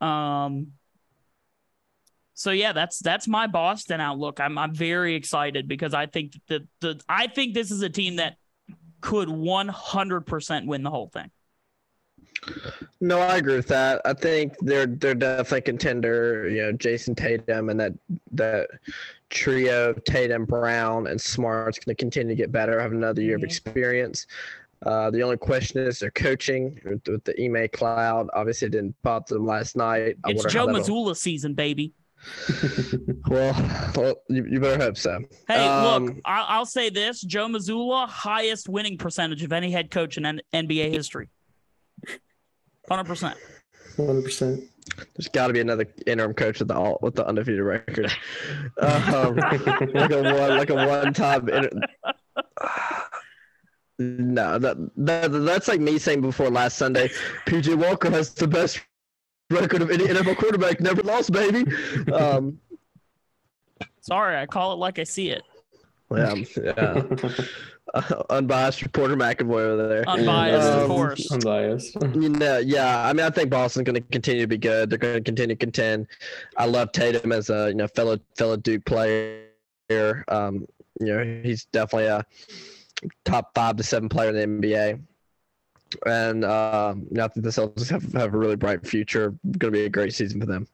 Um 0.00 0.72
so 2.36 2.50
yeah, 2.50 2.74
that's 2.74 2.98
that's 2.98 3.26
my 3.26 3.46
Boston 3.46 3.98
outlook. 3.98 4.40
I'm 4.40 4.58
I'm 4.58 4.74
very 4.74 5.14
excited 5.14 5.66
because 5.66 5.94
I 5.94 6.04
think 6.04 6.38
that 6.48 6.62
the 6.80 7.00
I 7.08 7.28
think 7.28 7.54
this 7.54 7.70
is 7.70 7.80
a 7.80 7.88
team 7.88 8.16
that 8.16 8.36
could 9.00 9.28
100% 9.28 10.66
win 10.66 10.82
the 10.82 10.90
whole 10.90 11.08
thing. 11.08 11.30
No, 13.00 13.20
I 13.20 13.38
agree 13.38 13.56
with 13.56 13.68
that. 13.68 14.02
I 14.04 14.12
think 14.12 14.52
they're 14.60 14.86
they're 14.86 15.14
definitely 15.14 15.62
contender. 15.62 16.46
You 16.50 16.62
know, 16.64 16.72
Jayson 16.72 17.14
Tatum 17.14 17.70
and 17.70 17.80
that 17.80 17.94
that 18.32 18.68
trio, 19.30 19.94
Tatum, 19.94 20.44
Brown, 20.44 21.06
and 21.06 21.18
Smart's 21.18 21.78
going 21.78 21.96
to 21.96 21.98
continue 21.98 22.36
to 22.36 22.36
get 22.36 22.52
better. 22.52 22.78
Have 22.78 22.92
another 22.92 23.22
year 23.22 23.36
mm-hmm. 23.36 23.44
of 23.44 23.48
experience. 23.48 24.26
Uh, 24.84 25.10
the 25.10 25.22
only 25.22 25.38
question 25.38 25.80
is 25.80 26.00
their 26.00 26.10
coaching 26.10 26.78
with, 26.84 27.08
with 27.08 27.24
the 27.24 27.34
Ime 27.42 27.66
Cloud. 27.72 28.28
Obviously, 28.34 28.66
it 28.66 28.72
didn't 28.72 28.94
pop 29.02 29.26
them 29.26 29.46
last 29.46 29.74
night. 29.74 30.16
It's 30.26 30.44
Joe 30.52 30.66
Mazzulla 30.66 31.16
season, 31.16 31.54
baby. 31.54 31.94
well, 33.28 33.92
well 33.96 34.14
you, 34.28 34.46
you, 34.48 34.60
better 34.60 34.82
hope 34.82 34.96
so. 34.96 35.20
Hey, 35.48 35.66
um, 35.66 36.06
look, 36.06 36.16
I'll, 36.24 36.44
I'll, 36.48 36.66
say 36.66 36.90
this: 36.90 37.20
Joe 37.20 37.48
Mazzulla, 37.48 38.08
highest 38.08 38.68
winning 38.68 38.98
percentage 38.98 39.42
of 39.42 39.52
any 39.52 39.70
head 39.70 39.90
coach 39.90 40.16
in 40.16 40.26
N- 40.26 40.40
NBA 40.54 40.92
history. 40.92 41.28
Hundred 42.88 43.04
percent. 43.04 43.36
Hundred 43.96 44.24
percent. 44.24 44.64
There's 45.16 45.28
got 45.28 45.48
to 45.48 45.52
be 45.52 45.60
another 45.60 45.86
interim 46.06 46.34
coach 46.34 46.60
with 46.60 46.68
the 46.68 46.74
all, 46.74 46.98
with 47.02 47.14
the 47.14 47.26
undefeated 47.26 47.62
record, 47.62 48.10
um, 48.80 49.36
like 49.36 50.10
a 50.10 50.22
one 50.22 50.56
like 50.56 50.70
a 50.70 50.74
one 50.74 51.12
time. 51.12 51.48
Inter- 51.48 51.68
no, 53.98 54.58
that, 54.58 54.76
that 54.96 55.32
that's 55.32 55.68
like 55.68 55.80
me 55.80 55.98
saying 55.98 56.20
before 56.20 56.50
last 56.50 56.78
Sunday. 56.78 57.10
PJ 57.46 57.74
Walker 57.74 58.10
has 58.10 58.32
the 58.32 58.46
best 58.46 58.80
record 59.50 59.82
of 59.82 59.90
any 59.90 60.04
NFL 60.04 60.36
quarterback 60.36 60.80
never 60.80 61.02
lost, 61.02 61.32
baby. 61.32 61.64
Um, 62.12 62.58
Sorry, 64.00 64.36
I 64.36 64.46
call 64.46 64.72
it 64.72 64.76
like 64.76 64.98
I 64.98 65.04
see 65.04 65.30
it. 65.30 65.42
Yeah, 66.10 66.34
yeah. 66.62 67.02
uh, 67.94 68.22
unbiased 68.30 68.82
reporter 68.82 69.16
McAvoy 69.16 69.60
over 69.60 69.88
there. 69.88 70.08
Unbiased, 70.08 70.68
um, 70.68 70.82
of 70.82 70.86
course. 70.88 71.30
Unbiased. 71.32 71.96
You 72.14 72.28
know, 72.28 72.58
yeah. 72.58 73.06
I 73.06 73.12
mean, 73.12 73.26
I 73.26 73.30
think 73.30 73.50
Boston's 73.50 73.84
going 73.84 73.96
to 73.96 74.00
continue 74.12 74.42
to 74.42 74.46
be 74.46 74.58
good. 74.58 74.90
They're 74.90 74.98
going 74.98 75.14
to 75.14 75.20
continue 75.20 75.56
to 75.56 75.58
contend. 75.58 76.06
I 76.56 76.66
love 76.66 76.92
Tatum 76.92 77.32
as 77.32 77.50
a 77.50 77.68
you 77.68 77.74
know 77.74 77.88
fellow 77.88 78.18
fellow 78.36 78.56
Duke 78.56 78.84
player. 78.84 79.44
Um, 80.28 80.66
you 81.00 81.06
know, 81.06 81.40
he's 81.42 81.64
definitely 81.66 82.06
a 82.06 82.24
top 83.24 83.50
five 83.54 83.76
to 83.76 83.82
seven 83.82 84.08
player 84.08 84.30
in 84.30 84.60
the 84.60 84.68
NBA 84.68 85.00
and 86.06 86.44
um, 86.44 87.06
I 87.12 87.28
think 87.28 87.44
the 87.44 87.50
Celtics 87.50 87.88
have, 87.90 88.12
have 88.12 88.34
a 88.34 88.38
really 88.38 88.56
bright 88.56 88.86
future. 88.86 89.34
Going 89.58 89.72
to 89.72 89.78
be 89.78 89.84
a 89.84 89.88
great 89.88 90.14
season 90.14 90.40
for 90.40 90.46
them. 90.46 90.66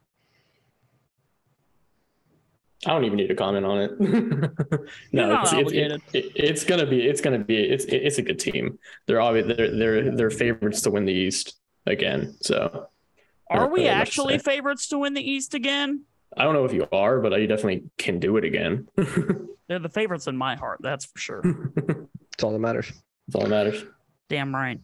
I 2.84 2.90
don't 2.90 3.04
even 3.04 3.16
need 3.16 3.28
to 3.28 3.34
comment 3.36 3.64
on 3.64 3.78
it. 3.78 4.00
no, 5.12 5.40
it's, 5.40 5.52
it's, 5.52 5.72
it, 5.72 6.02
it, 6.12 6.32
it's, 6.34 6.64
gonna 6.64 6.84
be 6.84 7.06
it's 7.06 7.20
gonna 7.20 7.38
be 7.38 7.56
it's 7.56 7.84
it's 7.84 8.18
a 8.18 8.22
good 8.22 8.40
team. 8.40 8.76
They're 9.06 9.20
obviously 9.20 9.54
they're 9.54 9.70
they're 9.70 10.16
they're 10.16 10.30
favorites 10.30 10.82
to 10.82 10.90
win 10.90 11.04
the 11.04 11.12
East 11.12 11.60
again. 11.86 12.34
So, 12.40 12.88
are 13.48 13.68
we 13.68 13.86
actually 13.86 14.38
favorites 14.38 14.88
to 14.88 14.98
win 14.98 15.14
the 15.14 15.22
East 15.22 15.54
again? 15.54 16.06
I 16.36 16.42
don't 16.42 16.54
know 16.54 16.64
if 16.64 16.72
you 16.72 16.88
are, 16.92 17.20
but 17.20 17.38
you 17.40 17.46
definitely 17.46 17.84
can 17.98 18.18
do 18.18 18.36
it 18.36 18.44
again. 18.44 18.88
they're 19.68 19.78
the 19.78 19.88
favorites 19.88 20.26
in 20.26 20.36
my 20.36 20.56
heart. 20.56 20.78
That's 20.82 21.04
for 21.04 21.18
sure. 21.18 21.42
It's 22.34 22.42
all 22.42 22.52
that 22.52 22.60
matters. 22.60 22.90
It's 23.28 23.36
all 23.36 23.42
that 23.42 23.50
matters. 23.50 23.84
Damn 24.30 24.54
right. 24.54 24.80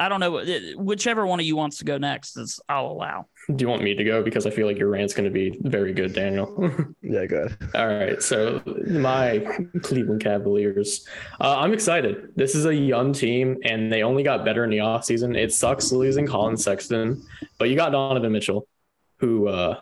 I 0.00 0.08
don't 0.08 0.18
know. 0.20 0.42
Whichever 0.78 1.26
one 1.26 1.40
of 1.40 1.46
you 1.46 1.56
wants 1.56 1.76
to 1.78 1.84
go 1.84 1.98
next 1.98 2.38
is 2.38 2.58
I'll 2.70 2.86
allow. 2.86 3.26
Do 3.54 3.62
you 3.62 3.68
want 3.68 3.82
me 3.82 3.94
to 3.94 4.02
go? 4.02 4.22
Because 4.22 4.46
I 4.46 4.50
feel 4.50 4.66
like 4.66 4.78
your 4.78 4.88
rant's 4.88 5.12
going 5.12 5.26
to 5.26 5.30
be 5.30 5.58
very 5.60 5.92
good, 5.92 6.14
Daniel. 6.14 6.70
yeah, 7.02 7.26
good. 7.26 7.54
All 7.74 7.86
right. 7.86 8.22
So 8.22 8.62
my 8.86 9.46
Cleveland 9.82 10.22
Cavaliers. 10.22 11.06
Uh, 11.38 11.58
I'm 11.58 11.74
excited. 11.74 12.32
This 12.34 12.54
is 12.54 12.64
a 12.64 12.74
young 12.74 13.12
team, 13.12 13.58
and 13.62 13.92
they 13.92 14.02
only 14.02 14.22
got 14.22 14.42
better 14.42 14.64
in 14.64 14.70
the 14.70 14.78
offseason. 14.78 15.36
It 15.36 15.52
sucks 15.52 15.92
losing 15.92 16.26
Colin 16.26 16.56
Sexton, 16.56 17.22
but 17.58 17.68
you 17.68 17.76
got 17.76 17.92
Donovan 17.92 18.32
Mitchell, 18.32 18.66
who 19.18 19.48
uh 19.48 19.80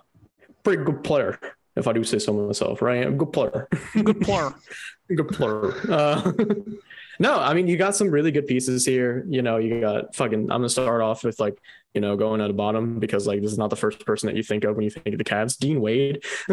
pretty 0.65 0.83
good 0.83 1.05
player, 1.05 1.39
if 1.77 1.87
I 1.87 1.93
do 1.93 2.03
say 2.03 2.19
so 2.19 2.33
myself, 2.33 2.83
right? 2.83 3.07
A 3.07 3.13
good 3.13 3.33
player. 3.33 3.69
Good 3.95 4.21
player. 4.23 4.53
good 5.17 5.29
player. 5.29 5.73
Uh, 5.89 6.33
no, 7.19 7.39
I 7.39 7.55
mean 7.55 7.67
you 7.67 7.77
got 7.77 7.97
some 7.97 8.11
really 8.11 8.31
good 8.31 8.47
pieces 8.47 8.85
here. 8.85 9.25
You 9.29 9.43
know, 9.43 9.59
you 9.59 9.81
got 9.81 10.15
fucking. 10.15 10.43
I'm 10.43 10.47
gonna 10.47 10.69
start 10.69 11.03
off 11.03 11.25
with 11.25 11.41
like 11.41 11.59
you 11.95 12.01
know 12.01 12.17
going 12.17 12.41
at 12.41 12.49
the 12.49 12.55
bottom 12.55 12.99
because 12.99 13.27
like 13.27 13.41
this 13.43 13.51
is 13.51 13.59
not 13.59 13.71
the 13.71 13.77
first 13.77 14.05
person 14.07 14.29
that 14.29 14.37
you 14.37 14.43
think 14.43 14.65
of 14.65 14.77
when 14.77 14.85
you 14.85 14.91
think 14.91 15.09
of 15.09 15.19
the 15.19 15.25
Cavs. 15.25 15.59
Dean 15.59 15.81
Wade. 15.81 16.23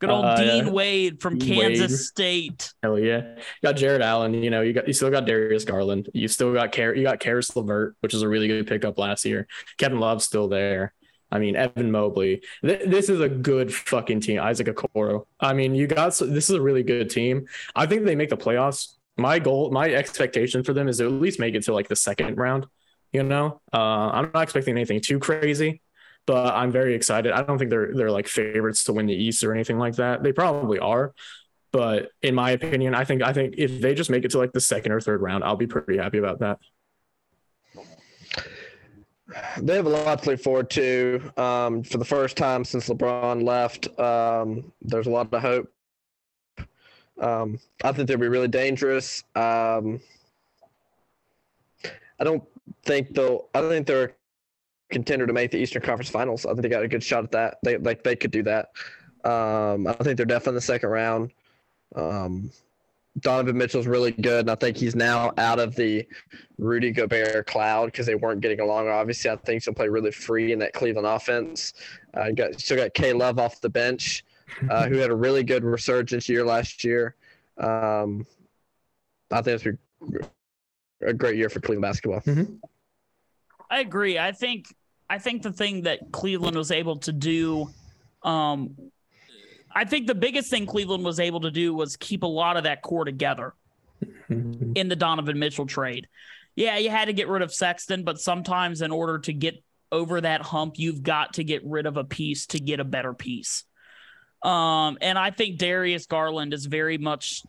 Good 0.00 0.10
old 0.10 0.24
uh, 0.24 0.36
Dean. 0.36 0.72
Wade 0.72 1.20
from 1.20 1.38
Dean 1.38 1.60
Kansas 1.60 1.90
Wade. 1.90 1.98
State. 1.98 2.74
Hell 2.82 2.98
yeah, 2.98 3.34
you 3.36 3.42
got 3.62 3.76
Jarrett 3.76 4.02
Allen. 4.02 4.34
You 4.34 4.50
know, 4.50 4.62
you 4.62 4.72
got 4.72 4.86
you 4.86 4.94
still 4.94 5.10
got 5.10 5.26
Darius 5.26 5.64
Garland. 5.64 6.08
You 6.14 6.26
still 6.28 6.52
got 6.52 6.72
Car- 6.72 6.94
you 6.94 7.02
got 7.02 7.20
Caris 7.20 7.54
LeVert, 7.54 7.96
which 8.00 8.14
is 8.14 8.22
a 8.22 8.28
really 8.28 8.48
good 8.48 8.66
pickup 8.66 8.98
last 8.98 9.24
year. 9.24 9.46
Kevin 9.76 10.00
Love's 10.00 10.24
still 10.24 10.48
there. 10.48 10.94
I 11.32 11.38
mean, 11.38 11.54
Evan 11.54 11.90
Mobley. 11.92 12.42
Th- 12.62 12.88
this 12.88 13.08
is 13.08 13.20
a 13.20 13.28
good 13.28 13.72
fucking 13.72 14.20
team. 14.20 14.40
Isaac 14.40 14.66
Okoro. 14.66 15.26
I 15.38 15.52
mean, 15.52 15.74
you 15.74 15.86
got 15.86 16.16
this 16.18 16.50
is 16.50 16.50
a 16.50 16.60
really 16.60 16.82
good 16.82 17.10
team. 17.10 17.46
I 17.76 17.86
think 17.86 18.04
they 18.04 18.16
make 18.16 18.30
the 18.30 18.36
playoffs 18.36 18.94
my 19.20 19.38
goal, 19.38 19.70
my 19.70 19.90
expectation 19.90 20.62
for 20.62 20.72
them 20.72 20.88
is 20.88 20.98
to 20.98 21.04
at 21.04 21.12
least 21.12 21.38
make 21.38 21.54
it 21.54 21.64
to 21.64 21.74
like 21.74 21.88
the 21.88 21.96
second 21.96 22.36
round. 22.36 22.66
You 23.12 23.22
know, 23.22 23.60
uh, 23.72 24.10
I'm 24.12 24.30
not 24.32 24.42
expecting 24.42 24.76
anything 24.76 25.00
too 25.00 25.18
crazy, 25.18 25.82
but 26.26 26.54
I'm 26.54 26.70
very 26.70 26.94
excited. 26.94 27.32
I 27.32 27.42
don't 27.42 27.58
think 27.58 27.70
they're 27.70 27.92
they're 27.94 28.10
like 28.10 28.28
favorites 28.28 28.84
to 28.84 28.92
win 28.92 29.06
the 29.06 29.14
East 29.14 29.42
or 29.42 29.52
anything 29.52 29.78
like 29.78 29.96
that. 29.96 30.22
They 30.22 30.32
probably 30.32 30.78
are, 30.78 31.12
but 31.72 32.10
in 32.22 32.34
my 32.34 32.52
opinion, 32.52 32.94
I 32.94 33.04
think 33.04 33.22
I 33.22 33.32
think 33.32 33.54
if 33.58 33.80
they 33.80 33.94
just 33.94 34.10
make 34.10 34.24
it 34.24 34.30
to 34.32 34.38
like 34.38 34.52
the 34.52 34.60
second 34.60 34.92
or 34.92 35.00
third 35.00 35.22
round, 35.22 35.42
I'll 35.44 35.56
be 35.56 35.66
pretty 35.66 35.98
happy 35.98 36.18
about 36.18 36.40
that. 36.40 36.58
They 39.58 39.76
have 39.76 39.86
a 39.86 39.90
lot 39.90 40.22
to 40.22 40.30
look 40.30 40.40
forward 40.40 40.70
to. 40.70 41.32
Um, 41.36 41.82
for 41.84 41.98
the 41.98 42.04
first 42.04 42.36
time 42.36 42.64
since 42.64 42.88
LeBron 42.88 43.44
left, 43.44 43.86
um, 43.98 44.72
there's 44.82 45.06
a 45.06 45.10
lot 45.10 45.32
of 45.32 45.42
hope 45.42 45.68
um, 47.20 47.58
I 47.84 47.92
think 47.92 48.08
they'll 48.08 48.18
be 48.18 48.28
really 48.28 48.48
dangerous. 48.48 49.24
Um, 49.34 50.00
I 52.18 52.24
don't 52.24 52.42
think 52.84 53.14
they'll. 53.14 53.48
I 53.54 53.60
don't 53.60 53.70
think 53.70 53.86
they're 53.86 54.04
a 54.04 54.10
contender 54.90 55.26
to 55.26 55.32
make 55.32 55.50
the 55.50 55.58
Eastern 55.58 55.82
Conference 55.82 56.10
Finals. 56.10 56.46
I 56.46 56.50
think 56.50 56.62
they 56.62 56.68
got 56.68 56.82
a 56.82 56.88
good 56.88 57.02
shot 57.02 57.24
at 57.24 57.32
that. 57.32 57.58
They 57.62 57.76
like 57.78 58.02
they 58.02 58.16
could 58.16 58.30
do 58.30 58.42
that. 58.44 58.70
Um, 59.24 59.86
I 59.86 59.92
think 59.92 60.16
they're 60.16 60.26
definitely 60.26 60.50
in 60.50 60.54
the 60.56 60.60
second 60.62 60.88
round. 60.88 61.32
Um, 61.94 62.50
Donovan 63.18 63.58
Mitchell's 63.58 63.86
really 63.86 64.12
good, 64.12 64.40
and 64.40 64.50
I 64.50 64.54
think 64.54 64.76
he's 64.76 64.94
now 64.94 65.32
out 65.36 65.58
of 65.58 65.74
the 65.74 66.06
Rudy 66.58 66.92
Gobert 66.92 67.46
cloud 67.46 67.86
because 67.86 68.06
they 68.06 68.14
weren't 68.14 68.40
getting 68.40 68.60
along. 68.60 68.88
Obviously, 68.88 69.30
I 69.30 69.36
think 69.36 69.64
he'll 69.64 69.74
play 69.74 69.88
really 69.88 70.12
free 70.12 70.52
in 70.52 70.58
that 70.60 70.72
Cleveland 70.72 71.06
offense. 71.06 71.74
Uh, 72.14 72.30
got 72.30 72.58
still 72.58 72.78
got 72.78 72.94
K 72.94 73.12
Love 73.12 73.38
off 73.38 73.60
the 73.60 73.68
bench 73.68 74.24
uh, 74.70 74.88
who 74.88 74.96
had 74.96 75.10
a 75.10 75.14
really 75.14 75.42
good 75.44 75.64
resurgence 75.64 76.28
year 76.28 76.44
last 76.44 76.84
year. 76.84 77.14
Um, 77.58 78.26
I 79.30 79.42
think 79.42 79.62
it's 79.62 79.78
a 81.02 81.12
great 81.14 81.36
year 81.36 81.48
for 81.48 81.60
Cleveland 81.60 81.82
basketball. 81.82 82.20
Mm-hmm. 82.20 82.54
I 83.70 83.80
agree. 83.80 84.18
I 84.18 84.32
think 84.32 84.66
I 85.08 85.18
think 85.18 85.42
the 85.42 85.52
thing 85.52 85.82
that 85.82 86.12
Cleveland 86.12 86.56
was 86.56 86.70
able 86.70 86.96
to 86.98 87.12
do, 87.12 87.70
um, 88.22 88.76
I 89.72 89.84
think 89.84 90.06
the 90.06 90.14
biggest 90.14 90.50
thing 90.50 90.66
Cleveland 90.66 91.04
was 91.04 91.20
able 91.20 91.40
to 91.40 91.50
do 91.50 91.74
was 91.74 91.96
keep 91.96 92.22
a 92.22 92.26
lot 92.26 92.56
of 92.56 92.64
that 92.64 92.82
core 92.82 93.04
together 93.04 93.54
Mm-hmm. 94.30 94.72
in 94.76 94.88
the 94.88 94.96
Donovan 94.96 95.38
Mitchell 95.38 95.66
trade. 95.66 96.08
Yeah, 96.54 96.78
you 96.78 96.88
had 96.88 97.06
to 97.06 97.12
get 97.12 97.28
rid 97.28 97.42
of 97.42 97.52
Sexton, 97.52 98.04
but 98.04 98.20
sometimes 98.20 98.80
in 98.80 98.92
order 98.92 99.18
to 99.18 99.32
get 99.32 99.62
over 99.92 100.20
that 100.20 100.40
hump, 100.40 100.78
you've 100.78 101.02
got 101.02 101.34
to 101.34 101.44
get 101.44 101.62
rid 101.66 101.84
of 101.84 101.96
a 101.96 102.04
piece 102.04 102.46
to 102.46 102.60
get 102.60 102.80
a 102.80 102.84
better 102.84 103.12
piece. 103.12 103.64
Um, 104.42 104.98
and 105.00 105.18
I 105.18 105.30
think 105.30 105.58
Darius 105.58 106.06
Garland 106.06 106.54
is 106.54 106.66
very 106.66 106.98
much 106.98 107.42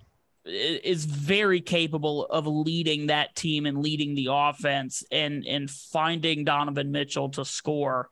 is 0.44 1.06
very 1.06 1.62
capable 1.62 2.26
of 2.26 2.48
leading 2.48 3.08
that 3.08 3.36
team 3.36 3.66
and 3.68 3.78
leading 3.78 4.16
the 4.16 4.28
offense 4.32 5.04
and 5.12 5.46
and 5.46 5.70
finding 5.70 6.44
Donovan 6.44 6.92
Mitchell 6.92 7.30
to 7.30 7.46
score. 7.46 8.10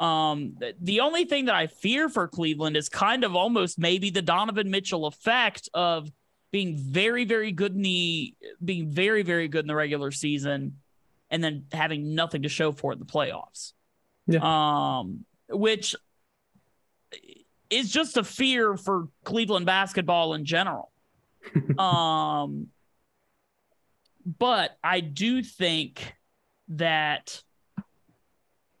Um, 0.00 0.56
the 0.80 1.00
only 1.00 1.26
thing 1.26 1.44
that 1.44 1.54
I 1.54 1.66
fear 1.66 2.08
for 2.08 2.26
Cleveland 2.26 2.76
is 2.76 2.88
kind 2.88 3.22
of 3.22 3.36
almost 3.36 3.78
maybe 3.78 4.10
the 4.10 4.22
Donovan 4.22 4.70
Mitchell 4.70 5.06
effect 5.06 5.68
of 5.74 6.10
being 6.50 6.76
very, 6.76 7.24
very 7.24 7.52
good 7.52 7.74
in 7.74 7.82
the 7.82 8.34
being 8.64 8.90
very, 8.90 9.22
very 9.22 9.46
good 9.46 9.60
in 9.60 9.68
the 9.68 9.74
regular 9.74 10.10
season, 10.10 10.78
and 11.30 11.44
then 11.44 11.66
having 11.70 12.14
nothing 12.14 12.42
to 12.42 12.48
show 12.48 12.72
for 12.72 12.92
it 12.92 12.94
in 12.94 13.00
the 13.00 13.04
playoffs. 13.04 13.72
Yeah. 14.26 14.40
Um, 14.42 15.24
which 15.48 15.94
is 17.70 17.90
just 17.90 18.16
a 18.16 18.24
fear 18.24 18.76
for 18.76 19.08
Cleveland 19.24 19.66
basketball 19.66 20.34
in 20.34 20.44
general. 20.44 20.90
um, 21.78 22.68
but 24.38 24.76
I 24.82 25.00
do 25.00 25.42
think 25.42 26.14
that 26.68 27.42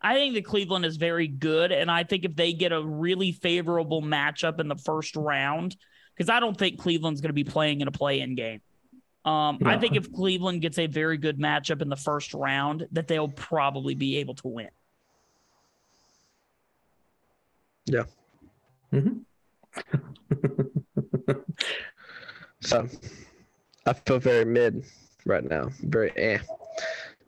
I 0.02 0.14
think 0.14 0.34
that 0.34 0.44
Cleveland 0.44 0.84
is 0.84 0.96
very 0.96 1.28
good, 1.28 1.72
and 1.72 1.90
I 1.90 2.04
think 2.04 2.24
if 2.24 2.34
they 2.34 2.52
get 2.52 2.72
a 2.72 2.82
really 2.82 3.32
favorable 3.32 4.02
matchup 4.02 4.60
in 4.60 4.68
the 4.68 4.76
first 4.76 5.14
round, 5.16 5.76
because 6.14 6.30
I 6.30 6.40
don't 6.40 6.56
think 6.56 6.78
Cleveland's 6.78 7.20
going 7.20 7.30
to 7.30 7.34
be 7.34 7.44
playing 7.44 7.80
in 7.80 7.88
a 7.88 7.92
play-in 7.92 8.34
game. 8.34 8.60
Um, 9.24 9.58
I 9.66 9.76
think 9.76 9.96
if 9.96 10.10
Cleveland 10.12 10.62
gets 10.62 10.78
a 10.78 10.86
very 10.86 11.18
good 11.18 11.38
matchup 11.38 11.82
in 11.82 11.90
the 11.90 11.96
first 11.96 12.32
round, 12.32 12.86
that 12.92 13.06
they'll 13.06 13.28
probably 13.28 13.94
be 13.94 14.16
able 14.16 14.34
to 14.36 14.48
win. 14.48 14.70
So 22.60 22.86
I 23.86 23.92
feel 23.94 24.18
very 24.18 24.44
mid 24.44 24.84
right 25.24 25.44
now. 25.44 25.70
Very 25.82 26.12
eh. 26.16 26.38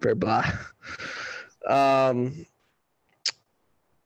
Very 0.00 0.14
blah. 0.14 0.44
Um 1.68 2.46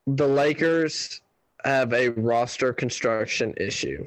the 0.07 0.26
Lakers 0.26 1.20
have 1.64 1.92
a 1.92 2.11
roster 2.11 2.72
construction 2.72 3.52
issue. 3.57 4.07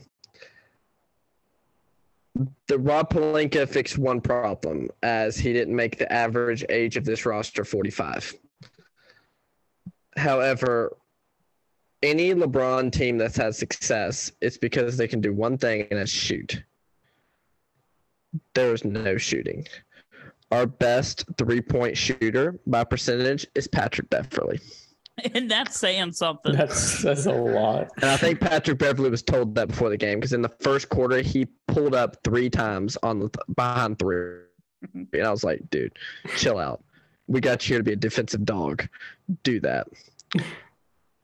The 2.67 2.79
Rob 2.79 3.09
Pelinka 3.09 3.67
fixed 3.67 3.97
one 3.97 4.21
problem 4.21 4.89
as 5.03 5.35
he 5.35 5.51
didn't 5.51 5.75
make 5.75 5.97
the 5.97 6.09
average 6.11 6.63
age 6.69 6.95
of 6.95 7.03
this 7.03 7.25
roster 7.25 7.65
45. 7.65 8.33
However, 10.15 10.95
any 12.01 12.33
LeBron 12.33 12.91
team 12.91 13.17
that's 13.17 13.37
had 13.37 13.55
success, 13.55 14.31
it's 14.41 14.57
because 14.57 14.97
they 14.97 15.07
can 15.07 15.21
do 15.21 15.33
one 15.33 15.57
thing 15.57 15.87
and 15.89 15.99
that's 15.99 16.11
shoot 16.11 16.63
there 18.53 18.73
is 18.73 18.85
no 18.85 19.17
shooting. 19.17 19.65
Our 20.51 20.65
best 20.65 21.25
three 21.37 21.61
point 21.61 21.95
shooter 21.95 22.59
by 22.65 22.83
percentage 22.83 23.45
is 23.55 23.67
Patrick 23.67 24.09
Beverley. 24.09 24.59
and 25.33 25.49
that's 25.49 25.79
saying 25.79 26.13
something. 26.13 26.55
That's 26.55 27.03
that's 27.03 27.25
a 27.25 27.31
lot. 27.31 27.89
And 27.97 28.05
I 28.05 28.17
think 28.17 28.39
Patrick 28.39 28.79
Beverley 28.79 29.09
was 29.09 29.21
told 29.21 29.53
that 29.55 29.67
before 29.67 29.89
the 29.89 29.97
game 29.97 30.19
because 30.19 30.33
in 30.33 30.41
the 30.41 30.51
first 30.59 30.89
quarter 30.89 31.21
he 31.21 31.47
pulled 31.67 31.93
up 31.93 32.17
three 32.23 32.49
times 32.49 32.97
on 33.03 33.19
the 33.19 33.29
behind 33.55 33.99
three. 33.99 34.43
Mm-hmm. 34.85 35.03
And 35.13 35.23
I 35.23 35.31
was 35.31 35.43
like, 35.43 35.69
dude, 35.69 35.97
chill 36.37 36.57
out. 36.57 36.83
We 37.27 37.41
got 37.41 37.67
you 37.67 37.73
here 37.73 37.79
to 37.79 37.83
be 37.83 37.93
a 37.93 37.97
defensive 37.97 38.45
dog. 38.45 38.87
Do 39.43 39.59
that. 39.59 39.87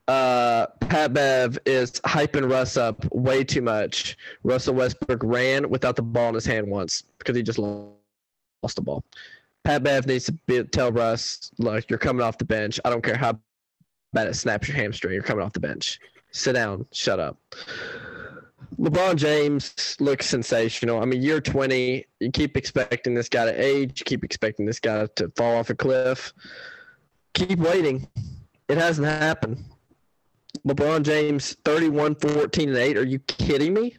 Uh, 0.08 0.68
Pat 0.82 1.14
Bev 1.14 1.58
is 1.66 1.94
hyping 2.02 2.50
Russ 2.50 2.78
up 2.78 3.12
way 3.12 3.44
too 3.44 3.62
much. 3.62 4.18
Russell 4.44 4.76
Westbrook 4.76 5.22
ran 5.24 5.70
without 5.70 5.96
the 5.96 6.04
ball 6.04 6.30
in 6.30 6.36
his 6.36 6.46
hand 6.46 6.68
once 6.68 7.04
because 7.18 7.36
he 7.36 7.42
just 7.42 7.58
lost 7.58 7.96
the 8.76 8.82
ball. 8.82 9.04
Pat 9.64 9.82
Bev 9.82 10.06
needs 10.06 10.26
to 10.26 10.32
be, 10.32 10.64
tell 10.64 10.92
Russ, 10.92 11.50
look, 11.58 11.90
you're 11.90 11.98
coming 11.98 12.22
off 12.22 12.38
the 12.38 12.46
bench. 12.46 12.80
I 12.86 12.92
don't 12.92 13.04
care 13.04 13.18
how 13.18 13.40
bad 14.14 14.28
it 14.28 14.36
snaps 14.36 14.68
your 14.68 14.78
hamstring. 14.78 15.14
You're 15.14 15.24
coming 15.24 15.44
off 15.44 15.54
the 15.54 15.60
bench. 15.60 16.00
Sit 16.32 16.54
down. 16.54 16.86
Shut 16.92 17.20
up. 17.20 17.38
LeBron 18.78 19.16
James 19.16 19.96
looks 20.00 20.28
sensational. 20.28 21.02
I 21.02 21.06
mean, 21.06 21.22
year 21.22 21.42
20, 21.42 22.06
you 22.20 22.32
keep 22.32 22.58
expecting 22.58 23.16
this 23.16 23.30
guy 23.30 23.46
to 23.46 23.52
age, 23.52 24.02
you 24.02 24.04
keep 24.04 24.24
expecting 24.24 24.66
this 24.66 24.80
guy 24.80 25.08
to 25.16 25.32
fall 25.36 25.58
off 25.58 25.70
a 25.70 25.76
cliff. 25.76 26.34
Keep 27.34 27.60
waiting. 27.60 28.08
It 28.68 28.78
hasn't 28.78 29.08
happened. 29.08 29.64
LeBron 30.68 31.04
James 31.04 31.56
31, 31.66 32.16
14, 32.16 32.70
and 32.70 32.78
8. 32.78 32.98
Are 32.98 33.06
you 33.06 33.20
kidding 33.20 33.74
me? 33.74 33.98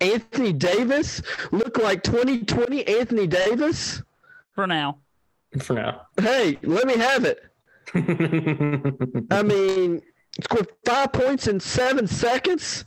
Anthony 0.00 0.52
Davis 0.52 1.22
look 1.50 1.78
like 1.78 2.02
2020 2.02 2.86
Anthony 2.86 3.26
Davis? 3.26 4.02
for 4.58 4.66
now. 4.66 4.98
For 5.60 5.74
now. 5.74 6.08
Hey, 6.20 6.58
let 6.64 6.84
me 6.84 6.96
have 6.96 7.24
it. 7.24 7.40
I 9.30 9.44
mean, 9.44 10.02
scored 10.42 10.66
five 10.84 11.12
points 11.12 11.46
in 11.46 11.60
seven 11.60 12.08
seconds. 12.08 12.84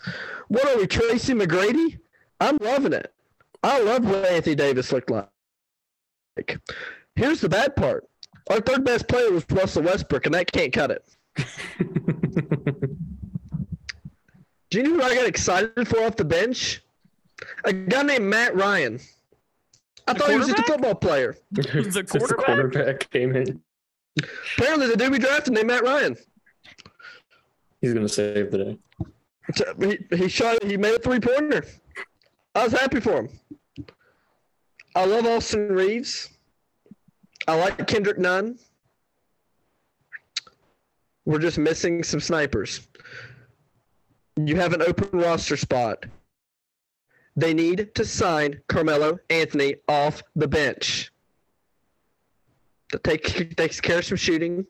What 0.50 0.68
are 0.68 0.78
we, 0.78 0.86
Tracy 0.86 1.34
McGrady? 1.34 2.00
I'm 2.42 2.58
loving 2.60 2.92
it. 2.92 3.14
I 3.64 3.80
love 3.80 4.04
what 4.04 4.26
Anthony 4.26 4.56
Davis 4.56 4.92
looked 4.92 5.10
like. 5.10 6.60
Here's 7.16 7.40
the 7.40 7.48
bad 7.48 7.74
part. 7.78 8.06
Our 8.50 8.60
third 8.60 8.84
best 8.84 9.08
player 9.08 9.32
was 9.32 9.46
Russell 9.50 9.84
Westbrook, 9.84 10.26
and 10.26 10.36
that 10.36 10.52
can't 10.52 10.74
cut 10.74 10.92
it. 10.92 11.06
Do 14.70 14.78
you 14.80 14.84
know 14.84 14.90
who 14.96 15.02
I 15.02 15.16
got 15.16 15.28
excited 15.28 15.88
for 15.88 16.02
off 16.04 16.16
the 16.16 16.24
bench? 16.26 16.82
A 17.66 17.74
guy 17.74 18.04
named 18.04 18.26
Matt 18.26 18.56
Ryan. 18.56 19.00
I 20.08 20.14
The 20.14 20.20
thought 20.20 20.30
he 20.32 20.38
was 20.38 20.48
just 20.48 20.60
a 20.60 20.64
football 20.64 20.96
player. 20.96 21.36
Who's 21.56 21.66
the 21.94 22.06
Since 22.08 22.12
the 22.12 22.20
quarterback? 22.36 22.46
quarterback 22.46 23.10
came 23.12 23.36
in, 23.36 23.62
Apparently, 24.58 24.88
the 24.88 24.96
dude 24.98 25.12
we 25.12 25.20
drafted 25.20 25.54
named 25.54 25.68
Matt 25.68 25.84
Ryan. 25.84 26.16
he's 27.82 27.94
gonna 27.94 28.08
save 28.10 28.52
the 28.52 28.58
day. 28.58 28.78
So 29.56 29.74
he, 29.80 29.98
he 30.16 30.28
shot 30.30 30.64
he 30.64 30.78
made 30.78 30.96
a 30.96 31.00
three 31.00 31.20
pointer. 31.20 31.66
I 32.56 32.64
was 32.64 32.74
happy 32.74 33.00
for 33.00 33.14
him. 33.24 33.30
I 34.96 35.06
love 35.06 35.26
Austin 35.26 35.70
Reaves. 35.72 36.30
I 37.48 37.56
like 37.58 37.86
Kendrick 37.88 38.18
Nunn. 38.20 38.60
We're 41.26 41.40
just 41.40 41.58
missing 41.58 42.04
some 42.04 42.20
snipers. 42.20 42.88
You 44.38 44.56
have 44.56 44.74
an 44.74 44.82
open 44.82 45.20
roster 45.20 45.58
spot. 45.58 46.06
They 47.36 47.54
need 47.54 47.94
to 47.96 48.06
sign 48.06 48.62
Carmelo 48.68 49.20
Anthony 49.30 49.76
off 49.88 50.24
the 50.36 50.48
bench. 50.48 51.12
That 52.92 53.04
take, 53.04 53.56
takes 53.56 53.80
care 53.80 54.00
of 54.00 54.06
some 54.06 54.18
shooting. 54.18 54.66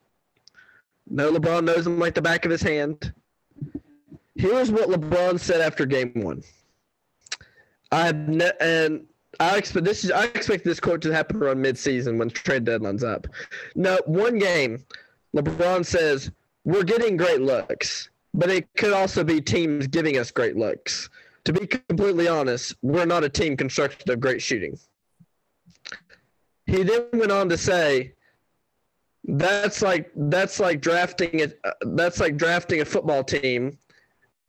No, 1.10 1.32
LeBron 1.32 1.64
knows 1.64 1.88
him 1.88 2.00
like 2.00 2.14
the 2.14 2.22
back 2.22 2.46
of 2.46 2.52
his 2.52 2.62
hand. 2.62 3.14
Here's 4.36 4.72
what 4.72 4.90
LeBron 4.90 5.40
said 5.40 5.62
after 5.62 5.86
game 5.86 6.12
one. 6.16 6.44
I 7.92 8.12
ne- 8.12 8.52
and 8.62 9.06
I 9.40 9.58
expect 9.58 9.86
this 9.86 10.04
is 10.04 10.12
I 10.12 10.26
expect 10.26 10.64
this 10.64 10.80
quote 10.80 11.02
to 11.02 11.12
happen 11.12 11.38
around 11.38 11.58
midseason 11.58 12.18
when 12.18 12.30
trade 12.30 12.64
deadline's 12.64 13.04
up. 13.04 13.28
No, 13.76 14.00
one 14.06 14.40
game, 14.40 14.86
LeBron 15.36 15.86
says 15.86 16.32
we're 16.64 16.84
getting 16.84 17.18
great 17.18 17.42
looks, 17.42 18.10
but 18.34 18.50
it 18.50 18.68
could 18.78 18.94
also 18.94 19.24
be 19.24 19.42
teams 19.42 19.88
giving 19.88 20.18
us 20.18 20.32
great 20.32 20.56
looks. 20.56 21.10
To 21.46 21.54
be 21.54 21.66
completely 21.66 22.28
honest, 22.28 22.76
we're 22.82 23.06
not 23.06 23.24
a 23.24 23.30
team 23.30 23.58
constructed 23.58 24.10
of 24.10 24.20
great 24.20 24.42
shooting. 24.42 24.78
He 26.68 26.84
then 26.84 27.08
went 27.14 27.32
on 27.32 27.50
to 27.50 27.58
say, 27.58 28.14
"That's 29.24 29.82
like 29.82 30.12
that's 30.16 30.60
like 30.60 30.82
drafting 30.82 31.42
a 31.42 31.74
that's 31.88 32.20
like 32.20 32.38
drafting 32.38 32.82
a 32.82 32.86
football 32.86 33.24
team 33.24 33.78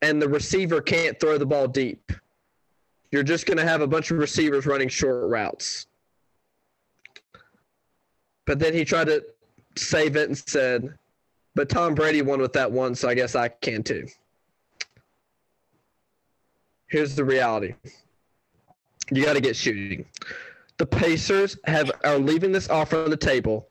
and 0.03 0.21
the 0.21 0.29
receiver 0.29 0.81
can't 0.81 1.19
throw 1.19 1.39
the 1.39 1.47
ball 1.47 1.69
deep. 1.69 2.13
You're 3.13 3.23
just 3.23 3.47
going 3.47 3.57
to 3.57 3.65
have 3.65 3.81
a 3.81 3.87
bunch 3.87 4.11
of 4.11 4.19
receivers 4.19 4.67
running 4.67 4.89
short 4.89 5.31
routes. 5.31 5.87
But 8.45 8.59
then 8.59 8.75
he 8.75 8.85
tried 8.85 9.07
to 9.07 9.25
save 9.77 10.17
it 10.17 10.29
and 10.29 10.37
said, 10.37 10.99
but 11.55 11.69
Tom 11.69 11.95
Brady 11.95 12.23
won 12.23 12.41
with 12.41 12.53
that 12.55 12.71
one, 12.71 12.95
so 12.95 13.09
I 13.09 13.15
guess 13.15 13.35
I 13.35 13.49
can 13.49 13.83
too. 13.83 14.07
Here's 16.89 17.15
the 17.15 17.25
reality 17.25 17.75
You 19.11 19.25
got 19.25 19.35
to 19.35 19.41
get 19.41 19.57
shooting. 19.57 20.05
The 20.79 20.87
Pacers 20.87 21.57
have 21.65 21.91
are 22.05 22.19
leaving 22.19 22.53
this 22.53 22.69
offer 22.69 23.05
on 23.05 23.11
the 23.11 23.17
table. 23.17 23.69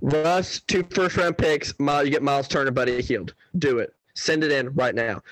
Russ, 0.00 0.60
two 0.60 0.84
first 0.90 1.16
round 1.16 1.38
picks. 1.38 1.74
You 1.78 2.10
get 2.10 2.22
Miles 2.22 2.48
Turner, 2.48 2.70
Buddy 2.70 3.00
Hield. 3.02 3.34
Do 3.58 3.78
it. 3.78 3.94
Send 4.14 4.44
it 4.44 4.52
in 4.52 4.72
right 4.74 4.94
now. 4.94 5.22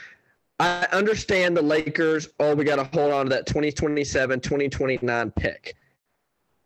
I 0.60 0.86
understand 0.92 1.56
the 1.56 1.62
Lakers. 1.62 2.28
Oh, 2.38 2.54
we 2.54 2.64
got 2.64 2.76
to 2.76 2.84
hold 2.84 3.12
on 3.12 3.26
to 3.26 3.30
that 3.30 3.46
2027, 3.46 4.40
2029 4.40 5.30
pick. 5.32 5.76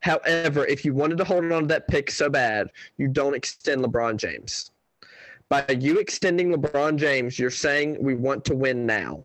However, 0.00 0.66
if 0.66 0.84
you 0.84 0.94
wanted 0.94 1.18
to 1.18 1.24
hold 1.24 1.50
on 1.50 1.62
to 1.62 1.68
that 1.68 1.88
pick 1.88 2.10
so 2.10 2.28
bad, 2.28 2.70
you 2.98 3.08
don't 3.08 3.34
extend 3.34 3.82
LeBron 3.82 4.16
James. 4.16 4.70
By 5.48 5.64
you 5.80 5.98
extending 5.98 6.52
LeBron 6.52 6.96
James, 6.96 7.38
you're 7.38 7.50
saying 7.50 7.96
we 8.00 8.14
want 8.14 8.44
to 8.46 8.54
win 8.54 8.84
now. 8.84 9.24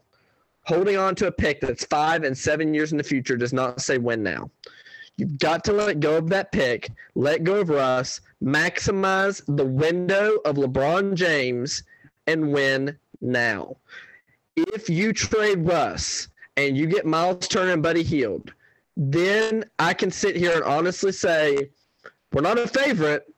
Holding 0.66 0.96
on 0.96 1.16
to 1.16 1.28
a 1.28 1.32
pick 1.32 1.60
that's 1.60 1.86
five 1.86 2.24
and 2.24 2.38
seven 2.38 2.74
years 2.74 2.94
in 2.94 2.98
the 2.98 3.04
future 3.04 3.36
does 3.36 3.52
not 3.52 3.82
say 3.82 3.98
win 3.98 4.24
now. 4.24 4.50
You've 5.18 5.38
got 5.38 5.64
to 5.66 5.74
let 5.74 6.00
go 6.00 6.18
of 6.18 6.30
that 6.30 6.52
pick, 6.52 6.90
let 7.16 7.44
go 7.44 7.60
of 7.60 7.70
Russ, 7.70 8.22
maximize 8.42 9.44
the 9.58 9.66
window 9.66 10.38
of 10.46 10.56
LeBron 10.56 11.16
James, 11.16 11.84
and 12.26 12.54
win 12.54 12.98
now. 13.22 13.76
If 14.56 14.90
you 14.90 15.12
trade 15.14 15.68
Russ 15.68 16.30
and 16.56 16.78
you 16.78 16.88
get 16.88 17.06
Miles 17.06 17.48
Turner 17.48 17.74
and 17.74 17.84
Buddy 17.84 18.04
Hield, 18.04 18.54
then 18.96 19.66
I 19.78 19.94
can 19.94 20.10
sit 20.10 20.36
here 20.36 20.54
and 20.54 20.64
honestly 20.64 21.12
say 21.12 21.70
we're 22.32 22.42
not 22.42 22.58
a 22.58 22.68
favorite, 22.68 23.33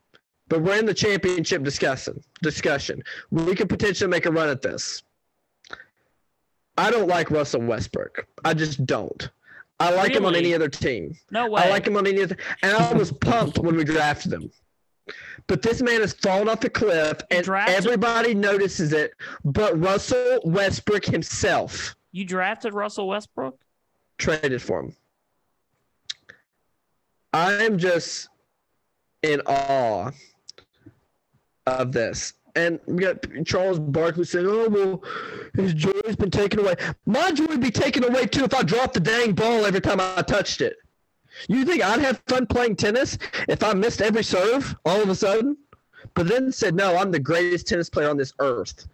but 0.48 0.62
we're 0.62 0.78
in 0.78 0.86
the 0.86 0.94
championship 0.94 1.64
discussion. 1.64 2.22
Discussion. 2.42 3.04
We 3.32 3.56
could 3.56 3.70
potentially 3.70 4.10
make 4.10 4.26
a 4.26 4.32
run 4.32 4.50
at 4.50 4.62
this. 4.62 5.04
I 6.78 6.92
don't 6.92 7.08
like 7.08 7.32
Russell 7.32 7.62
Westbrook. 7.62 8.28
I 8.44 8.54
just 8.54 8.86
don't. 8.86 9.30
I 9.80 9.92
like 9.92 10.10
really? 10.10 10.18
him 10.18 10.26
on 10.26 10.36
any 10.36 10.54
other 10.54 10.70
team. 10.70 11.16
No 11.32 11.50
way. 11.50 11.64
I 11.64 11.70
like 11.70 11.88
him 11.88 11.98
on 11.98 12.08
any 12.08 12.22
other. 12.22 12.38
And 12.62 12.76
I 12.76 12.94
was 12.94 13.12
pumped 13.22 13.60
when 13.60 13.76
we 13.76 13.84
drafted 13.84 14.34
him. 14.34 14.52
But 15.48 15.62
this 15.62 15.82
man 15.82 16.02
has 16.02 16.14
fallen 16.14 16.50
off 16.50 16.62
the 16.62 16.70
cliff, 16.70 17.20
and 17.30 17.48
everybody 17.48 18.34
notices 18.34 18.94
it. 18.94 19.14
But 19.44 19.80
Russell 19.80 20.40
Westbrook 20.44 21.06
himself. 21.06 21.96
You 22.12 22.26
drafted 22.26 22.74
Russell 22.74 23.08
Westbrook. 23.08 23.60
Traded 24.18 24.62
for 24.62 24.80
him. 24.80 24.96
I'm 27.34 27.78
just 27.78 28.30
in 29.22 29.42
awe 29.46 30.12
of 31.68 31.92
this. 31.92 32.34
And 32.56 32.80
we 32.86 33.00
got 33.04 33.18
Charles 33.46 33.80
Barkley 33.80 34.24
saying, 34.24 34.46
"Oh 34.48 34.70
well, 34.70 35.04
his 35.56 35.74
joy's 35.74 36.16
been 36.16 36.32
taken 36.32 36.60
away. 36.60 36.76
My 37.06 37.32
joy 37.32 37.48
would 37.48 37.62
be 37.62 37.72
taken 37.72 38.04
away 38.06 38.28
too 38.28 38.46
if 38.46 38.54
I 38.54 38.64
dropped 38.64 38.94
the 38.94 39.02
dang 39.02 39.34
ball 39.34 39.66
every 39.66 39.82
time 39.82 40.00
I 40.00 40.22
touched 40.22 40.62
it. 40.62 40.78
You 41.50 41.66
think 41.66 41.84
I'd 41.84 42.00
have 42.00 42.22
fun 42.28 42.48
playing 42.48 42.78
tennis 42.78 43.18
if 43.50 43.62
I 43.62 43.74
missed 43.74 44.02
every 44.02 44.24
serve 44.24 44.76
all 44.86 45.02
of 45.02 45.10
a 45.10 45.16
sudden? 45.16 45.58
But 46.14 46.28
then 46.28 46.52
said, 46.52 46.76
no, 46.76 46.98
I'm 46.98 47.12
the 47.12 47.20
greatest 47.20 47.68
tennis 47.68 47.90
player 47.90 48.10
on 48.10 48.18
this 48.18 48.34
earth. 48.40 48.88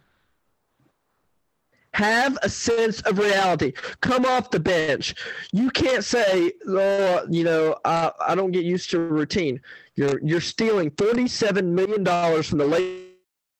Have 1.94 2.38
a 2.42 2.48
sense 2.48 3.00
of 3.02 3.18
reality. 3.18 3.72
Come 4.00 4.24
off 4.24 4.50
the 4.50 4.60
bench. 4.60 5.14
You 5.52 5.70
can't 5.70 6.04
say, 6.04 6.52
"Oh, 6.66 7.26
you 7.28 7.44
know, 7.44 7.76
I, 7.84 8.10
I 8.28 8.34
don't 8.34 8.50
get 8.50 8.64
used 8.64 8.90
to 8.90 8.98
routine." 8.98 9.60
You're 9.94 10.18
you're 10.22 10.40
stealing 10.40 10.90
forty-seven 10.96 11.74
million 11.74 12.02
dollars 12.02 12.48
from 12.48 12.58
the 12.58 12.66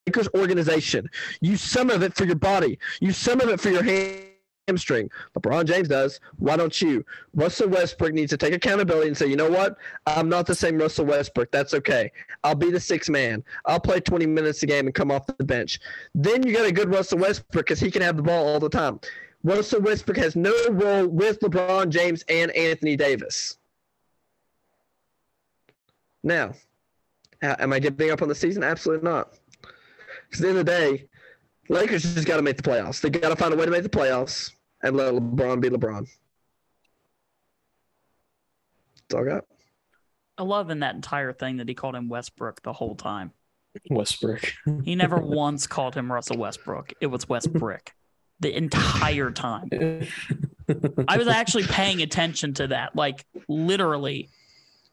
Lakers 0.07 0.29
organization. 0.35 1.11
Use 1.43 1.61
some 1.61 1.91
of 1.91 2.03
it 2.03 2.15
for 2.15 2.25
your 2.25 2.37
body. 2.37 2.79
Use 3.01 3.19
some 3.19 3.41
of 3.41 3.51
it 3.51 3.61
for 3.61 3.69
your 3.71 3.83
hands 3.83 4.32
hamstring. 4.69 5.11
LeBron 5.37 5.65
James 5.65 5.89
does. 5.89 6.21
Why 6.39 6.57
don't 6.57 6.81
you? 6.81 7.05
Russell 7.35 7.69
Westbrook 7.69 8.13
needs 8.13 8.31
to 8.31 8.37
take 8.37 8.55
accountability 8.55 9.09
and 9.09 9.17
say, 9.17 9.27
you 9.27 9.37
know 9.37 9.51
what? 9.51 9.77
I'm 10.07 10.29
not 10.29 10.47
the 10.47 10.55
same 10.55 10.79
Russell 10.79 11.07
Westbrook. 11.07 11.51
That's 11.51 11.75
okay. 11.75 12.11
I'll 12.45 12.55
be 12.55 12.71
the 12.71 12.81
sixth 12.81 13.11
man. 13.11 13.43
I'll 13.67 13.81
play 13.81 14.01
20 14.01 14.27
minutes 14.27 14.63
a 14.63 14.67
game 14.67 14.87
and 14.87 14.95
come 14.95 15.11
off 15.11 15.27
the 15.27 15.45
bench. 15.45 15.81
Then 16.15 16.47
you 16.47 16.53
got 16.53 16.67
a 16.67 16.73
good 16.73 16.91
Russell 16.91 17.19
Westbrook 17.19 17.67
because 17.67 17.81
he 17.81 17.91
can 17.91 18.03
have 18.03 18.17
the 18.17 18.23
ball 18.23 18.47
all 18.47 18.61
the 18.61 18.69
time. 18.69 19.01
Russell 19.45 19.81
Westbrook 19.81 20.17
has 20.19 20.37
no 20.37 20.55
role 20.71 21.09
with 21.09 21.41
LeBron 21.41 21.89
James 21.89 22.25
and 22.29 22.51
Anthony 22.53 22.97
Davis. 22.97 23.59
Now, 26.23 26.53
am 27.43 27.73
I 27.73 27.81
giving 27.81 28.13
up 28.13 28.23
on 28.23 28.29
the 28.29 28.35
season? 28.35 28.63
Absolutely 28.63 29.09
not. 29.09 29.33
Because 30.31 30.41
at 30.41 30.43
the 30.43 30.49
end 30.49 30.59
of 30.59 30.67
the 30.67 30.73
day, 30.73 31.09
Lakers 31.69 32.03
just 32.15 32.27
got 32.27 32.37
to 32.37 32.43
make 32.43 32.57
the 32.57 32.63
playoffs. 32.63 33.01
They 33.01 33.11
got 33.11 33.29
to 33.29 33.37
find 33.37 33.55
a 33.55 33.57
way 33.57 33.65
to 33.65 33.71
make 33.71 33.83
the 33.83 33.89
playoffs 33.89 34.53
and 34.83 34.97
let 34.97 35.13
LeBron 35.15 35.61
be 35.61 35.71
LeBron. 35.71 36.09
That's 38.97 39.15
all 39.15 39.21
I 39.21 39.25
got. 39.25 39.45
I 40.39 40.43
love 40.43 40.71
in 40.71 40.81
that 40.81 40.95
entire 40.95 41.33
thing 41.33 41.59
that 41.59 41.69
he 41.69 41.75
called 41.75 41.95
him 41.95 42.09
Westbrook 42.09 42.63
the 42.63 42.73
whole 42.73 42.95
time. 42.95 43.33
Westbrook. 43.91 44.53
he 44.85 44.95
never 44.97 45.19
once 45.19 45.67
called 45.67 45.95
him 45.95 46.11
Russell 46.11 46.39
Westbrook. 46.39 46.93
It 47.01 47.07
was 47.07 47.29
Westbrook 47.29 47.93
the 48.41 48.55
entire 48.57 49.31
time. 49.31 49.69
I 51.09 51.17
was 51.17 51.29
actually 51.29 51.65
paying 51.65 52.03
attention 52.03 52.55
to 52.55 52.69
that, 52.69 52.97
like 52.97 53.25
literally 53.49 54.31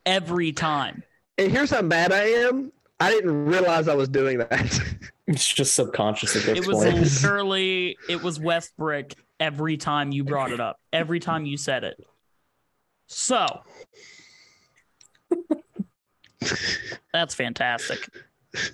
every 0.06 0.52
time. 0.52 1.04
And 1.38 1.52
here's 1.52 1.72
how 1.72 1.82
mad 1.82 2.12
I 2.12 2.26
am. 2.26 2.72
I 3.00 3.12
didn't 3.12 3.46
realize 3.46 3.88
I 3.88 3.96
was 3.96 4.10
doing 4.10 4.40
that. 4.40 4.80
It's 5.30 5.48
just 5.48 5.76
subconscious. 5.76 6.36
at 6.36 6.42
this 6.42 6.58
It 6.58 6.66
was 6.66 6.80
literally 6.80 7.96
it 8.10 8.24
was 8.24 8.40
Westbrook 8.40 9.14
every 9.40 9.78
time 9.78 10.12
you 10.12 10.24
brought 10.24 10.52
it 10.52 10.60
up. 10.60 10.80
Every 10.92 11.20
time 11.20 11.46
you 11.46 11.56
said 11.56 11.84
it. 11.84 12.04
So 13.06 13.62
that's 17.14 17.36
fantastic. 17.36 18.10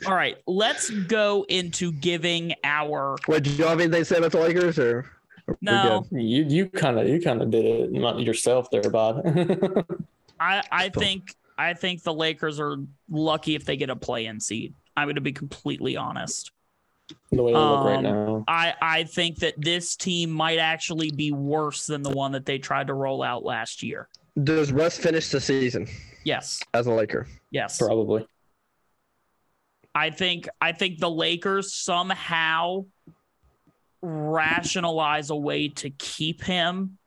All 0.05 0.15
right, 0.15 0.37
let's 0.47 0.89
go 0.89 1.45
into 1.49 1.91
giving 1.91 2.53
our. 2.63 3.17
What 3.25 3.43
did 3.43 3.59
you 3.59 3.65
have 3.65 3.81
anything 3.81 3.99
to 3.99 4.05
say 4.05 4.17
about 4.17 4.31
the 4.31 4.39
Lakers 4.39 4.79
or? 4.79 5.11
No, 5.61 6.05
you 6.11 6.43
you 6.43 6.69
kind 6.69 6.97
of 6.97 7.07
you 7.07 7.21
kind 7.21 7.41
of 7.41 7.51
did 7.51 7.65
it 7.65 8.19
yourself 8.19 8.71
there, 8.71 8.89
Bob. 8.89 9.25
I 10.39 10.63
I 10.71 10.89
think 10.89 11.35
I 11.57 11.73
think 11.73 12.03
the 12.03 12.13
Lakers 12.13 12.59
are 12.59 12.77
lucky 13.09 13.55
if 13.55 13.65
they 13.65 13.77
get 13.77 13.89
a 13.89 13.95
play-in 13.95 14.39
seed. 14.39 14.73
I'm 14.97 15.05
going 15.05 15.15
to 15.15 15.21
be 15.21 15.33
completely 15.33 15.97
honest. 15.97 16.51
The 17.31 17.43
way 17.43 17.53
they 17.53 17.57
um, 17.57 17.71
look 17.71 17.85
right 17.85 17.97
um, 17.97 18.03
now, 18.03 18.43
I 18.47 18.73
I 18.81 19.03
think 19.03 19.39
that 19.39 19.53
this 19.57 19.95
team 19.95 20.31
might 20.31 20.57
actually 20.57 21.11
be 21.11 21.31
worse 21.31 21.85
than 21.85 22.01
the 22.01 22.09
one 22.09 22.31
that 22.31 22.45
they 22.45 22.57
tried 22.57 22.87
to 22.87 22.93
roll 22.93 23.21
out 23.21 23.43
last 23.43 23.83
year. 23.83 24.07
Does 24.43 24.71
Russ 24.71 24.97
finish 24.97 25.29
the 25.29 25.39
season? 25.39 25.87
Yes. 26.23 26.61
As 26.73 26.87
a 26.87 26.91
Laker. 26.91 27.27
Yes. 27.51 27.77
Probably. 27.77 28.27
I 29.93 30.09
think 30.09 30.49
I 30.59 30.71
think 30.71 30.99
the 30.99 31.09
Lakers 31.09 31.73
somehow 31.73 32.85
rationalize 34.01 35.29
a 35.29 35.35
way 35.35 35.69
to 35.69 35.89
keep 35.89 36.43
him 36.43 36.97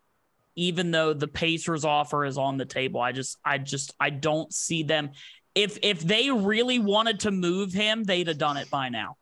even 0.59 0.91
though 0.91 1.13
the 1.13 1.29
Pacers 1.29 1.85
offer 1.85 2.25
is 2.25 2.37
on 2.37 2.57
the 2.57 2.67
table. 2.67 3.01
I 3.01 3.13
just 3.13 3.39
I 3.45 3.59
just 3.59 3.95
I 4.01 4.11
don't 4.11 4.53
see 4.53 4.83
them 4.83 5.11
if 5.59 5.79
if 5.83 6.01
they 6.01 6.31
really 6.31 6.79
wanted 6.79 7.21
to 7.21 7.31
move 7.31 7.73
him, 7.73 8.05
they'd 8.05 8.29
have 8.29 8.39
done 8.39 8.57
it 8.57 8.71
by 8.71 8.89
now. 8.89 9.17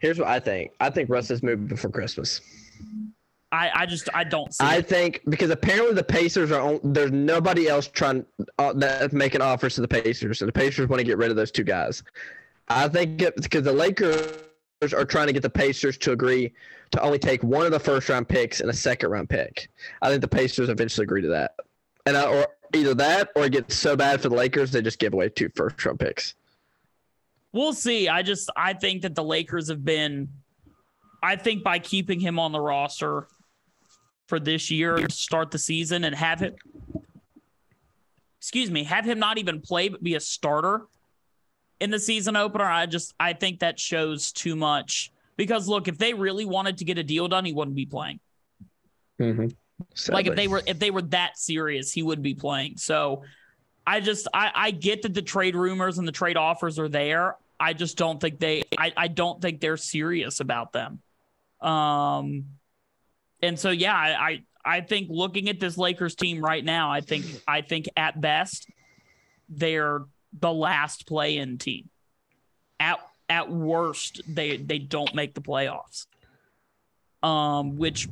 Here's 0.00 0.18
what 0.18 0.28
I 0.28 0.40
think. 0.40 0.72
I 0.80 0.90
think 0.90 1.08
Russ 1.08 1.30
is 1.30 1.42
moving 1.42 1.66
before 1.66 1.90
Christmas. 1.90 2.40
I, 3.52 3.70
I 3.74 3.86
just 3.86 4.08
I 4.12 4.24
don't 4.24 4.52
see. 4.52 4.64
I 4.64 4.76
it. 4.76 4.88
think 4.88 5.20
because 5.28 5.50
apparently 5.50 5.94
the 5.94 6.02
Pacers 6.02 6.50
are 6.50 6.60
on. 6.60 6.80
There's 6.82 7.12
nobody 7.12 7.68
else 7.68 7.86
trying 7.86 8.24
uh, 8.58 8.72
that 8.74 9.12
making 9.12 9.40
offers 9.40 9.76
to 9.76 9.82
the 9.82 9.88
Pacers, 9.88 10.42
and 10.42 10.48
the 10.48 10.52
Pacers 10.52 10.88
want 10.88 10.98
to 10.98 11.04
get 11.04 11.18
rid 11.18 11.30
of 11.30 11.36
those 11.36 11.52
two 11.52 11.64
guys. 11.64 12.02
I 12.68 12.88
think 12.88 13.18
because 13.18 13.62
the 13.62 13.72
Lakers 13.72 14.32
are 14.92 15.04
trying 15.04 15.28
to 15.28 15.32
get 15.32 15.42
the 15.42 15.50
Pacers 15.50 15.96
to 15.98 16.12
agree 16.12 16.52
to 16.92 17.02
only 17.02 17.18
take 17.18 17.42
one 17.42 17.66
of 17.66 17.72
the 17.72 17.80
first 17.80 18.08
round 18.08 18.28
picks 18.28 18.60
and 18.60 18.70
a 18.70 18.74
second 18.74 19.10
round 19.10 19.28
pick. 19.28 19.68
I 20.00 20.08
think 20.08 20.20
the 20.20 20.28
Pacers 20.28 20.68
eventually 20.68 21.04
agree 21.04 21.22
to 21.22 21.28
that, 21.28 21.52
and 22.06 22.16
I, 22.16 22.24
or 22.26 22.46
either 22.74 22.94
that 22.94 23.30
or 23.34 23.46
it 23.46 23.52
gets 23.52 23.74
so 23.74 23.96
bad 23.96 24.20
for 24.20 24.28
the 24.28 24.34
Lakers 24.34 24.70
they 24.70 24.80
just 24.80 24.98
give 24.98 25.12
away 25.12 25.28
two 25.28 25.50
first 25.54 25.84
round 25.84 25.98
picks. 25.98 26.34
We'll 27.52 27.74
see. 27.74 28.08
I 28.08 28.22
just 28.22 28.50
I 28.56 28.74
think 28.74 29.02
that 29.02 29.14
the 29.14 29.24
Lakers 29.24 29.68
have 29.68 29.84
been. 29.84 30.28
I 31.22 31.36
think 31.36 31.62
by 31.62 31.78
keeping 31.78 32.18
him 32.18 32.38
on 32.38 32.52
the 32.52 32.60
roster 32.60 33.28
for 34.26 34.40
this 34.40 34.70
year 34.70 34.96
to 34.96 35.12
start 35.12 35.50
the 35.50 35.58
season 35.58 36.04
and 36.04 36.14
have 36.16 36.40
him, 36.40 36.54
excuse 38.40 38.70
me, 38.70 38.84
have 38.84 39.04
him 39.04 39.18
not 39.18 39.38
even 39.38 39.60
play 39.60 39.88
but 39.88 40.02
be 40.02 40.14
a 40.14 40.20
starter 40.20 40.86
in 41.80 41.90
the 41.90 41.98
season 41.98 42.36
opener. 42.36 42.64
I 42.64 42.86
just 42.86 43.14
I 43.20 43.34
think 43.34 43.60
that 43.60 43.78
shows 43.78 44.32
too 44.32 44.56
much 44.56 45.12
because 45.42 45.66
look, 45.66 45.88
if 45.88 45.98
they 45.98 46.14
really 46.14 46.44
wanted 46.44 46.78
to 46.78 46.84
get 46.84 46.98
a 46.98 47.02
deal 47.02 47.26
done, 47.26 47.44
he 47.44 47.52
wouldn't 47.52 47.74
be 47.74 47.84
playing. 47.84 48.20
Mm-hmm. 49.20 49.48
Like 50.12 50.28
if 50.28 50.36
they 50.36 50.46
were 50.46 50.62
if 50.68 50.78
they 50.78 50.92
were 50.92 51.02
that 51.02 51.36
serious, 51.36 51.90
he 51.90 52.00
would 52.00 52.22
be 52.22 52.32
playing. 52.32 52.76
So 52.76 53.24
I 53.84 53.98
just 53.98 54.28
I, 54.32 54.52
I 54.54 54.70
get 54.70 55.02
that 55.02 55.14
the 55.14 55.22
trade 55.22 55.56
rumors 55.56 55.98
and 55.98 56.06
the 56.06 56.12
trade 56.12 56.36
offers 56.36 56.78
are 56.78 56.88
there. 56.88 57.34
I 57.58 57.72
just 57.72 57.96
don't 57.96 58.20
think 58.20 58.38
they 58.38 58.62
I, 58.78 58.92
I 58.96 59.08
don't 59.08 59.42
think 59.42 59.60
they're 59.60 59.76
serious 59.76 60.38
about 60.38 60.72
them. 60.72 61.00
Um 61.60 62.44
and 63.42 63.58
so 63.58 63.70
yeah, 63.70 63.96
I, 63.96 64.44
I 64.64 64.80
think 64.82 65.08
looking 65.10 65.48
at 65.48 65.58
this 65.58 65.76
Lakers 65.76 66.14
team 66.14 66.40
right 66.40 66.64
now, 66.64 66.92
I 66.92 67.00
think 67.00 67.26
I 67.48 67.62
think 67.62 67.88
at 67.96 68.20
best 68.20 68.68
they're 69.48 70.02
the 70.38 70.52
last 70.52 71.08
play-in 71.08 71.58
team. 71.58 71.90
At 72.78 73.00
at 73.32 73.50
worst, 73.50 74.20
they 74.28 74.58
they 74.58 74.78
don't 74.78 75.14
make 75.14 75.34
the 75.34 75.40
playoffs. 75.40 76.06
Um, 77.22 77.76
which 77.78 78.08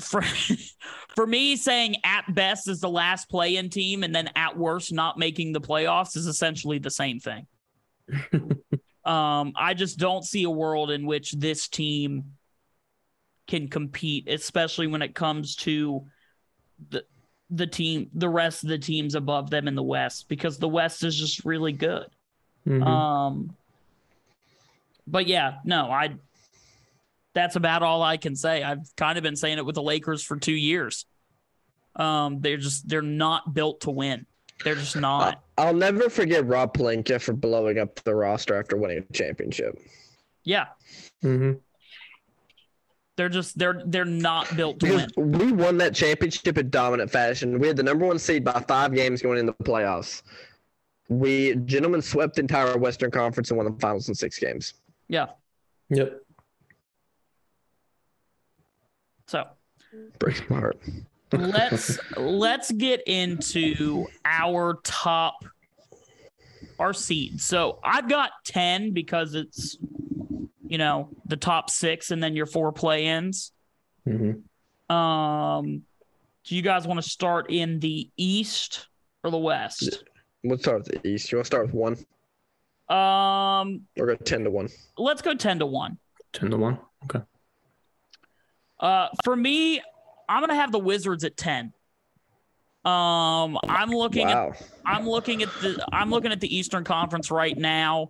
for 0.00 0.22
for 1.16 1.26
me 1.26 1.56
saying 1.56 1.96
at 2.04 2.32
best 2.32 2.68
is 2.68 2.80
the 2.80 2.88
last 2.88 3.28
play-in 3.28 3.68
team 3.68 4.04
and 4.04 4.14
then 4.14 4.30
at 4.36 4.56
worst 4.56 4.92
not 4.92 5.18
making 5.18 5.52
the 5.52 5.60
playoffs 5.60 6.16
is 6.16 6.26
essentially 6.26 6.78
the 6.78 6.90
same 6.90 7.18
thing. 7.18 7.46
um, 9.04 9.52
I 9.56 9.74
just 9.74 9.98
don't 9.98 10.24
see 10.24 10.44
a 10.44 10.50
world 10.50 10.92
in 10.92 11.04
which 11.04 11.32
this 11.32 11.66
team 11.66 12.24
can 13.48 13.66
compete, 13.66 14.28
especially 14.28 14.86
when 14.86 15.02
it 15.02 15.16
comes 15.16 15.56
to 15.56 16.06
the 16.90 17.04
the 17.50 17.66
team, 17.66 18.10
the 18.14 18.28
rest 18.28 18.62
of 18.62 18.68
the 18.68 18.78
teams 18.78 19.16
above 19.16 19.50
them 19.50 19.66
in 19.66 19.74
the 19.74 19.82
West, 19.82 20.28
because 20.28 20.58
the 20.58 20.68
West 20.68 21.02
is 21.02 21.18
just 21.18 21.44
really 21.44 21.72
good. 21.72 22.06
Mhm. 22.66 22.86
Um, 22.86 23.56
but 25.10 25.26
yeah, 25.26 25.58
no, 25.64 25.90
I. 25.90 26.14
That's 27.34 27.56
about 27.56 27.82
all 27.82 28.02
I 28.02 28.16
can 28.16 28.34
say. 28.34 28.62
I've 28.64 28.80
kind 28.96 29.16
of 29.16 29.22
been 29.22 29.36
saying 29.36 29.58
it 29.58 29.64
with 29.66 29.76
the 29.76 29.82
Lakers 29.82 30.24
for 30.24 30.36
two 30.36 30.54
years. 30.54 31.04
Um, 31.94 32.40
they're 32.40 32.56
just 32.56 32.88
they're 32.88 33.02
not 33.02 33.54
built 33.54 33.82
to 33.82 33.90
win. 33.90 34.26
They're 34.64 34.74
just 34.74 34.96
not. 34.96 35.40
I'll 35.56 35.74
never 35.74 36.08
forget 36.08 36.44
Rob 36.46 36.74
Pelinka 36.76 37.20
for 37.20 37.32
blowing 37.32 37.78
up 37.78 37.96
the 38.02 38.14
roster 38.14 38.58
after 38.58 38.76
winning 38.76 39.04
a 39.08 39.12
championship. 39.12 39.78
Yeah, 40.42 40.66
Mhm. 41.22 41.60
they're 43.16 43.28
just 43.28 43.56
they're 43.58 43.82
they're 43.84 44.04
not 44.04 44.56
built 44.56 44.80
to 44.80 44.86
Because 44.86 45.06
win. 45.16 45.32
we 45.32 45.52
won 45.52 45.76
that 45.78 45.94
championship 45.94 46.58
in 46.58 46.70
dominant 46.70 47.10
fashion. 47.10 47.58
We 47.60 47.68
had 47.68 47.76
the 47.76 47.82
number 47.84 48.06
one 48.06 48.18
seed 48.18 48.42
by 48.44 48.64
five 48.66 48.92
games 48.94 49.22
going 49.22 49.38
into 49.38 49.54
the 49.58 49.64
playoffs. 49.64 50.22
We 51.08 51.54
gentlemen 51.66 52.02
swept 52.02 52.34
the 52.36 52.40
entire 52.40 52.76
Western 52.78 53.10
Conference 53.12 53.50
and 53.50 53.58
won 53.58 53.66
the 53.72 53.78
finals 53.78 54.08
in 54.08 54.14
six 54.14 54.38
games. 54.38 54.74
Yeah. 55.08 55.26
Yep. 55.90 56.20
So 59.26 59.44
Breaks 60.18 60.42
my 60.48 60.58
heart. 60.58 60.78
let's 61.32 61.98
let's 62.16 62.70
get 62.72 63.02
into 63.06 64.06
our 64.24 64.78
top 64.84 65.44
our 66.78 66.92
seed. 66.92 67.40
So 67.40 67.80
I've 67.82 68.08
got 68.08 68.30
10 68.44 68.92
because 68.92 69.34
it's 69.34 69.76
you 70.66 70.76
know, 70.78 71.08
the 71.24 71.36
top 71.36 71.70
6 71.70 72.10
and 72.10 72.22
then 72.22 72.36
your 72.36 72.44
four 72.46 72.72
play-ins. 72.72 73.52
Mhm. 74.06 74.42
Um 74.92 75.82
do 76.44 76.56
you 76.56 76.62
guys 76.62 76.86
want 76.86 77.02
to 77.02 77.08
start 77.08 77.50
in 77.50 77.78
the 77.80 78.08
east 78.16 78.88
or 79.22 79.30
the 79.30 79.36
west? 79.38 80.02
Let's 80.44 80.62
start 80.62 80.78
with 80.88 81.02
the 81.02 81.06
East. 81.08 81.30
You 81.30 81.36
want 81.38 81.44
to 81.44 81.46
start 81.48 81.66
with 81.66 81.74
one 81.74 81.96
Um 82.88 83.82
or 83.98 84.06
go 84.06 84.14
10 84.16 84.44
to 84.44 84.50
1? 84.50 84.68
let's 84.96 85.22
go 85.22 85.34
10 85.34 85.58
to 85.60 85.66
1. 85.66 85.98
Ten 86.32 86.50
to 86.50 86.56
one. 86.56 86.78
Okay. 87.04 87.24
Uh, 88.78 89.08
for 89.24 89.34
me, 89.34 89.80
I'm 90.28 90.40
gonna 90.40 90.54
have 90.54 90.72
the 90.72 90.78
Wizards 90.78 91.24
at 91.24 91.36
ten. 91.36 91.72
Um, 92.84 93.58
I'm 93.66 93.90
looking 93.90 94.30
at 94.30 94.36
Wow. 94.36 94.54
I'm 94.84 95.08
looking 95.08 95.42
at 95.42 95.48
the 95.60 95.84
I'm 95.92 96.10
looking 96.10 96.32
at 96.32 96.40
the 96.40 96.54
Eastern 96.54 96.84
Conference 96.84 97.30
right 97.30 97.56
now. 97.56 98.08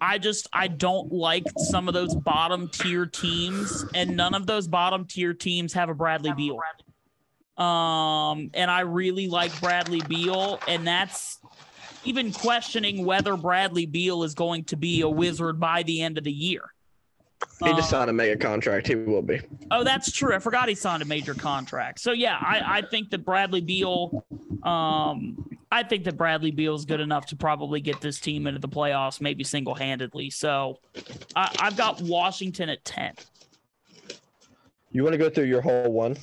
I 0.00 0.18
just 0.18 0.48
I 0.52 0.68
don't 0.68 1.12
like 1.12 1.44
some 1.56 1.88
of 1.88 1.94
those 1.94 2.14
bottom 2.14 2.68
tier 2.68 3.06
teams, 3.06 3.84
and 3.94 4.16
none 4.16 4.34
of 4.34 4.46
those 4.46 4.68
bottom 4.68 5.04
tier 5.04 5.34
teams 5.34 5.72
have 5.72 5.88
a 5.88 5.94
Bradley 5.94 6.32
Beal. 6.32 6.58
Um, 7.56 8.50
and 8.54 8.70
I 8.70 8.80
really 8.80 9.26
like 9.28 9.58
Bradley 9.60 10.00
Beal, 10.08 10.60
and 10.68 10.86
that's 10.86 11.38
even 12.04 12.32
questioning 12.32 13.04
whether 13.04 13.36
Bradley 13.36 13.86
Beal 13.86 14.22
is 14.22 14.34
going 14.34 14.64
to 14.64 14.76
be 14.76 15.00
a 15.02 15.08
Wizard 15.08 15.58
by 15.60 15.82
the 15.82 16.02
end 16.02 16.18
of 16.18 16.24
the 16.24 16.32
year. 16.32 16.62
He 17.64 17.70
just 17.70 17.92
Um, 17.92 18.00
signed 18.00 18.10
a 18.10 18.12
mega 18.12 18.36
contract. 18.36 18.88
He 18.88 18.94
will 18.96 19.22
be. 19.22 19.40
Oh, 19.70 19.84
that's 19.84 20.10
true. 20.12 20.34
I 20.34 20.38
forgot 20.38 20.68
he 20.68 20.74
signed 20.74 21.02
a 21.02 21.06
major 21.06 21.34
contract. 21.34 22.00
So 22.00 22.12
yeah, 22.12 22.36
I, 22.40 22.78
I 22.78 22.82
think 22.82 23.10
that 23.10 23.24
Bradley 23.24 23.60
Beal, 23.60 24.24
um, 24.64 25.48
I 25.70 25.82
think 25.84 26.04
that 26.04 26.16
Bradley 26.16 26.50
Beal 26.50 26.74
is 26.74 26.84
good 26.84 27.00
enough 27.00 27.26
to 27.26 27.36
probably 27.36 27.80
get 27.80 28.00
this 28.00 28.18
team 28.20 28.46
into 28.46 28.60
the 28.60 28.68
playoffs, 28.68 29.20
maybe 29.20 29.44
single 29.44 29.74
handedly. 29.74 30.30
So 30.30 30.78
I, 31.36 31.54
I've 31.60 31.76
got 31.76 32.00
Washington 32.02 32.68
at 32.70 32.84
ten. 32.84 33.14
You 34.90 35.02
want 35.04 35.12
to 35.12 35.18
go 35.18 35.28
through 35.28 35.44
your 35.44 35.60
whole 35.60 35.92
one? 35.92 36.16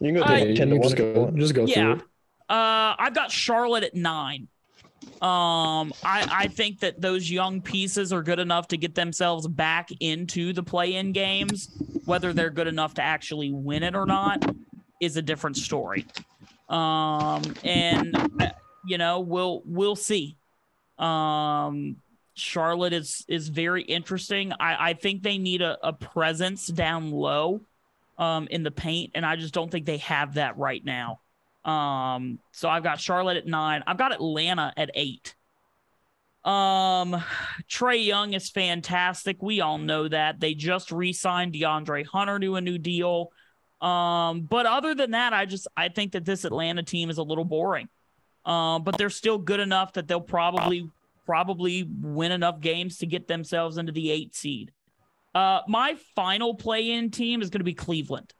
You 0.00 0.12
can 0.12 0.14
go 0.14 0.26
through 0.26 0.36
Yeah, 0.48 0.54
10 0.54 0.70
to 0.70 0.76
1. 0.76 0.82
just 0.82 0.96
go. 0.96 1.30
Just 1.36 1.54
go 1.54 1.64
Yeah. 1.66 1.74
through 1.74 1.92
it. 1.94 2.00
Uh, 2.48 2.94
I've 2.98 3.14
got 3.14 3.30
Charlotte 3.30 3.84
at 3.84 3.94
nine. 3.94 4.48
Um, 5.20 5.92
I, 6.04 6.28
I 6.30 6.48
think 6.48 6.80
that 6.80 7.00
those 7.00 7.30
young 7.30 7.60
pieces 7.60 8.12
are 8.12 8.22
good 8.22 8.38
enough 8.38 8.68
to 8.68 8.76
get 8.76 8.94
themselves 8.94 9.48
back 9.48 9.90
into 10.00 10.52
the 10.52 10.62
play-in 10.62 11.12
games. 11.12 11.68
Whether 12.04 12.32
they're 12.32 12.50
good 12.50 12.68
enough 12.68 12.94
to 12.94 13.02
actually 13.02 13.50
win 13.50 13.82
it 13.82 13.96
or 13.96 14.06
not 14.06 14.44
is 15.00 15.16
a 15.16 15.22
different 15.22 15.56
story. 15.56 16.06
Um, 16.68 17.42
and 17.64 18.16
uh, 18.40 18.50
you 18.86 18.98
know, 18.98 19.20
we'll 19.20 19.62
we'll 19.64 19.96
see. 19.96 20.36
Um, 20.98 21.96
Charlotte 22.34 22.92
is 22.92 23.24
is 23.28 23.48
very 23.48 23.82
interesting. 23.82 24.52
I, 24.52 24.90
I 24.90 24.92
think 24.94 25.22
they 25.22 25.38
need 25.38 25.62
a, 25.62 25.78
a 25.82 25.92
presence 25.92 26.68
down 26.68 27.10
low, 27.10 27.60
um, 28.18 28.48
in 28.50 28.62
the 28.62 28.70
paint, 28.70 29.12
and 29.14 29.24
I 29.24 29.36
just 29.36 29.54
don't 29.54 29.70
think 29.70 29.86
they 29.86 29.98
have 29.98 30.34
that 30.34 30.58
right 30.58 30.84
now. 30.84 31.20
Um, 31.68 32.38
so 32.52 32.68
I've 32.68 32.82
got 32.82 32.98
Charlotte 32.98 33.36
at 33.36 33.46
nine. 33.46 33.84
I've 33.86 33.98
got 33.98 34.12
Atlanta 34.12 34.72
at 34.76 34.90
eight. 34.94 35.34
Um, 36.42 37.22
Trae 37.68 38.04
Young 38.04 38.32
is 38.32 38.48
fantastic. 38.48 39.42
We 39.42 39.60
all 39.60 39.76
know 39.76 40.08
that. 40.08 40.40
They 40.40 40.54
just 40.54 40.90
re-signed 40.90 41.52
DeAndre 41.52 42.06
Hunter 42.06 42.38
to 42.38 42.56
a 42.56 42.60
new 42.62 42.78
deal. 42.78 43.32
Um, 43.82 44.42
but 44.42 44.64
other 44.64 44.94
than 44.94 45.10
that, 45.10 45.34
I 45.34 45.44
just 45.44 45.68
I 45.76 45.88
think 45.88 46.12
that 46.12 46.24
this 46.24 46.44
Atlanta 46.44 46.82
team 46.82 47.10
is 47.10 47.18
a 47.18 47.22
little 47.22 47.44
boring. 47.44 47.88
Um, 48.46 48.82
but 48.82 48.96
they're 48.96 49.10
still 49.10 49.36
good 49.36 49.60
enough 49.60 49.92
that 49.92 50.08
they'll 50.08 50.22
probably 50.22 50.90
probably 51.26 51.86
win 52.00 52.32
enough 52.32 52.60
games 52.60 52.96
to 52.98 53.06
get 53.06 53.28
themselves 53.28 53.76
into 53.76 53.92
the 53.92 54.10
eight 54.10 54.34
seed. 54.34 54.72
Uh, 55.34 55.60
my 55.68 55.96
final 56.16 56.54
play-in 56.54 57.10
team 57.10 57.42
is 57.42 57.50
going 57.50 57.60
to 57.60 57.64
be 57.64 57.74
Cleveland 57.74 58.32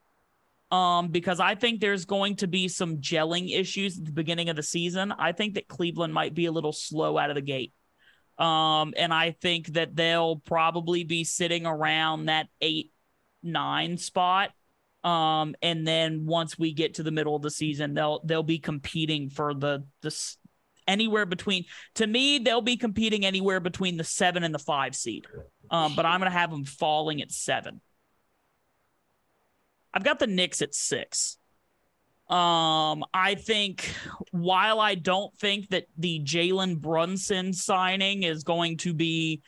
um, 0.71 1.09
because 1.09 1.41
I 1.41 1.55
think 1.55 1.81
there's 1.81 2.05
going 2.05 2.37
to 2.37 2.47
be 2.47 2.69
some 2.69 2.99
gelling 2.99 3.59
issues 3.59 3.99
at 3.99 4.05
the 4.05 4.13
beginning 4.13 4.49
of 4.49 4.57
the 4.57 4.63
season. 4.63 5.13
I 5.13 5.33
think 5.33 5.55
that 5.55 5.69
Cleveland 5.69 6.13
might 6.13 6.35
be 6.35 6.47
a 6.47 6.53
little 6.53 6.73
slow 6.73 7.17
out 7.17 7.31
of 7.31 7.37
the 7.37 7.43
gate. 7.43 7.73
Um, 8.39 8.95
and 8.97 9.13
I 9.13 9.33
think 9.33 9.69
that 9.69 9.97
they'll 9.97 10.37
probably 10.37 11.05
be 11.05 11.25
sitting 11.25 11.67
around 11.67 12.27
that 12.27 12.49
eight, 12.61 12.93
nine 13.43 13.97
spot. 13.97 14.51
Um, 15.03 15.55
and 15.63 15.87
then 15.87 16.27
once 16.27 16.59
we 16.59 16.73
get 16.73 16.95
to 16.95 17.03
the 17.03 17.11
middle 17.11 17.35
of 17.35 17.43
the 17.43 17.51
season, 17.51 17.95
they'll 17.95 18.21
they'll 18.25 18.43
be 18.43 18.59
competing 18.59 19.31
for 19.31 19.55
the 19.55 19.85
the 20.03 20.15
anywhere 20.87 21.27
between. 21.27 21.65
To 21.97 22.07
me, 22.07 22.39
they'll 22.39 22.61
be 22.61 22.77
competing 22.77 23.25
anywhere 23.25 23.61
between 23.61 23.97
the 23.97 24.05
seven 24.05 24.45
and 24.45 24.55
the 24.55 24.59
five 24.59 24.95
seed. 24.95 25.27
Um, 25.71 25.95
but 25.97 26.05
I'm 26.05 26.21
gonna 26.21 26.31
have 26.31 26.51
them 26.51 26.65
falling 26.65 27.23
at 27.23 27.33
seven. 27.33 27.81
I've 29.99 30.05
got 30.05 30.21
the 30.21 30.29
Knicks 30.29 30.63
at 30.63 30.77
six. 30.77 31.39
Um, 32.31 33.05
I 33.13 33.35
think 33.35 33.93
while 34.31 34.79
I 34.79 34.95
don't 34.95 35.37
think 35.39 35.71
that 35.71 35.87
the 35.97 36.21
Jalen 36.21 36.81
Brunson 36.81 37.53
signing 37.53 38.23
is 38.23 38.45
going 38.45 38.77
to 38.77 38.95
be, 38.95 39.43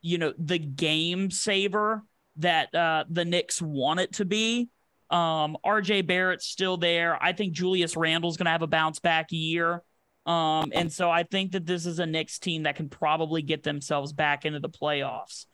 you 0.00 0.18
know, 0.18 0.32
the 0.36 0.58
game 0.58 1.30
saver 1.30 2.02
that 2.38 2.74
uh, 2.74 3.04
the 3.10 3.24
Knicks 3.24 3.62
want 3.62 4.00
it 4.00 4.14
to 4.14 4.24
be, 4.24 4.70
um, 5.08 5.56
RJ 5.64 6.04
Barrett's 6.04 6.46
still 6.46 6.76
there. 6.76 7.16
I 7.22 7.32
think 7.32 7.52
Julius 7.52 7.96
Randle's 7.96 8.36
going 8.36 8.46
to 8.46 8.50
have 8.50 8.62
a 8.62 8.66
bounce 8.66 8.98
back 8.98 9.30
year. 9.30 9.84
Um, 10.26 10.72
and 10.74 10.92
so 10.92 11.12
I 11.12 11.22
think 11.22 11.52
that 11.52 11.64
this 11.64 11.86
is 11.86 12.00
a 12.00 12.06
Knicks 12.06 12.40
team 12.40 12.64
that 12.64 12.74
can 12.74 12.88
probably 12.88 13.42
get 13.42 13.62
themselves 13.62 14.12
back 14.12 14.44
into 14.46 14.58
the 14.58 14.68
playoffs. 14.68 15.46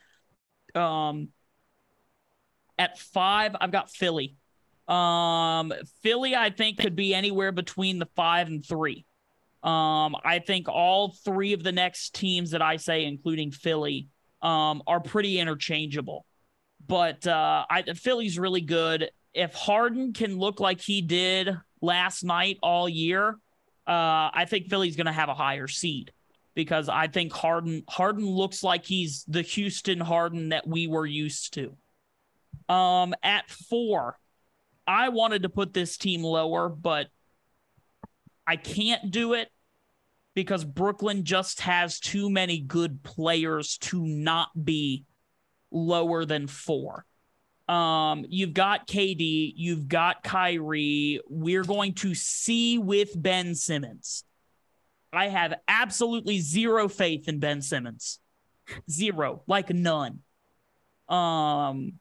Um, 0.75 1.29
at 2.79 2.99
five, 2.99 3.55
I've 3.61 3.73
got 3.73 3.91
Philly. 3.91 4.37
Um, 4.89 5.73
Philly, 6.03 6.35
I 6.35 6.51
think, 6.51 6.79
could 6.79 6.97
be 6.97 7.15
anywhere 7.15 7.53
between 7.53 7.99
the 7.99 8.09
five 8.17 8.49
and 8.49 8.65
three. 8.65 9.05
Um, 9.63 10.17
I 10.25 10.41
think 10.45 10.69
all 10.69 11.15
three 11.25 11.53
of 11.53 11.63
the 11.63 11.73
next 11.73 12.15
teams 12.15 12.53
that 12.53 12.63
I 12.63 12.77
say, 12.77 13.05
including 13.05 13.51
Philly, 13.51 14.09
um, 14.41 14.83
are 14.87 15.01
pretty 15.01 15.39
interchangeable. 15.39 16.25
But 16.87 17.27
uh, 17.27 17.67
I, 17.69 17.83
Philly's 17.95 18.39
really 18.39 18.61
good. 18.61 19.11
If 19.35 19.53
Harden 19.55 20.13
can 20.13 20.39
look 20.39 20.61
like 20.61 20.81
he 20.81 21.03
did 21.03 21.57
last 21.83 22.25
night 22.25 22.59
all 22.63 22.89
year, 22.89 23.31
uh, 23.87 24.31
I 24.33 24.47
think 24.49 24.69
Philly's 24.69 24.97
going 24.97 25.07
to 25.07 25.13
have 25.13 25.29
a 25.29 25.35
higher 25.35 25.69
seed 25.69 26.13
because 26.55 26.89
I 26.89 27.09
think 27.09 27.33
Harden 27.33 27.85
Harden 27.89 28.27
looks 28.27 28.63
like 28.63 28.85
he's 28.85 29.25
the 29.29 29.43
Houston 29.43 30.01
Harden 30.01 30.51
that 30.51 30.67
we 30.67 30.87
were 30.87 31.07
used 31.07 31.55
to. 31.55 31.77
Um, 32.73 33.15
at 33.23 33.49
four, 33.51 34.19
I 34.89 35.11
wanted 35.11 35.43
to 35.43 35.51
put 35.51 35.75
this 35.75 35.99
team 35.99 36.25
lower, 36.25 36.71
but 36.71 37.09
I 38.47 38.57
can't 38.57 39.11
do 39.11 39.35
it 39.35 39.51
because 40.35 40.65
Brooklyn 40.65 41.25
just 41.25 41.61
has 41.61 42.01
too 42.01 42.31
many 42.31 42.59
good 42.59 43.03
players 43.03 43.77
to 43.79 44.03
not 44.03 44.49
be 44.65 45.05
lower 45.71 46.25
than 46.25 46.47
four. 46.47 47.05
Um, 47.69 48.25
you've 48.31 48.55
got 48.55 48.89
KD, 48.89 49.53
you've 49.55 49.89
got 49.89 50.23
Kyrie. 50.23 51.21
We're 51.29 51.65
going 51.65 51.93
to 51.97 52.15
see 52.15 52.79
with 52.79 53.11
Ben 53.15 53.55
Simmons. 53.55 54.25
I 55.13 55.29
have 55.29 55.55
absolutely 55.69 56.41
zero 56.41 56.89
faith 56.89 57.29
in 57.29 57.41
Ben 57.41 57.61
Simmons. 57.61 58.21
Zero, 58.91 59.43
like 59.47 59.69
none. 59.69 60.21
Um, 61.11 61.95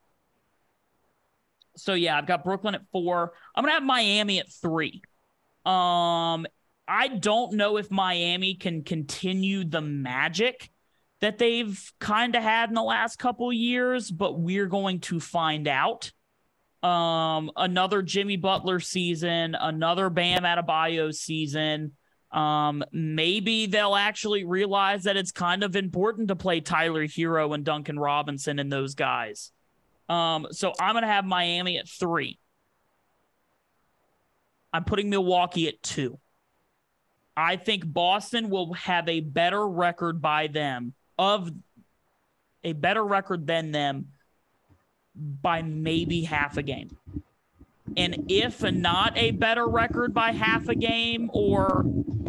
so 1.78 1.94
yeah, 1.94 2.18
I've 2.18 2.28
got 2.28 2.44
Brooklyn 2.44 2.76
at 2.76 2.82
four. 2.92 3.34
I'm 3.56 3.64
gonna 3.64 3.74
have 3.74 3.84
Miami 3.84 4.40
at 4.40 4.52
three. 4.52 5.02
Um, 5.66 6.46
I 6.88 7.10
don't 7.20 7.54
know 7.54 7.78
if 7.78 7.92
Miami 7.92 8.56
can 8.56 8.84
continue 8.84 9.66
the 9.66 9.82
magic 9.82 10.70
that 11.20 11.38
they've 11.38 11.92
kind 12.00 12.36
of 12.36 12.44
had 12.44 12.70
in 12.70 12.76
the 12.76 12.84
last 12.84 13.18
couple 13.18 13.52
years, 13.52 14.10
but 14.10 14.40
we're 14.40 14.68
going 14.68 15.00
to 15.02 15.20
find 15.20 15.68
out. 15.68 16.12
Um, 16.84 17.52
another 17.58 18.02
Jimmy 18.02 18.38
Butler 18.38 18.80
season, 18.80 19.56
another 19.56 20.10
Bam 20.10 20.44
Adebayo 20.44 21.14
season. 21.14 21.94
Um, 22.32 22.84
maybe 22.92 23.66
they'll 23.66 23.96
actually 23.96 24.46
realize 24.46 25.04
that 25.04 25.18
it's 25.18 25.32
kind 25.32 25.64
of 25.64 25.76
important 25.76 26.28
to 26.28 26.36
play 26.36 26.62
Tyler 26.62 27.06
Herro 27.08 27.54
and 27.54 27.66
Duncan 27.66 27.98
Robinson 27.98 28.60
and 28.60 28.72
those 28.72 28.96
guys. 28.96 29.52
Um, 30.10 30.48
so 30.52 30.74
I'm 30.80 30.94
gonna 30.94 31.08
have 31.08 31.26
Miami 31.26 31.78
at 31.78 31.88
three. 31.88 32.40
I'm 34.74 34.84
putting 34.84 35.10
Milwaukee 35.10 35.68
at 35.68 35.82
two. 35.82 36.20
I 37.36 37.56
think 37.56 37.84
Boston 37.86 38.50
will 38.50 38.74
have 38.74 39.08
a 39.08 39.20
better 39.20 39.68
record 39.68 40.22
by 40.22 40.48
them 40.48 40.94
of 41.20 41.52
a 42.64 42.74
better 42.74 43.04
record 43.04 43.48
than 43.48 43.72
them 43.72 44.08
by 45.16 45.62
maybe 45.62 46.24
half 46.24 46.58
a 46.58 46.64
game. 46.64 46.96
And 47.96 48.26
if 48.30 48.62
not 48.62 49.18
a 49.18 49.32
better 49.32 49.68
record 49.68 50.14
by 50.14 50.32
half 50.32 50.68
a 50.68 50.76
game 50.76 51.30
or 51.34 51.86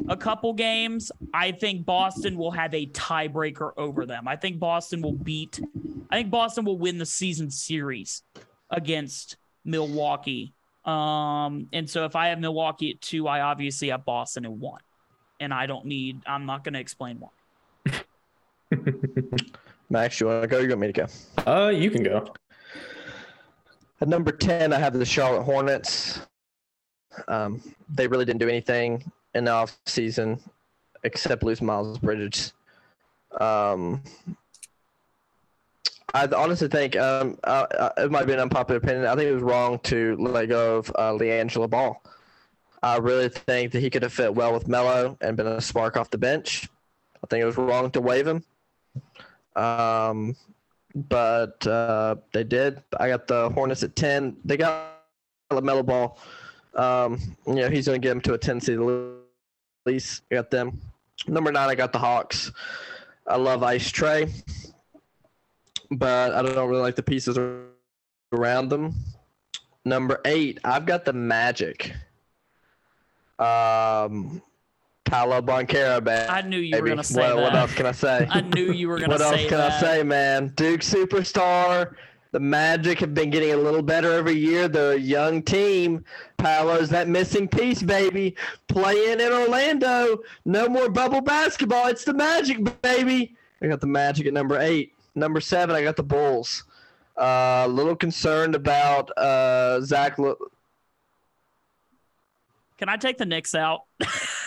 a 0.08 0.16
couple 0.16 0.52
games, 0.54 1.12
I 1.34 1.52
think 1.52 1.84
Boston 1.84 2.36
will 2.36 2.52
have 2.52 2.72
a 2.72 2.86
tiebreaker 2.86 3.72
over 3.76 4.06
them. 4.06 4.26
I 4.28 4.36
think 4.36 4.58
Boston 4.58 5.02
will 5.02 5.12
beat, 5.12 5.60
I 6.10 6.16
think 6.16 6.30
Boston 6.30 6.64
will 6.64 6.78
win 6.78 6.98
the 6.98 7.06
season 7.06 7.50
series 7.50 8.22
against 8.70 9.36
Milwaukee. 9.64 10.54
Um, 10.84 11.68
and 11.72 11.88
so 11.88 12.04
if 12.04 12.16
I 12.16 12.28
have 12.28 12.40
Milwaukee 12.40 12.92
at 12.92 13.00
two, 13.00 13.28
I 13.28 13.40
obviously 13.40 13.88
have 13.88 14.04
Boston 14.04 14.44
at 14.44 14.52
one. 14.52 14.80
And 15.40 15.52
I 15.52 15.66
don't 15.66 15.86
need, 15.86 16.22
I'm 16.26 16.46
not 16.46 16.64
going 16.64 16.74
to 16.74 16.80
explain 16.80 17.20
why. 17.20 18.00
Max, 19.90 20.20
you 20.20 20.26
want 20.26 20.42
to 20.42 20.48
go? 20.48 20.58
You 20.58 20.68
want 20.68 20.80
me 20.80 20.92
to 20.92 20.92
go? 20.92 21.06
Uh, 21.46 21.68
you 21.68 21.90
can 21.90 22.02
go. 22.02 22.32
At 24.00 24.08
number 24.08 24.32
10, 24.32 24.72
I 24.72 24.78
have 24.78 24.92
the 24.94 25.04
Charlotte 25.04 25.42
Hornets. 25.42 26.20
Um, 27.26 27.60
they 27.88 28.06
really 28.06 28.24
didn't 28.24 28.40
do 28.40 28.48
anything 28.48 29.10
in 29.34 29.44
the 29.44 29.50
off 29.50 29.78
season 29.86 30.40
except 31.04 31.42
lose 31.42 31.62
Miles 31.62 31.98
Bridges. 31.98 32.52
Um, 33.40 34.02
I 36.14 36.26
honestly 36.34 36.68
think 36.68 36.96
um, 36.96 37.38
uh, 37.44 37.66
uh, 37.78 37.90
it 37.98 38.10
might 38.10 38.26
be 38.26 38.32
an 38.32 38.40
unpopular 38.40 38.78
opinion. 38.78 39.06
I 39.06 39.14
think 39.14 39.28
it 39.28 39.34
was 39.34 39.42
wrong 39.42 39.78
to 39.80 40.16
let 40.16 40.48
go 40.48 40.78
of 40.78 40.90
uh, 40.94 41.12
LiAngelo 41.12 41.68
Ball. 41.68 42.02
I 42.82 42.96
really 42.96 43.28
think 43.28 43.72
that 43.72 43.80
he 43.80 43.90
could 43.90 44.02
have 44.02 44.12
fit 44.12 44.34
well 44.34 44.54
with 44.54 44.68
Melo 44.68 45.18
and 45.20 45.36
been 45.36 45.46
a 45.46 45.60
spark 45.60 45.96
off 45.96 46.10
the 46.10 46.18
bench. 46.18 46.68
I 47.22 47.26
think 47.26 47.42
it 47.42 47.46
was 47.46 47.56
wrong 47.56 47.90
to 47.90 48.00
waive 48.00 48.26
him. 48.26 48.44
Um, 49.56 50.36
but 50.94 51.66
uh, 51.66 52.16
they 52.32 52.44
did. 52.44 52.82
I 52.98 53.08
got 53.08 53.26
the 53.26 53.50
Hornets 53.50 53.82
at 53.82 53.94
ten. 53.94 54.36
They 54.44 54.56
got 54.56 55.02
LaMelo 55.50 55.84
Ball. 55.84 56.18
Um, 56.74 57.18
you 57.46 57.56
know 57.56 57.68
he's 57.68 57.86
going 57.86 58.00
to 58.00 58.06
get 58.06 58.12
him 58.12 58.20
to 58.22 58.34
a 58.34 58.38
ten 58.38 58.60
seed 58.60 58.78
at 58.78 59.16
least. 59.84 60.22
I 60.30 60.36
got 60.36 60.50
them. 60.50 60.80
Number 61.26 61.50
nine, 61.50 61.68
I 61.68 61.74
got 61.74 61.92
the 61.92 61.98
Hawks. 61.98 62.52
I 63.26 63.36
love 63.36 63.62
Ice 63.62 63.90
Trae, 63.90 64.32
but 65.90 66.34
I 66.34 66.42
don't 66.42 66.68
really 66.68 66.82
like 66.82 66.96
the 66.96 67.02
pieces 67.02 67.38
around 68.32 68.68
them. 68.68 68.94
Number 69.84 70.20
eight, 70.24 70.58
I've 70.64 70.86
got 70.86 71.04
the 71.04 71.12
Magic. 71.12 71.92
Um, 73.38 74.42
Paolo 75.04 75.40
Banchero, 75.40 76.04
man. 76.04 76.28
I 76.28 76.42
knew 76.42 76.58
you 76.58 76.72
Maybe. 76.72 76.82
were 76.82 76.88
gonna 76.88 77.04
say 77.04 77.20
what, 77.20 77.36
that. 77.36 77.42
What 77.42 77.54
else 77.54 77.74
can 77.74 77.86
I 77.86 77.92
say? 77.92 78.26
I 78.30 78.40
knew 78.42 78.72
you 78.72 78.88
were 78.88 78.98
gonna 79.00 79.12
what 79.12 79.20
say 79.20 79.24
What 79.24 79.40
else 79.40 79.48
can 79.48 79.58
that. 79.58 79.72
I 79.72 79.80
say, 79.80 80.02
man? 80.02 80.52
Duke 80.56 80.80
superstar. 80.80 81.94
The 82.30 82.40
Magic 82.40 82.98
have 82.98 83.14
been 83.14 83.30
getting 83.30 83.52
a 83.52 83.56
little 83.56 83.80
better 83.80 84.12
every 84.12 84.34
year. 84.34 84.68
They're 84.68 84.92
a 84.92 84.98
young 84.98 85.40
team. 85.42 86.04
Paolo's 86.36 86.90
that 86.90 87.08
missing 87.08 87.48
piece, 87.48 87.82
baby. 87.82 88.36
Playing 88.68 89.20
in 89.20 89.32
Orlando. 89.32 90.18
No 90.44 90.68
more 90.68 90.90
bubble 90.90 91.22
basketball. 91.22 91.86
It's 91.86 92.04
the 92.04 92.12
Magic, 92.12 92.82
baby. 92.82 93.34
I 93.62 93.68
got 93.68 93.80
the 93.80 93.86
Magic 93.86 94.26
at 94.26 94.34
number 94.34 94.58
eight. 94.60 94.92
Number 95.18 95.40
seven, 95.40 95.74
I 95.74 95.82
got 95.82 95.96
the 95.96 96.02
Bulls. 96.02 96.64
Uh, 97.18 97.22
a 97.22 97.64
uh, 97.64 97.66
little 97.66 97.96
concerned 97.96 98.54
about 98.54 99.10
uh, 99.18 99.80
Zach. 99.80 100.16
Can 100.16 100.36
I 102.88 102.96
take 102.96 103.18
the 103.18 103.26
Knicks 103.26 103.54
out? 103.54 103.82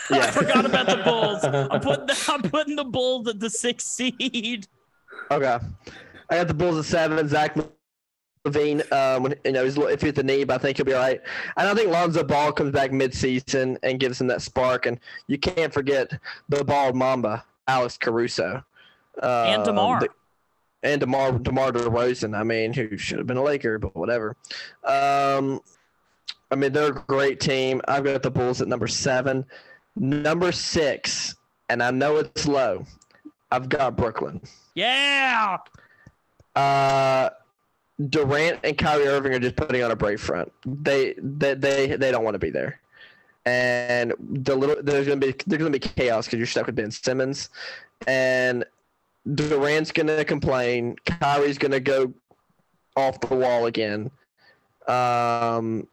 Yeah. 0.09 0.26
I 0.26 0.32
forgot 0.32 0.65
about 0.65 0.88
the 0.88 0.97
Bulls. 0.97 1.41
I'm 1.45 1.80
putting 1.80 2.05
the, 2.05 2.26
I'm 2.28 2.41
putting 2.41 2.76
the 2.76 2.84
Bulls 2.84 3.30
at 3.30 3.39
the 3.39 3.49
sixth 3.49 3.88
seed. 3.88 4.67
Okay, 5.30 5.57
I 6.30 6.36
got 6.36 6.49
the 6.49 6.53
Bulls 6.53 6.78
at 6.80 6.84
seven. 6.84 7.26
Zach 7.30 7.55
LaVine, 8.45 8.91
um, 8.91 9.24
when, 9.24 9.36
you 9.45 9.53
know, 9.53 9.63
he's, 9.63 9.78
if 9.78 10.01
he's 10.01 10.13
the 10.13 10.24
knee, 10.24 10.43
but 10.43 10.55
I 10.55 10.57
think 10.57 10.76
he'll 10.76 10.86
be 10.86 10.93
all 10.93 10.99
right. 10.99 11.22
And 11.55 11.69
I 11.69 11.74
think 11.74 11.91
Lonzo 11.91 12.26
Ball 12.26 12.51
comes 12.51 12.72
back 12.72 12.91
midseason 12.91 13.78
and 13.84 14.01
gives 14.01 14.19
him 14.19 14.28
that 14.28 14.41
spark. 14.41 14.86
And 14.86 14.99
you 15.28 15.38
can't 15.38 15.74
forget 15.74 16.11
the 16.49 16.65
bald 16.65 16.95
Mamba, 16.95 17.45
Alex 17.67 17.97
Caruso, 17.97 18.63
uh, 19.22 19.45
and 19.47 19.63
Demar. 19.63 20.01
The, 20.01 20.09
and 20.84 20.99
Demar 20.99 21.34
Demar 21.34 21.71
Derozan. 21.71 22.38
I 22.38 22.43
mean, 22.43 22.73
who 22.73 22.97
should 22.97 23.17
have 23.17 23.27
been 23.27 23.38
a 23.38 23.43
Laker, 23.43 23.79
but 23.79 23.95
whatever. 23.95 24.36
Um, 24.84 25.61
I 26.49 26.55
mean, 26.55 26.73
they're 26.73 26.89
a 26.89 27.03
great 27.07 27.39
team. 27.39 27.82
I've 27.88 28.03
got 28.03 28.23
the 28.23 28.32
Bulls 28.32 28.61
at 28.61 28.67
number 28.67 28.88
seven. 28.88 29.45
Number 29.95 30.51
six, 30.51 31.36
and 31.69 31.84
I 31.84 31.91
know 31.91 32.17
it's 32.17 32.47
low. 32.47 32.86
I've 33.51 33.67
got 33.67 33.97
Brooklyn. 33.97 34.41
Yeah. 34.73 35.57
Uh, 36.55 37.29
Durant 38.09 38.59
and 38.63 38.77
Kyrie 38.77 39.07
Irving 39.07 39.34
are 39.34 39.39
just 39.39 39.55
putting 39.55 39.84
on 39.84 39.91
a 39.91 39.95
brave 39.95 40.21
front. 40.21 40.51
They 40.65 41.13
they 41.17 41.53
they, 41.53 41.95
they 41.95 42.11
don't 42.11 42.23
want 42.23 42.36
to 42.36 42.39
be 42.39 42.49
there, 42.49 42.79
and 43.45 44.13
the 44.19 44.55
little 44.55 44.82
there's 44.82 45.07
gonna 45.07 45.19
be 45.19 45.36
there's 45.45 45.59
gonna 45.59 45.69
be 45.69 45.79
chaos 45.79 46.25
because 46.25 46.38
you're 46.38 46.47
stuck 46.47 46.65
with 46.65 46.75
Ben 46.75 46.91
Simmons, 46.91 47.49
and 48.07 48.65
Durant's 49.34 49.91
gonna 49.91 50.26
complain. 50.26 50.95
Kyrie's 51.05 51.57
gonna 51.57 51.80
go 51.80 52.13
off 52.95 53.19
the 53.19 53.36
wall 53.36 53.65
again. 53.67 54.09
Um, 54.88 55.88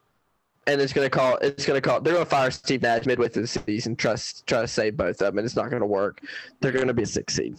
and 0.67 0.81
it's 0.81 0.93
gonna 0.93 1.11
call. 1.11 1.37
It's 1.39 1.67
gonna 1.67 1.81
call. 1.81 2.01
They're 2.01 2.15
gonna 2.15 2.25
fire 2.27 2.51
Steve 2.51 2.83
Nash 2.83 3.07
midway 3.07 3.29
through 3.29 3.43
the 3.43 3.49
season. 3.49 3.97
Trust, 3.97 4.47
try 4.47 4.63
to 4.63 4.69
save 4.69 4.97
both 4.97 5.11
of 5.11 5.19
them, 5.19 5.39
and 5.39 5.45
it's 5.45 5.57
not 5.57 5.71
gonna 5.71 5.87
work. 5.87 6.23
They're 6.61 6.73
gonna 6.73 6.95
be 6.95 7.03
a 7.03 7.07
six 7.07 7.35
seed. 7.35 7.59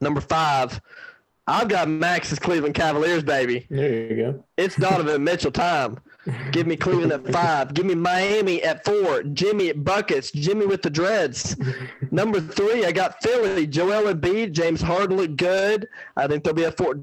Number 0.00 0.20
five, 0.20 0.80
I've 1.46 1.68
got 1.68 1.88
Max's 1.88 2.38
Cleveland 2.38 2.74
Cavaliers, 2.74 3.22
baby. 3.22 3.66
There 3.70 3.92
you 3.92 4.16
go. 4.16 4.44
It's 4.56 4.76
Donovan 4.76 5.22
Mitchell 5.24 5.52
time. 5.52 5.98
Give 6.50 6.66
me 6.66 6.76
Cleveland 6.76 7.12
at 7.12 7.26
five. 7.32 7.72
Give 7.74 7.86
me 7.86 7.94
Miami 7.94 8.62
at 8.62 8.84
four. 8.84 9.22
Jimmy 9.22 9.68
at 9.68 9.84
buckets. 9.84 10.30
Jimmy 10.32 10.66
with 10.66 10.82
the 10.82 10.90
dreads. 10.90 11.56
Number 12.10 12.40
three, 12.40 12.84
I 12.84 12.92
got 12.92 13.22
Philly. 13.22 13.66
Joel 13.66 14.12
Embiid. 14.12 14.52
James 14.52 14.80
Harden 14.80 15.16
look 15.16 15.36
good. 15.36 15.88
I 16.16 16.26
think 16.26 16.42
they'll 16.42 16.54
be 16.54 16.64
at 16.64 16.76
four. 16.76 17.00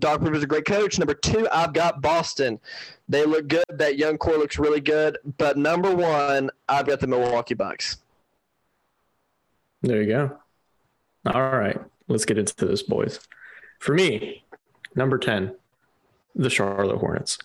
Doc 0.00 0.20
Rivers 0.20 0.42
a 0.42 0.46
great 0.46 0.64
coach. 0.64 0.98
Number 0.98 1.14
two, 1.14 1.48
I've 1.52 1.72
got 1.72 2.02
Boston. 2.02 2.60
They 3.08 3.24
look 3.24 3.48
good. 3.48 3.64
That 3.70 3.96
young 3.96 4.18
core 4.18 4.36
looks 4.36 4.58
really 4.58 4.80
good. 4.80 5.16
But 5.38 5.56
number 5.56 5.94
one, 5.94 6.50
I've 6.68 6.86
got 6.86 7.00
the 7.00 7.06
Milwaukee 7.06 7.54
Bucks. 7.54 7.98
There 9.80 10.02
you 10.02 10.08
go. 10.08 10.38
All 11.26 11.50
right. 11.50 11.78
Let's 12.08 12.24
get 12.24 12.36
into 12.36 12.66
this, 12.66 12.82
boys. 12.82 13.20
For 13.78 13.94
me, 13.94 14.44
number 14.94 15.18
10, 15.18 15.54
the 16.34 16.50
Charlotte 16.50 16.98
Hornets. 16.98 17.38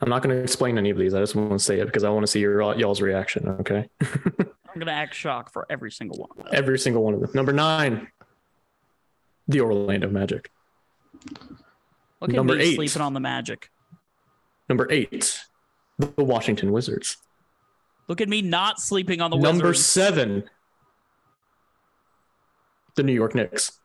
I'm 0.00 0.08
not 0.08 0.22
going 0.22 0.34
to 0.34 0.42
explain 0.42 0.78
any 0.78 0.90
of 0.90 0.98
these. 0.98 1.12
I 1.14 1.20
just 1.20 1.34
want 1.34 1.52
to 1.52 1.58
say 1.58 1.80
it 1.80 1.86
because 1.86 2.04
I 2.04 2.10
want 2.10 2.22
to 2.22 2.26
see 2.26 2.40
your 2.40 2.74
y'all's 2.76 3.02
reaction. 3.02 3.48
Okay. 3.60 3.88
I'm 4.00 4.74
going 4.74 4.86
to 4.86 4.92
act 4.92 5.14
shocked 5.14 5.52
for 5.52 5.66
every 5.68 5.90
single 5.90 6.18
one. 6.18 6.46
Every 6.52 6.78
single 6.78 7.02
one 7.02 7.14
of 7.14 7.20
them. 7.20 7.30
Number 7.34 7.52
nine, 7.52 8.08
the 9.48 9.60
Orlando 9.60 10.08
Magic. 10.08 10.50
Look 12.20 12.30
Number 12.30 12.58
eight. 12.58 12.76
sleeping 12.76 13.02
on 13.02 13.14
the 13.14 13.20
Magic. 13.20 13.68
Number 14.68 14.86
eight, 14.90 15.40
the 15.98 16.24
Washington 16.24 16.70
Wizards. 16.72 17.16
Look 18.08 18.20
at 18.20 18.28
me 18.28 18.42
not 18.42 18.80
sleeping 18.80 19.20
on 19.20 19.30
the 19.30 19.36
Wizards. 19.36 19.52
Number 19.52 19.68
Wizards. 19.68 19.86
seven, 19.86 20.44
the 22.94 23.02
New 23.02 23.12
York 23.12 23.34
Knicks. 23.34 23.78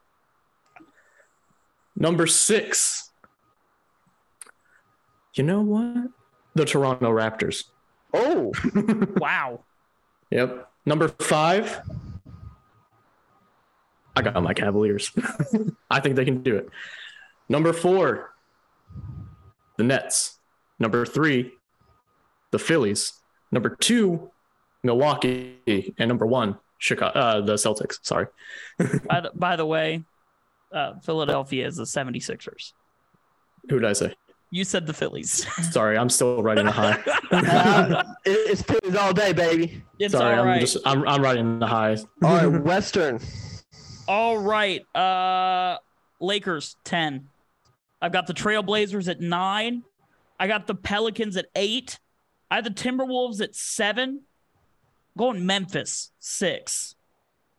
Number 1.96 2.28
six, 2.28 3.05
you 5.36 5.44
know 5.44 5.62
what? 5.62 6.10
The 6.56 6.66
Toronto 6.66 7.12
Raptors. 7.12 7.66
Oh, 8.14 8.54
Wow. 9.18 9.64
Yep. 10.32 10.70
Number 10.86 11.10
five, 11.10 11.82
I 14.16 14.22
got 14.22 14.42
my 14.42 14.54
Cavaliers. 14.54 15.12
I 15.90 16.00
think 16.00 16.16
they 16.16 16.26
can 16.26 16.42
do 16.42 16.56
it. 16.56 16.70
Number 17.50 17.74
four, 17.74 18.34
the 19.78 19.84
Nets. 19.84 20.40
Number 20.80 21.06
three, 21.06 21.52
the 22.52 22.60
Phillies. 22.60 23.14
Number 23.52 23.70
two, 23.70 24.32
Milwaukee. 24.84 25.94
And 25.98 26.08
number 26.08 26.26
one, 26.26 26.58
Chicago, 26.78 27.20
uh, 27.20 27.42
the 27.42 27.56
Celtics. 27.56 28.00
Sorry. 28.04 28.28
by, 28.78 29.22
the, 29.22 29.32
by 29.34 29.56
the 29.56 29.66
way, 29.66 30.04
uh, 30.72 30.94
Philadelphia 31.04 31.68
is 31.68 31.78
the 31.78 31.84
76ers. 31.84 32.74
Who 33.70 33.80
did 33.80 33.90
I 33.90 33.94
say? 33.94 34.16
You 34.56 34.64
said 34.64 34.88
the 34.88 34.94
Phillies. 34.94 35.46
Sorry, 35.72 35.98
I'm 35.98 36.08
still 36.08 36.42
riding 36.42 36.66
the 36.66 36.72
high. 36.72 36.98
uh, 37.32 38.04
it's 38.24 38.62
Phillies 38.62 38.96
all 38.96 39.14
day, 39.14 39.34
baby. 39.34 39.84
it's 40.00 40.14
Sorry, 40.14 40.38
all 40.38 40.48
I'm 40.48 40.62
just 40.62 40.78
I'm 40.86 41.06
I'm 41.06 41.22
riding 41.22 41.60
the 41.60 41.68
high. 41.68 41.98
All 42.24 42.38
right, 42.38 42.64
Western. 42.64 43.20
All 44.08 44.38
right. 44.38 44.82
Uh 44.96 45.78
Lakers 46.22 46.78
10. 46.86 47.28
I've 48.02 48.14
got 48.14 48.28
the 48.28 48.34
Trailblazers 48.34 49.10
at 49.10 49.20
9. 49.20 49.84
I 50.40 50.48
got 50.48 50.68
the 50.68 50.76
Pelicans 50.76 51.36
at 51.36 51.48
8. 51.54 52.00
I 52.50 52.56
have 52.56 52.64
the 52.64 52.70
Timberwolves 52.70 53.42
at 53.42 53.56
7. 53.56 54.22
Going 55.18 55.46
Memphis 55.46 56.14
6. 56.20 56.96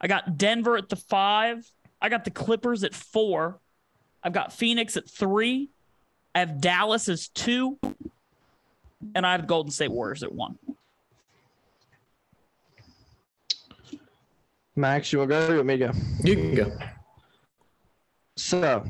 I 0.00 0.06
got 0.06 0.38
Denver 0.38 0.78
at 0.78 0.88
the 0.88 0.96
5. 0.96 1.70
I 2.00 2.08
got 2.08 2.24
the 2.24 2.30
Clippers 2.30 2.84
at 2.84 2.94
4. 2.94 3.60
I've 4.22 4.32
got 4.32 4.54
Phoenix 4.54 4.96
at 4.96 5.10
3. 5.10 5.68
I 6.36 6.40
have 6.40 6.60
Dallas 6.60 7.08
as 7.08 7.28
2. 7.28 7.78
And 9.14 9.26
I 9.26 9.32
have 9.32 9.46
Golden 9.46 9.72
State 9.72 9.90
Warriors 9.90 10.22
at 10.22 10.30
1. 10.30 10.58
Max, 14.74 15.10
you 15.14 15.20
want 15.20 15.30
to 15.30 15.34
go? 15.34 15.46
Or 15.46 15.50
you 15.50 15.56
want 15.56 15.66
me 15.66 15.78
to 15.78 15.86
go? 15.86 15.92
You 16.22 16.34
can 16.36 16.54
go. 16.54 16.78
So, 18.36 18.84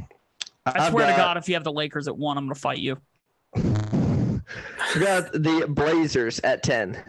I 0.64 0.72
I've 0.74 0.90
swear 0.90 1.06
to 1.08 1.16
God, 1.16 1.36
if 1.36 1.48
you 1.48 1.54
have 1.54 1.62
the 1.62 1.70
Lakers 1.70 2.08
at 2.08 2.18
1, 2.18 2.36
I'm 2.36 2.46
going 2.46 2.54
to 2.54 2.60
fight 2.60 2.78
you. 2.78 2.96
We 3.54 3.62
got 5.00 5.30
the 5.32 5.66
Blazers 5.68 6.40
at 6.40 6.64
10. 6.64 7.00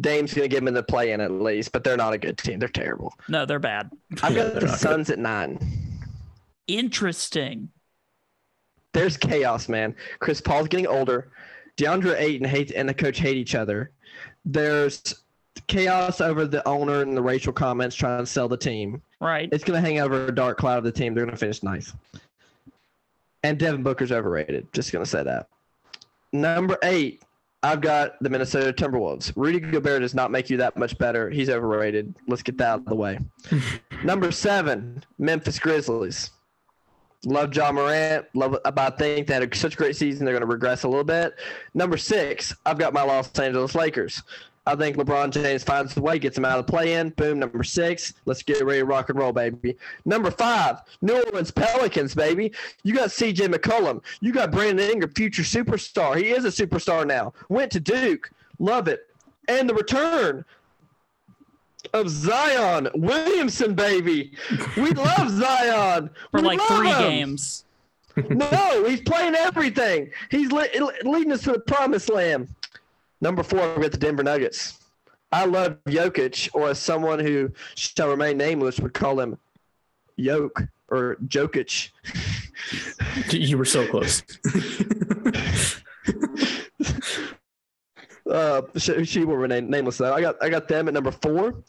Dame's 0.00 0.34
going 0.34 0.48
to 0.50 0.56
give 0.56 0.64
them 0.64 0.74
the 0.74 0.82
play 0.82 1.12
in 1.12 1.20
at 1.20 1.30
least, 1.30 1.70
but 1.70 1.84
they're 1.84 1.96
not 1.96 2.12
a 2.12 2.18
good 2.18 2.38
team. 2.38 2.58
They're 2.58 2.68
terrible. 2.68 3.14
No, 3.28 3.46
they're 3.46 3.60
bad. 3.60 3.92
I've 4.20 4.34
got 4.34 4.34
they're 4.34 4.48
the 4.48 4.66
not 4.66 4.70
good. 4.70 4.78
Suns 4.80 5.10
at 5.10 5.20
9. 5.20 5.60
Interesting. 6.66 7.68
There's 8.92 9.16
chaos, 9.16 9.68
man. 9.68 9.94
Chris 10.18 10.40
Paul's 10.40 10.68
getting 10.68 10.86
older. 10.86 11.30
DeAndre 11.76 12.20
Ayton 12.20 12.48
hates 12.48 12.72
and 12.72 12.88
the 12.88 12.94
coach 12.94 13.18
hate 13.18 13.36
each 13.36 13.54
other. 13.54 13.90
There's 14.44 15.22
chaos 15.66 16.20
over 16.20 16.46
the 16.46 16.66
owner 16.66 17.02
and 17.02 17.16
the 17.16 17.22
racial 17.22 17.52
comments 17.52 17.94
trying 17.96 18.20
to 18.20 18.26
sell 18.26 18.48
the 18.48 18.56
team. 18.56 19.02
Right. 19.20 19.48
It's 19.52 19.64
going 19.64 19.80
to 19.80 19.86
hang 19.86 20.00
over 20.00 20.26
a 20.26 20.34
dark 20.34 20.58
cloud 20.58 20.78
of 20.78 20.84
the 20.84 20.92
team. 20.92 21.14
They're 21.14 21.24
going 21.24 21.34
to 21.34 21.38
finish 21.38 21.62
ninth. 21.62 21.92
And 23.42 23.58
Devin 23.58 23.82
Booker's 23.82 24.12
overrated. 24.12 24.72
Just 24.72 24.92
going 24.92 25.04
to 25.04 25.10
say 25.10 25.22
that. 25.22 25.48
Number 26.32 26.76
eight, 26.82 27.22
I've 27.62 27.80
got 27.80 28.22
the 28.22 28.30
Minnesota 28.30 28.72
Timberwolves. 28.72 29.32
Rudy 29.36 29.60
Gobert 29.60 30.02
does 30.02 30.14
not 30.14 30.30
make 30.30 30.48
you 30.48 30.56
that 30.58 30.76
much 30.76 30.96
better. 30.98 31.28
He's 31.28 31.50
overrated. 31.50 32.14
Let's 32.26 32.42
get 32.42 32.56
that 32.58 32.68
out 32.68 32.78
of 32.80 32.84
the 32.86 32.94
way. 32.94 33.18
Number 34.04 34.30
seven, 34.30 35.04
Memphis 35.18 35.58
Grizzlies. 35.58 36.30
Love 37.24 37.54
Ja 37.54 37.70
Morant. 37.70 38.26
Love, 38.34 38.58
I 38.64 38.90
think 38.90 39.28
a, 39.28 39.56
such 39.56 39.74
a 39.74 39.76
great 39.76 39.96
season. 39.96 40.24
They're 40.24 40.34
going 40.34 40.40
to 40.40 40.46
regress 40.46 40.84
a 40.84 40.88
little 40.88 41.04
bit. 41.04 41.34
Number 41.74 41.96
six, 41.96 42.54
I've 42.64 42.78
got 42.78 42.92
my 42.92 43.02
Los 43.02 43.38
Angeles 43.38 43.74
Lakers. 43.74 44.22
I 44.66 44.76
think 44.76 44.96
LeBron 44.96 45.30
James 45.30 45.64
finds 45.64 45.94
the 45.94 46.02
way, 46.02 46.18
gets 46.18 46.36
them 46.36 46.44
out 46.44 46.58
of 46.58 46.66
the 46.66 46.70
play-in. 46.70 47.10
Boom, 47.10 47.38
number 47.38 47.64
six. 47.64 48.14
Let's 48.26 48.42
get 48.42 48.64
ready 48.64 48.80
to 48.80 48.84
rock 48.84 49.08
and 49.08 49.18
roll, 49.18 49.32
baby. 49.32 49.76
Number 50.04 50.30
five, 50.30 50.80
New 51.00 51.20
Orleans 51.22 51.50
Pelicans, 51.50 52.14
baby. 52.14 52.52
You 52.82 52.94
got 52.94 53.10
C.J. 53.10 53.48
McCollum. 53.48 54.02
You 54.20 54.32
got 54.32 54.52
Brandon 54.52 54.90
Ingram, 54.90 55.12
future 55.14 55.42
superstar. 55.42 56.16
He 56.16 56.30
is 56.30 56.44
a 56.44 56.48
superstar 56.48 57.06
now. 57.06 57.32
Went 57.48 57.72
to 57.72 57.80
Duke. 57.80 58.30
Love 58.58 58.86
it. 58.86 59.08
And 59.48 59.68
the 59.68 59.74
return 59.74 60.44
of 61.92 62.08
Zion 62.08 62.88
Williamson, 62.94 63.74
baby. 63.74 64.32
We 64.76 64.90
love 64.92 65.30
Zion. 65.30 66.10
For 66.30 66.40
We 66.40 66.46
like 66.46 66.60
three 66.62 66.88
him. 66.88 66.98
games. 66.98 67.64
No, 68.28 68.84
he's 68.86 69.00
playing 69.02 69.34
everything. 69.34 70.10
He's 70.30 70.50
le- 70.52 70.66
leading 71.04 71.32
us 71.32 71.42
to 71.42 71.52
the 71.52 71.60
promised 71.60 72.10
land. 72.10 72.48
Number 73.20 73.42
four, 73.42 73.74
we 73.76 73.82
got 73.82 73.92
the 73.92 73.98
Denver 73.98 74.22
Nuggets. 74.22 74.78
I 75.32 75.44
love 75.44 75.76
Jokic, 75.86 76.50
or 76.54 76.70
as 76.70 76.78
someone 76.78 77.18
who 77.20 77.52
shall 77.76 78.08
remain 78.08 78.36
nameless 78.36 78.80
would 78.80 78.94
call 78.94 79.20
him 79.20 79.38
Yoke 80.16 80.62
or 80.88 81.16
Jokic. 81.28 81.90
You 83.30 83.56
were 83.58 83.64
so 83.64 83.86
close. 83.86 84.22
Uh, 88.28 88.62
she, 88.76 89.04
she 89.04 89.24
will 89.24 89.36
remain 89.36 89.68
nameless 89.70 89.98
though. 89.98 90.12
I 90.14 90.20
got 90.20 90.36
I 90.42 90.48
got 90.48 90.68
them 90.68 90.88
at 90.88 90.94
number 90.94 91.10
four. 91.10 91.62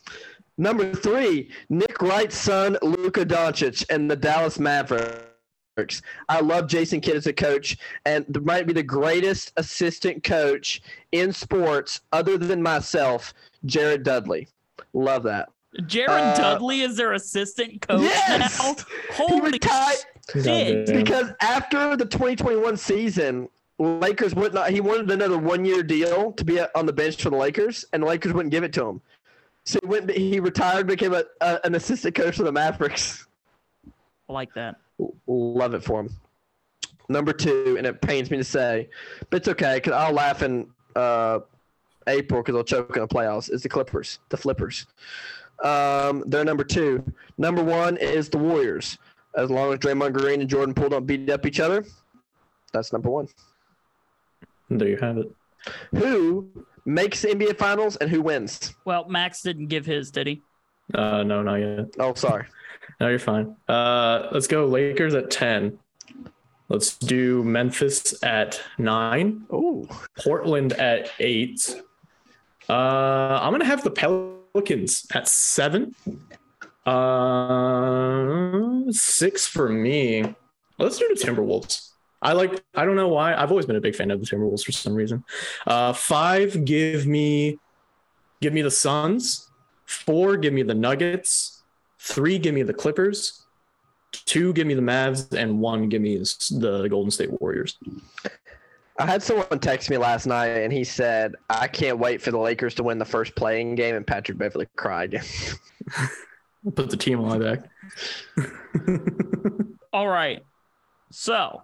Number 0.57 0.93
three, 0.93 1.49
Nick 1.69 2.01
Wright's 2.01 2.37
son, 2.37 2.77
Luka 2.81 3.25
Doncic, 3.25 3.85
and 3.89 4.09
the 4.11 4.15
Dallas 4.15 4.59
Mavericks. 4.59 6.01
I 6.29 6.41
love 6.41 6.67
Jason 6.67 6.99
Kidd 7.01 7.15
as 7.15 7.25
a 7.25 7.33
coach, 7.33 7.77
and 8.05 8.25
th- 8.27 8.45
might 8.45 8.67
be 8.67 8.73
the 8.73 8.83
greatest 8.83 9.53
assistant 9.57 10.23
coach 10.23 10.81
in 11.13 11.31
sports, 11.31 12.01
other 12.11 12.37
than 12.37 12.61
myself, 12.61 13.33
Jared 13.65 14.03
Dudley. 14.03 14.47
Love 14.93 15.23
that. 15.23 15.49
Jared 15.87 16.09
Uh, 16.11 16.35
Dudley 16.35 16.81
is 16.81 16.97
their 16.97 17.13
assistant 17.13 17.81
coach 17.87 18.01
Yes! 18.01 18.59
now. 18.59 18.75
He 18.75 19.23
Holy 19.23 19.51
retired 19.51 19.97
shit. 20.33 20.85
Because 20.87 21.31
after 21.41 21.95
the 21.95 22.05
2021 22.05 22.75
season, 22.77 23.47
Lakers 23.81 24.35
would 24.35 24.53
not. 24.53 24.69
He 24.69 24.79
wanted 24.79 25.09
another 25.09 25.39
one-year 25.39 25.81
deal 25.81 26.31
to 26.33 26.45
be 26.45 26.61
on 26.75 26.85
the 26.85 26.93
bench 26.93 27.21
for 27.21 27.31
the 27.31 27.35
Lakers, 27.35 27.83
and 27.93 28.03
the 28.03 28.07
Lakers 28.07 28.31
wouldn't 28.31 28.51
give 28.51 28.63
it 28.63 28.73
to 28.73 28.85
him. 28.85 29.01
So 29.63 29.79
he 29.81 29.87
went. 29.87 30.11
He 30.11 30.39
retired, 30.39 30.85
became 30.85 31.13
a, 31.13 31.23
a, 31.41 31.59
an 31.63 31.73
assistant 31.73 32.13
coach 32.13 32.35
for 32.35 32.43
the 32.43 32.51
Mavericks. 32.51 33.25
I 34.29 34.33
like 34.33 34.53
that. 34.53 34.75
Love 35.25 35.73
it 35.73 35.83
for 35.83 36.01
him. 36.01 36.09
Number 37.09 37.33
two, 37.33 37.75
and 37.77 37.87
it 37.87 38.01
pains 38.01 38.29
me 38.29 38.37
to 38.37 38.43
say, 38.43 38.87
but 39.29 39.37
it's 39.37 39.47
okay 39.47 39.75
because 39.77 39.93
I'll 39.93 40.13
laugh 40.13 40.43
in 40.43 40.67
uh, 40.95 41.39
April 42.07 42.41
because 42.41 42.55
I'll 42.55 42.63
choke 42.63 42.95
in 42.95 43.01
the 43.01 43.07
playoffs. 43.07 43.51
Is 43.51 43.63
the 43.63 43.69
Clippers, 43.69 44.19
the 44.29 44.37
Flippers. 44.37 44.85
Um, 45.63 46.23
they're 46.27 46.45
number 46.45 46.63
two. 46.63 47.03
Number 47.39 47.63
one 47.63 47.97
is 47.97 48.29
the 48.29 48.37
Warriors. 48.37 48.99
As 49.35 49.49
long 49.49 49.73
as 49.73 49.79
Draymond 49.79 50.13
Green 50.13 50.41
and 50.41 50.49
Jordan 50.49 50.75
Poole 50.75 50.89
don't 50.89 51.05
beat 51.05 51.29
up 51.29 51.45
each 51.45 51.59
other, 51.59 51.83
that's 52.73 52.93
number 52.93 53.09
one. 53.09 53.27
There 54.77 54.87
you 54.87 54.97
have 54.97 55.17
it. 55.17 55.31
Who 55.95 56.49
makes 56.85 57.21
the 57.21 57.29
NBA 57.29 57.57
Finals 57.57 57.95
and 57.97 58.09
who 58.09 58.21
wins? 58.21 58.75
Well, 58.85 59.07
Max 59.07 59.41
didn't 59.41 59.67
give 59.67 59.85
his, 59.85 60.11
did 60.11 60.27
he? 60.27 60.41
Uh, 60.93 61.23
no, 61.23 61.41
not 61.41 61.55
yet. 61.55 61.93
Oh, 61.99 62.13
sorry. 62.13 62.45
No, 62.99 63.07
you're 63.07 63.19
fine. 63.19 63.55
Uh, 63.67 64.27
let's 64.31 64.47
go 64.47 64.65
Lakers 64.65 65.15
at 65.15 65.31
10. 65.31 65.79
Let's 66.71 66.97
do 66.97 67.43
Memphis 67.43 68.23
at 68.23 68.61
nine. 68.77 69.45
Oh, 69.49 69.85
Portland 70.17 70.71
at 70.73 71.11
eight. 71.19 71.75
Uh, 72.69 73.39
I'm 73.41 73.51
gonna 73.51 73.65
have 73.65 73.83
the 73.83 73.91
Pelicans 73.91 75.05
at 75.13 75.27
seven. 75.27 75.93
Uh, 76.85 78.89
six 78.91 79.47
for 79.47 79.67
me. 79.67 80.33
Let's 80.77 80.97
do 80.97 81.13
the 81.13 81.21
Timberwolves. 81.21 81.90
I 82.21 82.33
like. 82.33 82.63
I 82.75 82.85
don't 82.85 82.95
know 82.95 83.07
why. 83.07 83.33
I've 83.33 83.49
always 83.49 83.65
been 83.65 83.75
a 83.75 83.81
big 83.81 83.95
fan 83.95 84.11
of 84.11 84.19
the 84.19 84.25
Timberwolves 84.25 84.63
for 84.63 84.71
some 84.71 84.93
reason. 84.93 85.23
Uh, 85.65 85.93
five. 85.93 86.65
Give 86.65 87.07
me. 87.07 87.59
Give 88.41 88.53
me 88.53 88.61
the 88.61 88.71
Suns. 88.71 89.49
Four. 89.85 90.37
Give 90.37 90.53
me 90.53 90.63
the 90.63 90.75
Nuggets. 90.75 91.63
Three. 91.99 92.37
Give 92.37 92.53
me 92.53 92.63
the 92.63 92.73
Clippers. 92.73 93.45
Two. 94.11 94.53
Give 94.53 94.67
me 94.67 94.75
the 94.75 94.81
Mavs, 94.81 95.33
and 95.33 95.59
one. 95.59 95.89
Give 95.89 96.01
me 96.01 96.17
the 96.17 96.87
Golden 96.89 97.09
State 97.09 97.41
Warriors. 97.41 97.77
I 98.99 99.05
had 99.07 99.23
someone 99.23 99.57
text 99.59 99.89
me 99.89 99.97
last 99.97 100.27
night 100.27 100.47
and 100.47 100.71
he 100.71 100.83
said, 100.83 101.35
"I 101.49 101.67
can't 101.67 101.97
wait 101.97 102.21
for 102.21 102.29
the 102.29 102.37
Lakers 102.37 102.75
to 102.75 102.83
win 102.83 102.99
the 102.99 103.05
first 103.05 103.35
play-in 103.35 103.73
game." 103.73 103.95
And 103.95 104.05
Patrick 104.05 104.37
Beverley 104.37 104.67
cried. 104.75 105.21
Put 106.75 106.91
the 106.91 106.97
team 106.97 107.19
on 107.19 107.39
my 107.39 107.39
back. 107.39 107.67
All 109.93 110.07
right. 110.07 110.45
So 111.09 111.63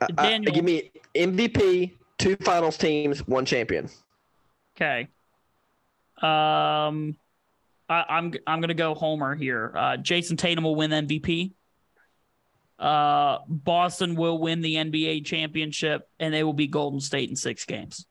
I- 0.00 0.06
I- 0.18 0.30
Daniel. 0.30 0.54
give 0.54 0.64
me 0.64 0.90
MVP, 1.14 1.92
two 2.18 2.36
finals 2.36 2.76
teams, 2.76 3.26
one 3.26 3.44
champion. 3.44 3.88
Okay. 4.76 5.08
Um, 6.20 7.16
I, 7.88 8.04
I'm 8.08 8.32
I'm 8.46 8.60
gonna 8.60 8.74
go 8.74 8.94
Homer 8.94 9.34
here. 9.34 9.72
Uh, 9.76 9.96
Jayson 9.96 10.36
Tatum 10.38 10.64
will 10.64 10.74
win 10.76 10.90
MVP. 10.90 11.52
Uh, 12.78 13.38
Boston 13.48 14.14
will 14.16 14.38
win 14.38 14.60
the 14.60 14.76
NBA 14.76 15.24
championship, 15.24 16.08
and 16.18 16.32
they 16.32 16.42
will 16.42 16.52
be 16.52 16.66
Golden 16.66 17.00
State 17.00 17.28
in 17.30 17.36
six 17.36 17.64
games. 17.64 18.06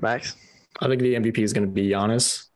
Max. 0.00 0.36
I 0.80 0.88
think 0.88 1.02
the 1.02 1.14
MVP 1.14 1.38
is 1.38 1.52
going 1.52 1.66
to 1.66 1.72
be 1.72 1.90
Giannis. 1.90 2.46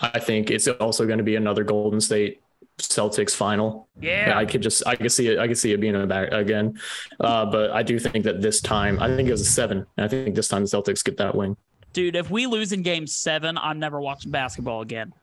I 0.00 0.18
think 0.18 0.50
it's 0.50 0.66
also 0.66 1.06
going 1.06 1.18
to 1.18 1.24
be 1.24 1.36
another 1.36 1.62
Golden 1.62 2.00
State 2.00 2.40
Celtics 2.82 3.34
final. 3.34 3.88
Yeah. 4.00 4.36
I 4.36 4.44
could 4.44 4.62
just 4.62 4.86
I 4.86 4.96
could 4.96 5.12
see 5.12 5.28
it 5.28 5.38
I 5.38 5.48
could 5.48 5.58
see 5.58 5.72
it 5.72 5.80
being 5.80 5.94
a 5.94 6.06
back 6.06 6.32
again. 6.32 6.78
Uh, 7.18 7.46
but 7.46 7.70
I 7.70 7.82
do 7.82 7.98
think 7.98 8.24
that 8.24 8.42
this 8.42 8.60
time 8.60 9.00
I 9.00 9.08
think 9.08 9.28
it 9.28 9.32
was 9.32 9.42
a 9.42 9.44
seven. 9.44 9.86
And 9.96 10.04
I 10.04 10.08
think 10.08 10.34
this 10.34 10.48
time 10.48 10.62
the 10.62 10.68
Celtics 10.68 11.04
get 11.04 11.16
that 11.18 11.34
win. 11.34 11.56
Dude, 11.92 12.16
if 12.16 12.30
we 12.30 12.46
lose 12.46 12.72
in 12.72 12.82
game 12.82 13.06
seven, 13.06 13.58
I'm 13.58 13.78
never 13.78 14.00
watching 14.00 14.30
basketball 14.30 14.82
again. 14.82 15.12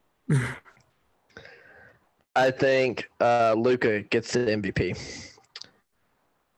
I 2.36 2.52
think 2.52 3.10
uh, 3.20 3.56
Luka 3.58 4.02
gets 4.02 4.34
the 4.34 4.40
MVP. 4.40 5.34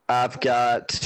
I've 0.09 0.39
got 0.41 0.99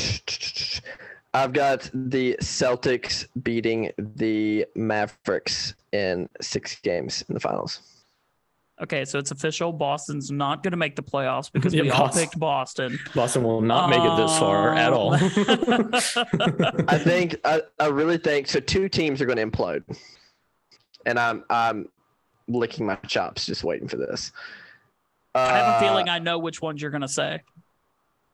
I've 1.34 1.52
got 1.52 1.90
the 1.94 2.38
Celtics 2.42 3.28
beating 3.44 3.92
the 3.98 4.66
Mavericks 4.76 5.76
in 5.92 6.30
six 6.42 6.80
games 6.80 7.24
in 7.28 7.34
the 7.34 7.40
finals. 7.40 7.82
Okay, 8.84 9.06
so 9.06 9.18
it's 9.18 9.32
official. 9.32 9.72
Boston's 9.72 10.30
not 10.30 10.62
going 10.62 10.72
to 10.72 10.78
make 10.78 10.96
the 10.98 11.04
playoffs 11.04 11.50
because 11.54 11.74
we 11.74 11.84
Yeah, 11.84 11.94
all 11.94 12.10
picked 12.10 12.38
Boston. 12.38 13.00
Boston 13.16 13.44
will 13.44 13.62
not 13.62 13.90
make 13.90 14.02
it 14.02 14.18
this 14.18 14.38
far 14.38 14.76
at 14.76 14.92
all. 14.92 15.14
Um, 15.14 15.90
I 16.88 16.98
think 16.98 17.38
I, 17.46 17.62
I 17.80 17.88
really 17.88 18.18
think 18.18 18.48
so. 18.48 18.60
Two 18.60 18.90
teams 18.90 19.22
are 19.22 19.26
going 19.26 19.38
to 19.38 19.46
implode, 19.46 19.84
and 21.06 21.18
I'm 21.18 21.46
I'm 21.50 21.88
licking 22.50 22.86
my 22.86 22.96
chops 23.08 23.46
just 23.46 23.64
waiting 23.64 23.88
for 23.88 23.96
this. 23.98 24.34
Uh, 25.34 25.40
I 25.40 25.58
have 25.58 25.82
a 25.82 25.86
feeling 25.88 26.10
I 26.10 26.20
know 26.20 26.38
which 26.38 26.62
ones 26.62 26.82
you're 26.82 26.92
going 26.92 27.02
to 27.02 27.08
say. 27.08 27.42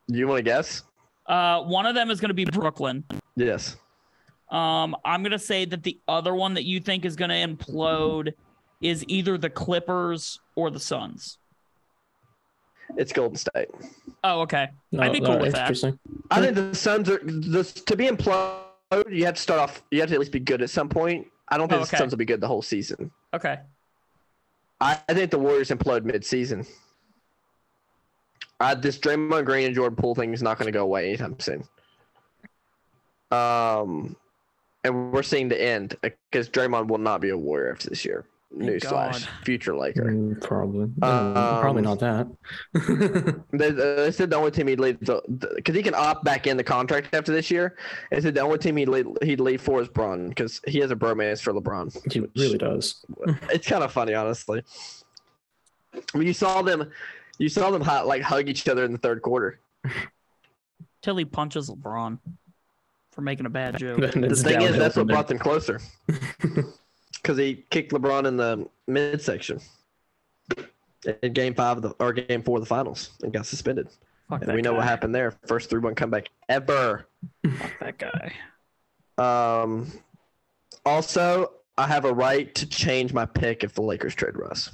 You 0.08 0.28
want 0.28 0.39
to 0.39 0.43
guess? 0.43 0.84
Uh, 1.28 1.62
one 1.62 1.86
of 1.86 1.93
them 1.93 2.10
is 2.10 2.20
going 2.20 2.30
to 2.30 2.34
be 2.34 2.45
Brooklyn. 2.45 3.04
Yes. 3.36 3.78
Um, 4.50 4.95
I'm 5.06 5.22
going 5.22 5.32
to 5.32 5.39
say 5.39 5.66
that 5.66 5.84
the 5.84 6.00
other 6.08 6.34
one 6.34 6.56
that 6.56 6.66
you 6.66 6.80
think 6.80 7.06
is 7.06 7.16
going 7.16 7.30
to 7.30 7.36
implode 7.36 8.34
is 8.82 9.04
either 9.08 9.38
the 9.38 9.50
Clippers 9.50 10.40
or 10.56 10.70
the 10.70 10.80
Suns. 10.80 11.38
It's 12.98 13.12
Golden 13.14 13.38
State. 13.38 13.70
Oh, 14.24 14.42
okay. 14.42 14.70
I'd 14.98 15.14
be 15.14 15.22
cool 15.22 15.40
with 15.40 15.54
that. 15.54 15.70
I 16.32 16.42
think 16.42 16.56
the 16.56 16.74
Suns 16.74 17.10
are 17.10 17.20
the, 17.20 17.64
to 17.86 17.96
be 17.96 18.08
implode. 18.08 18.64
You 19.10 19.26
have 19.26 19.36
to 19.36 19.42
start 19.42 19.60
off. 19.60 19.84
You 19.92 20.00
have 20.00 20.10
to 20.10 20.16
at 20.16 20.20
least 20.20 20.32
be 20.32 20.40
good 20.40 20.62
at 20.62 20.70
some 20.70 20.90
point. 20.90 21.28
I 21.50 21.58
don't 21.58 21.68
think 21.68 21.82
Oh, 21.82 21.86
the. 21.86 21.98
Suns 21.98 22.12
will 22.12 22.18
be 22.18 22.26
good 22.26 22.42
the 22.42 22.48
whole 22.48 22.62
season. 22.62 23.12
Okay. 23.34 23.60
I, 24.82 25.00
I 25.08 25.14
think 25.14 25.30
the 25.30 25.38
Warriors 25.40 25.70
implode 25.70 26.04
mid-season. 26.06 26.66
I, 28.60 28.74
this 28.76 28.98
Draymond 28.98 29.46
Green 29.46 29.68
and 29.68 29.76
Jordan 29.76 29.96
Poole 29.96 30.16
thing 30.16 30.34
is 30.34 30.42
not 30.42 30.58
going 30.58 30.66
to 30.66 30.72
go 30.72 30.84
away 30.84 31.10
anytime 31.10 31.40
soon. 31.40 31.64
Um, 33.32 34.16
and 34.84 35.14
we're 35.14 35.24
seeing 35.24 35.50
the 35.50 35.62
end 35.62 35.96
because 36.02 36.50
Draymond 36.50 36.88
will 36.88 36.98
not 36.98 37.22
be 37.22 37.30
a 37.30 37.38
Warrior 37.38 37.72
after 37.72 37.90
this 37.90 38.04
year. 38.04 38.26
Thank 38.58 38.64
Newsflash: 38.82 39.28
future 39.43 39.76
Laker. 39.76 40.06
Mm, 40.06 40.41
Probably. 40.41 40.84
Um, 40.86 40.93
Uh, 41.04 41.62
probably 41.62 41.84
not 41.84 42.00
that. 42.00 42.28
They, 43.54 43.72
they 43.72 44.12
said 44.12 44.32
the 44.32 44.38
only 44.38 44.50
team 44.52 44.68
he'd 44.68 44.80
leave 44.80 45.00
because 45.00 45.76
he 45.76 45.84
can 45.84 45.93
opt 45.93 46.24
back 46.24 46.47
in 46.47 46.58
the 46.58 46.64
contract 46.64 47.14
after 47.14 47.32
this 47.32 47.52
year. 47.52 47.76
They 48.10 48.22
said 48.22 48.34
the 48.34 48.41
only 48.41 48.58
team 48.58 48.78
he'd 48.78 48.89
leave, 48.89 49.08
he'd 49.22 49.39
leave 49.39 49.62
for 49.62 49.82
is 49.82 49.88
Bron 49.88 50.30
because 50.30 50.62
he 50.68 50.80
has 50.80 50.89
a 50.89 50.95
bromance 50.95 51.41
for 51.41 51.54
LeBron. 51.54 52.12
he 52.12 52.22
really 52.41 52.58
does. 52.58 53.06
It's 53.52 53.68
kind 53.68 53.84
of 53.84 53.91
funny, 53.91 54.14
honestly. 54.16 54.64
When 56.14 56.26
you 56.26 56.34
saw 56.34 56.62
them, 56.64 56.91
you 57.38 57.50
saw 57.50 57.70
them 57.72 57.82
hot, 57.82 58.08
like 58.08 58.22
hug 58.24 58.50
each 58.50 58.68
other 58.68 58.84
in 58.84 58.91
the 58.91 58.97
third 58.97 59.22
quarter. 59.22 59.60
Till 61.02 61.18
he 61.18 61.26
punches 61.26 61.70
LeBron 61.70 62.18
for 63.12 63.22
making 63.22 63.45
a 63.45 63.50
bad 63.50 63.78
joke. 63.78 64.00
The 64.02 64.10
thing 64.12 64.24
is, 64.24 64.43
that's 64.43 64.95
from 64.95 65.02
what 65.02 65.08
there. 65.08 65.16
brought 65.16 65.28
them 65.28 65.39
closer 65.39 65.80
because 67.22 67.38
he 67.38 67.65
kicked 67.70 67.91
LeBron 67.91 68.26
in 68.26 68.38
the 68.38 68.67
midsection 68.88 69.59
in 71.22 71.34
Game 71.34 71.53
Five 71.53 71.78
of 71.78 71.84
the 71.84 71.89
or 71.99 72.13
Game 72.13 72.41
Four 72.43 72.57
of 72.57 72.63
the 72.63 72.67
Finals 72.67 73.11
and 73.24 73.32
got 73.34 73.45
suspended. 73.45 73.88
Fuck 74.30 74.43
And 74.43 74.53
we 74.53 74.61
know 74.61 74.72
guy. 74.72 74.78
what 74.78 74.86
happened 74.88 75.13
there. 75.15 75.32
First 75.47 75.70
three-one 75.70 75.95
comeback 75.95 76.30
ever. 76.49 77.07
Fuck 77.57 77.80
that 77.80 77.97
guy. 77.97 78.34
Um, 79.17 79.91
also, 80.86 81.51
I 81.78 81.88
have 81.88 82.05
a 82.05 82.13
right 82.13 82.53
to 82.55 82.65
change 82.67 83.11
my 83.13 83.26
pick 83.26 83.63
if 83.63 83.74
the 83.74 83.82
Lakers 83.82 84.15
trade 84.15 84.38
Russ. 84.38 84.72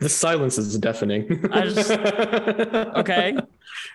The 0.00 0.08
silence 0.08 0.56
is 0.58 0.78
deafening. 0.78 1.44
I 1.52 1.62
just- 1.62 1.90
Okay. 2.96 3.36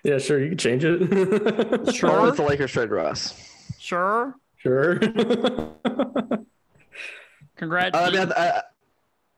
Yeah, 0.04 0.18
sure. 0.18 0.40
You 0.42 0.50
can 0.50 0.58
change 0.58 0.84
it. 0.86 1.02
Or 1.88 1.92
Sure. 1.94 2.28
if 2.30 2.36
the 2.36 2.44
Lakers 2.44 2.72
trade 2.72 2.90
Russ. 2.92 3.34
Sure. 3.80 4.36
Sure. 4.58 5.00
I, 5.04 5.08
mean, 5.08 6.46
Congratulations. 7.56 8.32
I, 8.34 8.50
I, 8.50 8.62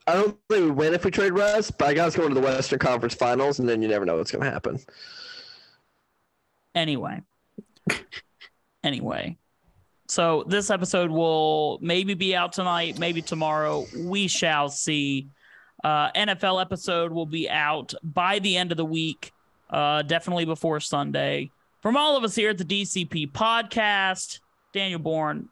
I 0.07 0.13
don't 0.13 0.37
think 0.49 0.65
we 0.65 0.71
win 0.71 0.93
if 0.93 1.03
we 1.05 1.11
trade 1.11 1.33
Russ, 1.33 1.71
but 1.71 1.87
I 1.87 1.93
got 1.93 2.07
us 2.07 2.15
going 2.15 2.29
to 2.29 2.35
the 2.35 2.41
Western 2.41 2.79
Conference 2.79 3.13
Finals, 3.15 3.59
and 3.59 3.67
then 3.67 3.81
you 3.81 3.87
never 3.87 4.05
know 4.05 4.17
what's 4.17 4.31
going 4.31 4.43
to 4.43 4.49
happen. 4.51 4.79
Anyway. 6.73 7.21
Anyway. 8.83 9.37
So 10.07 10.43
this 10.47 10.69
episode 10.69 11.09
will 11.09 11.79
maybe 11.81 12.13
be 12.13 12.35
out 12.35 12.53
tonight, 12.53 12.99
maybe 12.99 13.21
tomorrow. 13.21 13.85
We 13.97 14.27
shall 14.27 14.69
see. 14.69 15.29
Uh, 15.83 16.11
NFL 16.13 16.61
episode 16.61 17.11
will 17.11 17.25
be 17.25 17.49
out 17.49 17.93
by 18.03 18.39
the 18.39 18.57
end 18.57 18.71
of 18.71 18.77
the 18.77 18.85
week, 18.85 19.31
uh, 19.75 20.01
definitely 20.03 20.45
before 20.45 20.79
Sunday. 20.79 21.51
From 21.81 21.97
all 21.97 22.15
of 22.15 22.23
us 22.23 22.33
here 22.33 22.49
at 22.49 22.57
the 22.57 22.63
DCP 22.63 23.31
podcast, 23.33 24.39
Daniel 24.73 24.99
Bourne, 24.99 25.49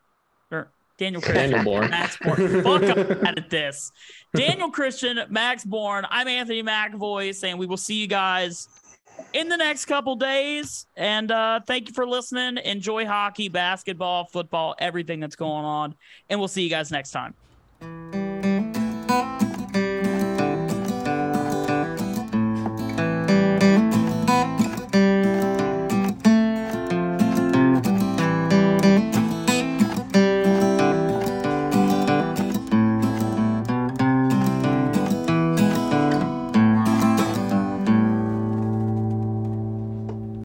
or 0.49 0.71
Daniel 0.97 1.21
Christian, 1.21 1.51
Daniel 1.51 1.63
Bourne. 1.65 1.89
Max 1.89 2.17
Bourne. 2.17 2.63
Fuck, 2.63 2.83
I'm 2.97 3.37
at 3.37 3.49
this. 3.49 3.91
Daniel 4.33 4.71
Christian, 4.71 5.19
Max 5.29 5.65
Bourne. 5.65 6.07
I'm 6.09 6.29
Anthony 6.29 6.63
McAvoy, 6.63 7.43
and 7.43 7.59
we 7.59 7.65
will 7.65 7.77
see 7.77 7.95
you 7.95 8.07
guys 8.07 8.69
in 9.33 9.49
the 9.49 9.57
next 9.57 9.85
couple 9.85 10.15
days. 10.15 10.87
And 10.95 11.29
uh, 11.29 11.59
thank 11.67 11.89
you 11.89 11.93
for 11.93 12.07
listening. 12.07 12.63
Enjoy 12.63 13.05
hockey, 13.05 13.49
basketball, 13.49 14.23
football, 14.23 14.73
everything 14.79 15.19
that's 15.19 15.35
going 15.35 15.65
on. 15.65 15.95
And 16.29 16.39
we'll 16.39 16.47
see 16.47 16.63
you 16.63 16.69
guys 16.69 16.91
next 16.91 17.11
time. 17.11 18.22